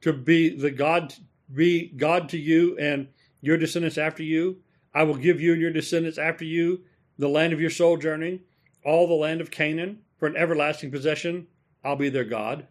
to 0.00 0.12
be 0.12 0.56
the 0.56 0.70
God 0.70 1.14
be 1.52 1.88
God 1.88 2.28
to 2.30 2.38
you 2.38 2.76
and 2.78 3.08
your 3.40 3.56
descendants 3.56 3.98
after 3.98 4.22
you. 4.22 4.58
I 4.94 5.02
will 5.02 5.16
give 5.16 5.40
you 5.40 5.52
and 5.52 5.60
your 5.60 5.72
descendants 5.72 6.18
after 6.18 6.44
you 6.44 6.84
the 7.18 7.28
land 7.28 7.52
of 7.52 7.60
your 7.60 7.70
sojourning, 7.70 8.40
all 8.84 9.06
the 9.06 9.14
land 9.14 9.40
of 9.40 9.50
Canaan, 9.50 10.00
for 10.18 10.26
an 10.26 10.36
everlasting 10.36 10.90
possession. 10.90 11.46
I'll 11.84 11.96
be 11.96 12.08
their 12.08 12.24
God. 12.24 12.66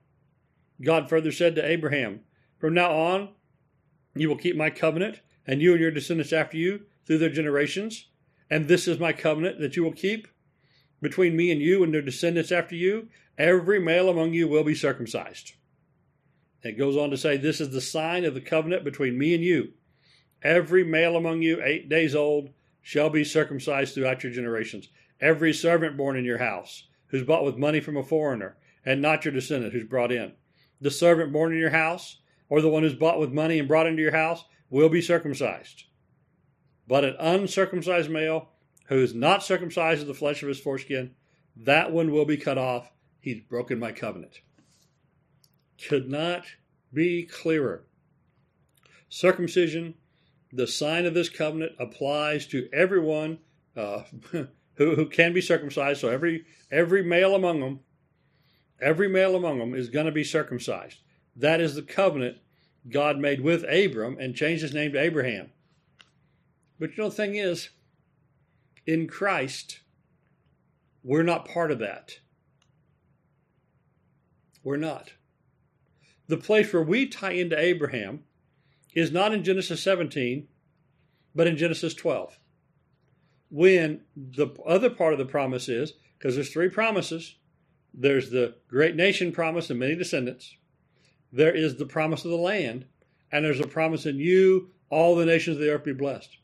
God 0.82 1.09
further 1.09 1.32
said 1.32 1.55
to 1.55 1.65
Abraham, 1.65 2.21
From 2.57 2.74
now 2.74 2.91
on, 2.91 3.30
you 4.15 4.30
will 4.30 4.38
keep 4.38 4.55
my 4.55 4.69
covenant, 4.69 5.21
and 5.45 5.61
you 5.61 5.71
and 5.71 5.82
your 5.82 5.91
descendants 5.91 6.34
after 6.34 6.57
you 6.57 6.82
through 7.05 7.19
their 7.19 7.30
generations. 7.30 8.09
And 8.49 8.67
this 8.67 8.88
is 8.88 8.99
my 8.99 9.13
covenant 9.13 9.59
that 9.59 9.76
you 9.76 9.84
will 9.84 9.93
keep 9.93 10.28
between 11.01 11.36
me 11.36 11.51
and 11.51 11.61
you 11.61 11.84
and 11.84 11.93
their 11.93 12.01
descendants 12.01 12.51
after 12.51 12.76
you. 12.76 13.09
Every 13.38 13.80
male 13.80 14.09
among 14.09 14.34
you 14.34 14.47
will 14.47 14.63
be 14.63 14.76
circumcised. 14.76 15.53
It 16.64 16.78
goes 16.78 16.95
on 16.97 17.09
to 17.09 17.18
say, 17.18 17.38
This 17.38 17.59
is 17.59 17.72
the 17.72 17.82
sign 17.82 18.26
of 18.26 18.34
the 18.34 18.41
covenant 18.41 18.84
between 18.84 19.18
me 19.18 19.36
and 19.36 19.43
you. 19.43 19.74
Every 20.41 20.84
male 20.84 21.16
among 21.16 21.41
you, 21.41 21.61
eight 21.64 21.89
days 21.89 22.16
old, 22.16 22.49
shall 22.82 23.09
be 23.09 23.24
circumcised 23.24 23.93
throughout 23.93 24.24
your 24.24 24.34
generations. 24.34 24.89
Every 25.22 25.53
servant 25.53 25.97
born 25.97 26.18
in 26.18 26.26
your 26.26 26.38
house, 26.39 26.88
who's 27.07 27.24
bought 27.24 27.45
with 27.45 27.57
money 27.57 27.80
from 27.80 27.97
a 27.97 28.03
foreigner, 28.03 28.57
and 28.86 29.01
not 29.01 29.24
your 29.24 29.34
descendant 29.34 29.74
who's 29.74 29.88
brought 29.88 30.11
in 30.11 30.34
the 30.84 30.91
servant 30.91 31.32
born 31.32 31.53
in 31.53 31.57
your 31.57 31.70
house, 31.70 32.18
or 32.49 32.61
the 32.61 32.70
one 32.70 32.84
who's 32.84 32.93
bought 32.93 33.20
with 33.20 33.32
money 33.32 33.57
and 33.57 33.68
brought 33.68 33.88
into 33.88 34.01
your 34.01 34.11
house, 34.11 34.43
will 34.70 34.89
be 34.89 35.01
circumcised. 35.01 35.86
But 36.88 37.05
an 37.05 37.16
uncircumcised 37.20 38.09
male 38.09 38.49
who 38.88 39.01
is 39.01 39.16
not 39.16 39.43
circumcised 39.43 40.01
of 40.01 40.07
the 40.07 40.14
flesh 40.14 40.43
of 40.43 40.49
his 40.49 40.59
foreskin, 40.59 41.16
that 41.55 41.91
one 41.91 42.11
will 42.11 42.26
be 42.26 42.36
cut 42.36 42.57
off. 42.57 42.91
He's 43.22 43.39
broken 43.39 43.80
my 43.80 43.93
covenant. 43.93 44.41
Could 45.88 46.09
not 46.09 46.45
be 46.93 47.24
clearer. 47.24 47.84
Circumcision, 49.09 49.95
the 50.51 50.67
sign 50.67 51.05
of 51.05 51.13
this 51.13 51.30
covenant, 51.30 51.74
applies 51.80 52.47
to 52.47 52.69
everyone 52.74 53.39
uh, 53.76 54.03
who, 54.32 54.47
who 54.76 55.05
can 55.07 55.34
be 55.34 55.41
circumcised. 55.41 56.01
So 56.01 56.09
every 56.09 56.45
every 56.71 57.03
male 57.03 57.36
among 57.36 57.59
them 57.59 57.80
Every 58.84 59.07
male 59.07 59.36
among 59.36 59.59
them 59.59 59.74
is 59.74 59.89
going 59.89 60.07
to 60.07 60.11
be 60.11 60.26
circumcised. 60.26 60.99
That 61.38 61.61
is 61.61 61.76
the 61.76 61.82
covenant 61.82 62.38
God 62.89 63.17
made 63.17 63.39
with 63.39 63.63
Abram 63.63 64.17
and 64.19 64.36
changed 64.36 64.61
his 64.61 64.74
name 64.74 64.91
to 64.91 64.99
Abraham. 64.99 65.51
But 66.80 66.91
you 66.91 67.03
know, 67.03 67.09
the 67.09 67.15
thing 67.15 67.36
is, 67.36 67.69
in 68.86 69.07
Christ, 69.07 69.80
we're 71.01 71.24
not 71.24 71.47
part 71.47 71.71
of 71.71 71.80
that. 71.80 72.19
We're 74.63 74.76
not. 74.76 75.13
The 76.28 76.38
place 76.38 76.71
where 76.71 76.84
we 76.84 77.07
tie 77.07 77.32
into 77.32 77.59
Abraham 77.59 78.24
is 78.93 79.11
not 79.11 79.34
in 79.34 79.43
Genesis 79.43 79.84
17, 79.84 80.47
but 81.36 81.47
in 81.47 81.57
Genesis 81.57 81.93
12. 81.93 82.39
When 83.49 84.01
the 84.15 84.47
other 84.65 84.89
part 84.89 85.13
of 85.13 85.19
the 85.19 85.26
promise 85.26 85.67
is, 85.69 85.93
because 86.17 86.36
there's 86.36 86.51
three 86.51 86.69
promises 86.69 87.36
there's 87.93 88.32
the 88.32 88.55
great 88.67 88.95
nation 88.95 89.32
promise 89.32 89.69
and 89.69 89.80
many 89.80 89.95
descendants. 89.95 90.55
There 91.32 91.53
is 91.53 91.76
the 91.76 91.86
promise 91.86 92.26
of 92.26 92.32
the 92.32 92.38
land, 92.38 92.86
and 93.32 93.45
there's 93.45 93.59
a 93.59 93.67
promise 93.67 94.05
in 94.05 94.17
you, 94.17 94.71
all 94.89 95.15
the 95.15 95.26
nations 95.26 95.57
of 95.57 95.61
the 95.61 95.71
earth 95.71 95.84
be 95.84 95.93
blessed. 95.93 96.38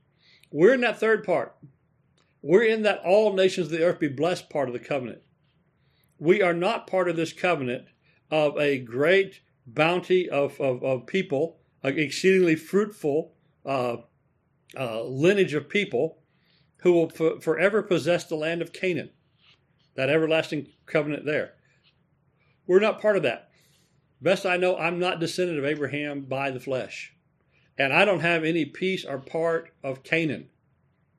We're 0.52 0.74
in 0.74 0.82
that 0.82 1.00
third 1.00 1.24
part. 1.24 1.56
We're 2.42 2.64
in 2.64 2.84
that 2.84 3.02
all 3.04 3.34
nations 3.34 3.68
of 3.68 3.72
the 3.72 3.84
earth 3.84 4.00
be 4.00 4.08
blessed 4.08 4.50
part 4.50 4.70
of 4.70 4.74
the 4.74 4.80
covenant. 4.80 5.22
We 6.18 6.42
are 6.42 6.54
not 6.54 6.88
part 6.88 7.10
of 7.10 7.16
this 7.16 7.34
covenant 7.34 7.86
of 8.32 8.58
a 8.58 8.78
great 8.80 9.42
bounty 9.74 10.30
of, 10.30 10.60
of, 10.60 10.84
of 10.84 11.08
people, 11.08 11.60
an 11.84 11.98
exceedingly 11.98 12.56
fruitful 12.56 13.34
uh, 13.66 13.98
uh, 14.78 15.04
lineage 15.04 15.54
of 15.54 15.70
people 15.70 16.20
who 16.78 16.94
will 16.94 17.10
forever 17.10 17.82
possess 17.82 18.26
the 18.26 18.36
land 18.36 18.62
of 18.62 18.74
Canaan 18.74 19.10
that 19.96 20.10
everlasting 20.10 20.68
covenant 20.86 21.26
there. 21.26 21.54
We're 22.68 22.80
not 22.80 23.02
part 23.02 23.18
of 23.18 23.24
that. 23.24 23.50
Best 24.22 24.46
I 24.46 24.58
know, 24.58 24.78
I'm 24.78 25.00
not 25.00 25.20
descendant 25.20 25.60
of 25.60 25.66
Abraham 25.66 26.22
by 26.22 26.52
the 26.52 26.60
flesh. 26.60 27.14
And 27.78 27.94
I 27.94 28.06
don't 28.06 28.20
have 28.20 28.44
any 28.44 28.66
piece 28.66 29.06
or 29.06 29.18
part 29.18 29.72
of 29.84 30.04
Canaan. 30.04 30.50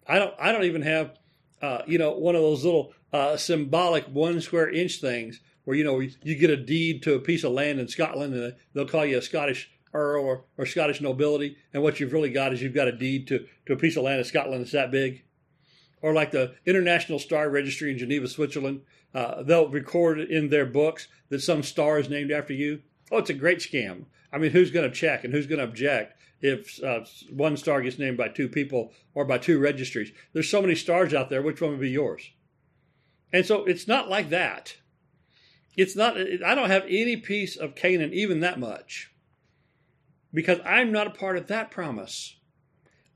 I 0.07 0.19
don't 0.19 0.35
I 0.39 0.53
don't 0.53 0.65
even 0.65 0.83
have 0.83 1.19
uh, 1.63 1.83
you 1.87 1.99
know, 1.99 2.13
one 2.13 2.35
of 2.35 2.43
those 2.43 2.65
little 2.65 2.93
uh, 3.13 3.37
symbolic 3.37 4.05
one 4.07 4.41
square 4.41 4.71
inch 4.71 5.01
things 5.01 5.41
where 5.71 5.77
you 5.77 5.85
know 5.85 6.01
you 6.01 6.35
get 6.35 6.51
a 6.51 6.57
deed 6.57 7.01
to 7.05 7.15
a 7.15 7.21
piece 7.21 7.45
of 7.45 7.53
land 7.53 7.79
in 7.79 7.87
Scotland 7.87 8.35
and 8.35 8.57
they'll 8.75 8.89
call 8.89 9.07
you 9.07 9.19
a 9.19 9.23
Scottish 9.23 9.71
earl 9.95 10.25
or, 10.25 10.45
or 10.59 10.67
Scottish 10.67 11.01
nobility, 11.01 11.57
and 11.73 11.81
what 11.81 12.01
you've 12.01 12.13
really 12.13 12.33
got 12.33 12.53
is 12.53 12.61
you've 12.61 12.75
got 12.75 12.89
a 12.89 12.93
deed 12.93 13.29
to, 13.29 13.47
to 13.67 13.75
a 13.75 13.77
piece 13.77 13.97
of 13.97 14.03
land 14.03 14.19
in 14.19 14.25
Scotland 14.25 14.63
that's 14.63 14.73
that 14.73 14.91
big 14.91 15.23
or 16.03 16.13
like 16.13 16.33
the 16.33 16.57
International 16.67 17.21
Star 17.21 17.49
Registry 17.49 17.93
in 17.93 17.99
Geneva, 17.99 18.27
Switzerland. 18.27 18.81
Uh, 19.15 19.45
they'll 19.45 19.69
record 19.69 20.19
in 20.19 20.49
their 20.49 20.67
books 20.67 21.07
that 21.29 21.41
some 21.41 21.63
star 21.63 22.01
is 22.01 22.09
named 22.09 22.33
after 22.33 22.53
you. 22.53 22.81
Oh, 23.13 23.19
it's 23.19 23.31
a 23.31 23.35
great 23.35 23.59
scam. 23.59 24.07
I 24.33 24.39
mean, 24.39 24.51
who's 24.51 24.73
going 24.73 24.91
to 24.91 24.97
check 24.97 25.23
and 25.23 25.33
who's 25.33 25.47
going 25.47 25.61
to 25.61 25.65
object? 25.65 26.17
if 26.43 26.83
uh, 26.83 27.05
one 27.31 27.57
star 27.57 27.83
gets 27.83 27.99
named 27.99 28.17
by 28.17 28.29
two 28.29 28.49
people 28.49 28.93
or 29.15 29.25
by 29.25 29.39
two 29.39 29.59
registries. 29.59 30.11
There's 30.33 30.49
so 30.49 30.63
many 30.63 30.75
stars 30.75 31.13
out 31.13 31.29
there. 31.29 31.43
Which 31.43 31.61
one 31.61 31.73
would 31.73 31.81
be 31.81 31.91
yours? 31.91 32.31
And 33.33 33.47
so 33.47 33.65
it's 33.65 33.87
not 33.87 34.09
like 34.09 34.31
that. 34.31 34.77
It's 35.77 35.97
not. 35.97 36.17
I 36.17 36.55
don't 36.55 36.71
have 36.71 36.85
any 36.89 37.17
piece 37.17 37.57
of 37.57 37.75
Canaan, 37.75 38.13
even 38.13 38.41
that 38.41 38.59
much, 38.59 39.13
because 40.33 40.59
I'm 40.65 40.93
not 40.93 41.07
a 41.07 41.11
part 41.11 41.37
of 41.37 41.47
that 41.49 41.71
promise. 41.71 42.37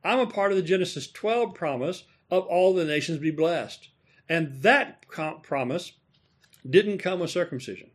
I'm 0.02 0.20
a 0.20 0.26
part 0.26 0.52
of 0.52 0.56
the 0.56 0.62
Genesis 0.62 1.10
12 1.10 1.54
promise 1.54 2.04
of 2.30 2.44
all 2.46 2.74
the 2.74 2.84
nations 2.84 3.18
be 3.18 3.30
blessed, 3.30 3.88
and 4.28 4.62
that 4.62 5.06
promise 5.42 5.92
didn't 6.68 6.98
come 6.98 7.20
with 7.20 7.30
circumcision. 7.30 7.90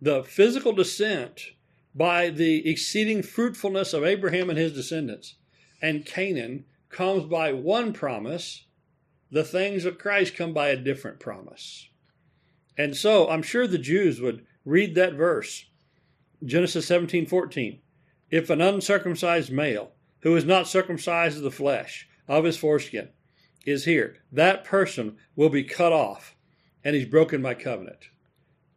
The 0.00 0.22
physical 0.22 0.72
descent 0.72 1.52
by 1.94 2.28
the 2.28 2.68
exceeding 2.68 3.22
fruitfulness 3.22 3.92
of 3.92 4.04
Abraham 4.04 4.50
and 4.50 4.58
his 4.58 4.74
descendants 4.74 5.36
and 5.80 6.06
Canaan 6.06 6.64
comes 6.88 7.24
by 7.24 7.52
one 7.52 7.92
promise. 7.92 8.64
The 9.30 9.44
things 9.44 9.84
of 9.84 9.98
Christ 9.98 10.36
come 10.36 10.52
by 10.52 10.68
a 10.68 10.76
different 10.76 11.20
promise. 11.20 11.88
And 12.76 12.96
so 12.96 13.28
I'm 13.28 13.42
sure 13.42 13.66
the 13.66 13.78
Jews 13.78 14.20
would 14.20 14.44
read 14.64 14.94
that 14.94 15.14
verse, 15.14 15.66
Genesis 16.44 16.86
17 16.86 17.26
14. 17.26 17.80
If 18.30 18.50
an 18.50 18.60
uncircumcised 18.60 19.52
male 19.52 19.92
who 20.20 20.36
is 20.36 20.44
not 20.44 20.66
circumcised 20.66 21.36
of 21.36 21.42
the 21.42 21.50
flesh 21.50 22.08
of 22.26 22.44
his 22.44 22.56
foreskin 22.56 23.08
is 23.64 23.84
here, 23.84 24.16
that 24.32 24.64
person 24.64 25.16
will 25.36 25.48
be 25.48 25.62
cut 25.62 25.92
off 25.92 26.34
and 26.84 26.94
he's 26.94 27.06
broken 27.06 27.40
my 27.40 27.54
covenant. 27.54 28.08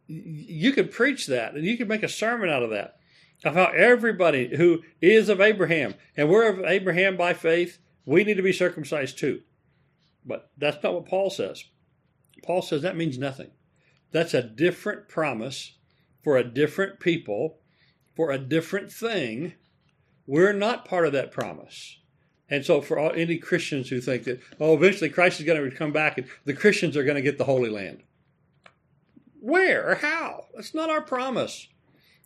You 0.06 0.72
could 0.72 0.90
preach 0.90 1.26
that 1.26 1.54
and 1.54 1.64
you 1.64 1.76
could 1.76 1.88
make 1.88 2.02
a 2.02 2.08
sermon 2.08 2.48
out 2.48 2.62
of 2.62 2.70
that 2.70 3.00
of 3.44 3.54
how 3.54 3.66
everybody 3.66 4.56
who 4.56 4.82
is 5.00 5.28
of 5.28 5.40
Abraham, 5.40 5.94
and 6.16 6.28
we're 6.28 6.48
of 6.48 6.64
Abraham 6.64 7.16
by 7.16 7.32
faith, 7.32 7.78
we 8.04 8.24
need 8.24 8.36
to 8.36 8.42
be 8.42 8.52
circumcised 8.52 9.18
too. 9.18 9.40
But 10.24 10.50
that's 10.58 10.82
not 10.82 10.94
what 10.94 11.06
Paul 11.06 11.30
says. 11.30 11.64
Paul 12.42 12.62
says 12.62 12.82
that 12.82 12.96
means 12.96 13.18
nothing. 13.18 13.50
That's 14.12 14.34
a 14.34 14.42
different 14.42 15.08
promise 15.08 15.76
for 16.22 16.36
a 16.36 16.44
different 16.44 17.00
people, 17.00 17.58
for 18.14 18.30
a 18.30 18.38
different 18.38 18.92
thing. 18.92 19.54
We're 20.26 20.52
not 20.52 20.84
part 20.84 21.06
of 21.06 21.12
that 21.12 21.32
promise. 21.32 21.98
And 22.48 22.64
so, 22.64 22.80
for 22.80 22.98
all, 22.98 23.12
any 23.12 23.38
Christians 23.38 23.88
who 23.88 24.00
think 24.00 24.24
that, 24.24 24.40
oh, 24.58 24.74
eventually 24.74 25.08
Christ 25.08 25.38
is 25.38 25.46
going 25.46 25.70
to 25.70 25.76
come 25.76 25.92
back 25.92 26.18
and 26.18 26.26
the 26.44 26.52
Christians 26.52 26.96
are 26.96 27.04
going 27.04 27.16
to 27.16 27.22
get 27.22 27.38
the 27.38 27.44
Holy 27.44 27.70
Land. 27.70 28.02
Where 29.40 29.94
how? 29.94 30.46
That's 30.54 30.74
not 30.74 30.90
our 30.90 31.00
promise. 31.00 31.68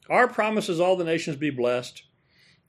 Our 0.09 0.26
promise 0.26 0.68
is 0.68 0.80
all 0.80 0.97
the 0.97 1.05
nations 1.05 1.37
be 1.37 1.51
blessed. 1.51 2.03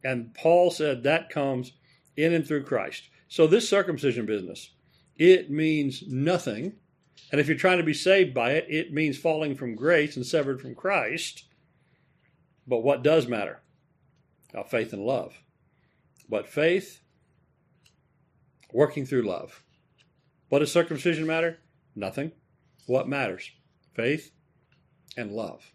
And 0.03 0.33
Paul 0.33 0.69
said 0.69 1.03
that 1.03 1.29
comes 1.29 1.73
in 2.15 2.33
and 2.33 2.45
through 2.45 2.63
Christ. 2.63 3.09
So 3.27 3.47
this 3.47 3.67
circumcision 3.67 4.25
business, 4.25 4.71
it 5.17 5.49
means 5.49 6.03
nothing. 6.07 6.73
And 7.31 7.41
if 7.41 7.47
you're 7.47 7.57
trying 7.57 7.79
to 7.79 7.83
be 7.83 7.93
saved 7.93 8.33
by 8.33 8.51
it, 8.51 8.65
it 8.69 8.93
means 8.93 9.17
falling 9.17 9.55
from 9.55 9.75
grace 9.75 10.15
and 10.15 10.25
severed 10.25 10.61
from 10.61 10.75
Christ. 10.75 11.45
But 12.67 12.83
what 12.83 13.03
does 13.03 13.27
matter? 13.27 13.61
Our 14.53 14.63
faith 14.63 14.93
and 14.93 15.03
love. 15.03 15.33
But 16.29 16.47
faith, 16.47 17.01
working 18.71 19.05
through 19.05 19.23
love. 19.23 19.63
What 20.49 20.59
does 20.59 20.71
circumcision 20.71 21.25
matter? 21.25 21.59
Nothing. 21.95 22.31
What 22.87 23.07
matters? 23.07 23.51
Faith 23.93 24.31
and 25.17 25.31
love. 25.31 25.71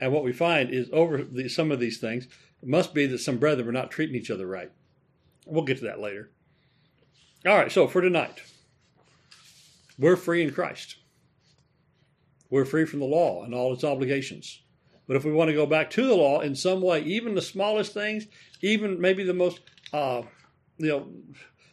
And 0.00 0.12
what 0.12 0.24
we 0.24 0.32
find 0.32 0.70
is 0.70 0.88
over 0.92 1.22
the, 1.22 1.48
some 1.48 1.70
of 1.70 1.80
these 1.80 1.98
things, 1.98 2.26
it 2.62 2.68
must 2.68 2.94
be 2.94 3.06
that 3.06 3.18
some 3.18 3.38
brethren 3.38 3.66
were 3.66 3.72
not 3.72 3.90
treating 3.90 4.16
each 4.16 4.30
other 4.30 4.46
right. 4.46 4.70
We'll 5.46 5.64
get 5.64 5.78
to 5.78 5.84
that 5.84 6.00
later. 6.00 6.30
All 7.46 7.56
right, 7.56 7.70
so 7.70 7.86
for 7.86 8.02
tonight, 8.02 8.42
we're 9.98 10.16
free 10.16 10.42
in 10.42 10.52
Christ. 10.52 10.96
We're 12.50 12.64
free 12.64 12.84
from 12.84 13.00
the 13.00 13.06
law 13.06 13.44
and 13.44 13.54
all 13.54 13.72
its 13.72 13.84
obligations. 13.84 14.62
But 15.06 15.16
if 15.16 15.24
we 15.24 15.32
want 15.32 15.48
to 15.48 15.54
go 15.54 15.66
back 15.66 15.90
to 15.90 16.06
the 16.06 16.14
law 16.14 16.40
in 16.40 16.54
some 16.54 16.80
way, 16.82 17.02
even 17.02 17.34
the 17.34 17.42
smallest 17.42 17.94
things, 17.94 18.26
even 18.60 19.00
maybe 19.00 19.24
the 19.24 19.34
most, 19.34 19.60
uh, 19.92 20.22
you 20.78 20.88
know, 20.88 21.08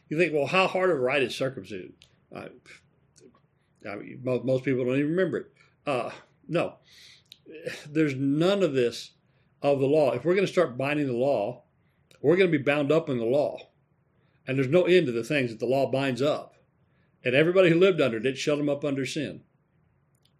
you 0.09 0.17
think, 0.17 0.33
well, 0.33 0.45
how 0.45 0.67
hard 0.67 0.91
of 0.91 0.97
a 0.97 0.99
rite 0.99 1.23
is 1.23 1.35
circumcision? 1.35 1.93
Uh, 2.35 2.49
I 3.89 3.95
mean, 3.95 4.21
most, 4.23 4.45
most 4.45 4.63
people 4.63 4.85
don't 4.85 4.97
even 4.97 5.11
remember 5.11 5.37
it. 5.37 5.51
Uh, 5.85 6.11
no, 6.47 6.75
there's 7.87 8.15
none 8.15 8.63
of 8.63 8.73
this 8.73 9.11
of 9.61 9.79
the 9.79 9.85
law. 9.85 10.11
If 10.11 10.25
we're 10.25 10.35
going 10.35 10.47
to 10.47 10.51
start 10.51 10.77
binding 10.77 11.07
the 11.07 11.13
law, 11.13 11.63
we're 12.21 12.37
going 12.37 12.51
to 12.51 12.57
be 12.57 12.63
bound 12.63 12.91
up 12.91 13.09
in 13.09 13.17
the 13.17 13.25
law. 13.25 13.57
And 14.45 14.57
there's 14.57 14.69
no 14.69 14.83
end 14.83 15.07
to 15.07 15.11
the 15.11 15.23
things 15.23 15.51
that 15.51 15.59
the 15.59 15.65
law 15.65 15.89
binds 15.89 16.21
up. 16.21 16.52
And 17.23 17.35
everybody 17.35 17.69
who 17.69 17.79
lived 17.79 18.01
under 18.01 18.17
it, 18.17 18.25
it 18.25 18.37
shut 18.37 18.57
them 18.57 18.69
up 18.69 18.83
under 18.83 19.05
sin. 19.05 19.41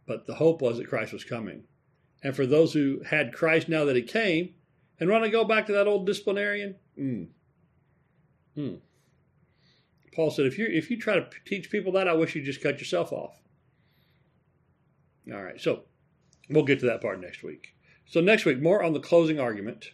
But 0.05 0.27
the 0.27 0.35
hope 0.35 0.61
was 0.61 0.77
that 0.77 0.89
Christ 0.89 1.13
was 1.13 1.23
coming. 1.23 1.63
And 2.23 2.35
for 2.35 2.45
those 2.45 2.73
who 2.73 3.01
had 3.05 3.33
Christ 3.33 3.69
now 3.69 3.85
that 3.85 3.95
he 3.95 4.01
came 4.01 4.53
and 4.99 5.09
want 5.09 5.23
to 5.23 5.29
go 5.29 5.43
back 5.43 5.65
to 5.67 5.73
that 5.73 5.87
old 5.87 6.05
disciplinarian, 6.05 6.75
mm, 6.97 7.27
mm. 8.57 8.79
Paul 10.13 10.29
said, 10.29 10.45
if 10.45 10.57
you 10.57 10.67
if 10.67 10.91
you 10.91 10.97
try 10.97 11.15
to 11.15 11.27
teach 11.45 11.71
people 11.71 11.93
that, 11.93 12.07
I 12.07 12.13
wish 12.13 12.35
you 12.35 12.43
just 12.43 12.61
cut 12.61 12.79
yourself 12.79 13.11
off. 13.11 13.41
All 15.31 15.41
right, 15.41 15.59
so 15.59 15.83
We'll 16.49 16.63
get 16.63 16.79
to 16.81 16.85
that 16.87 17.01
part 17.01 17.21
next 17.21 17.43
week. 17.43 17.73
So, 18.05 18.19
next 18.19 18.45
week, 18.45 18.61
more 18.61 18.83
on 18.83 18.93
the 18.93 18.99
closing 18.99 19.39
argument 19.39 19.91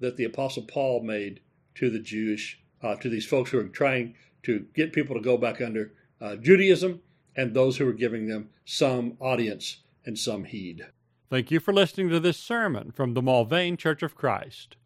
that 0.00 0.16
the 0.16 0.24
Apostle 0.24 0.64
Paul 0.64 1.02
made 1.02 1.40
to 1.76 1.88
the 1.88 1.98
Jewish, 1.98 2.60
uh, 2.82 2.96
to 2.96 3.08
these 3.08 3.26
folks 3.26 3.50
who 3.50 3.58
are 3.58 3.68
trying 3.68 4.14
to 4.42 4.66
get 4.74 4.92
people 4.92 5.14
to 5.16 5.22
go 5.22 5.36
back 5.36 5.60
under 5.60 5.92
uh, 6.22 6.36
Judaism 6.36 7.00
and 7.36 7.52
those 7.52 7.76
who 7.76 7.88
are 7.88 7.92
giving 7.92 8.28
them 8.28 8.50
some 8.64 9.16
audience 9.20 9.78
and 10.04 10.18
some 10.18 10.44
heed. 10.44 10.86
Thank 11.30 11.50
you 11.50 11.60
for 11.60 11.72
listening 11.72 12.10
to 12.10 12.20
this 12.20 12.36
sermon 12.36 12.92
from 12.92 13.14
the 13.14 13.22
Mulvane 13.22 13.78
Church 13.78 14.02
of 14.02 14.14
Christ. 14.14 14.76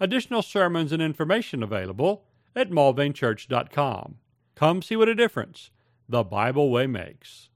Additional 0.00 0.42
sermons 0.42 0.90
and 0.90 1.02
information 1.02 1.62
available 1.62 2.24
at 2.56 2.70
mulvanechurch.com. 2.70 4.16
Come 4.54 4.82
see 4.82 4.96
what 4.96 5.08
a 5.08 5.14
difference 5.14 5.70
the 6.08 6.24
Bible 6.24 6.70
way 6.70 6.86
makes. 6.86 7.48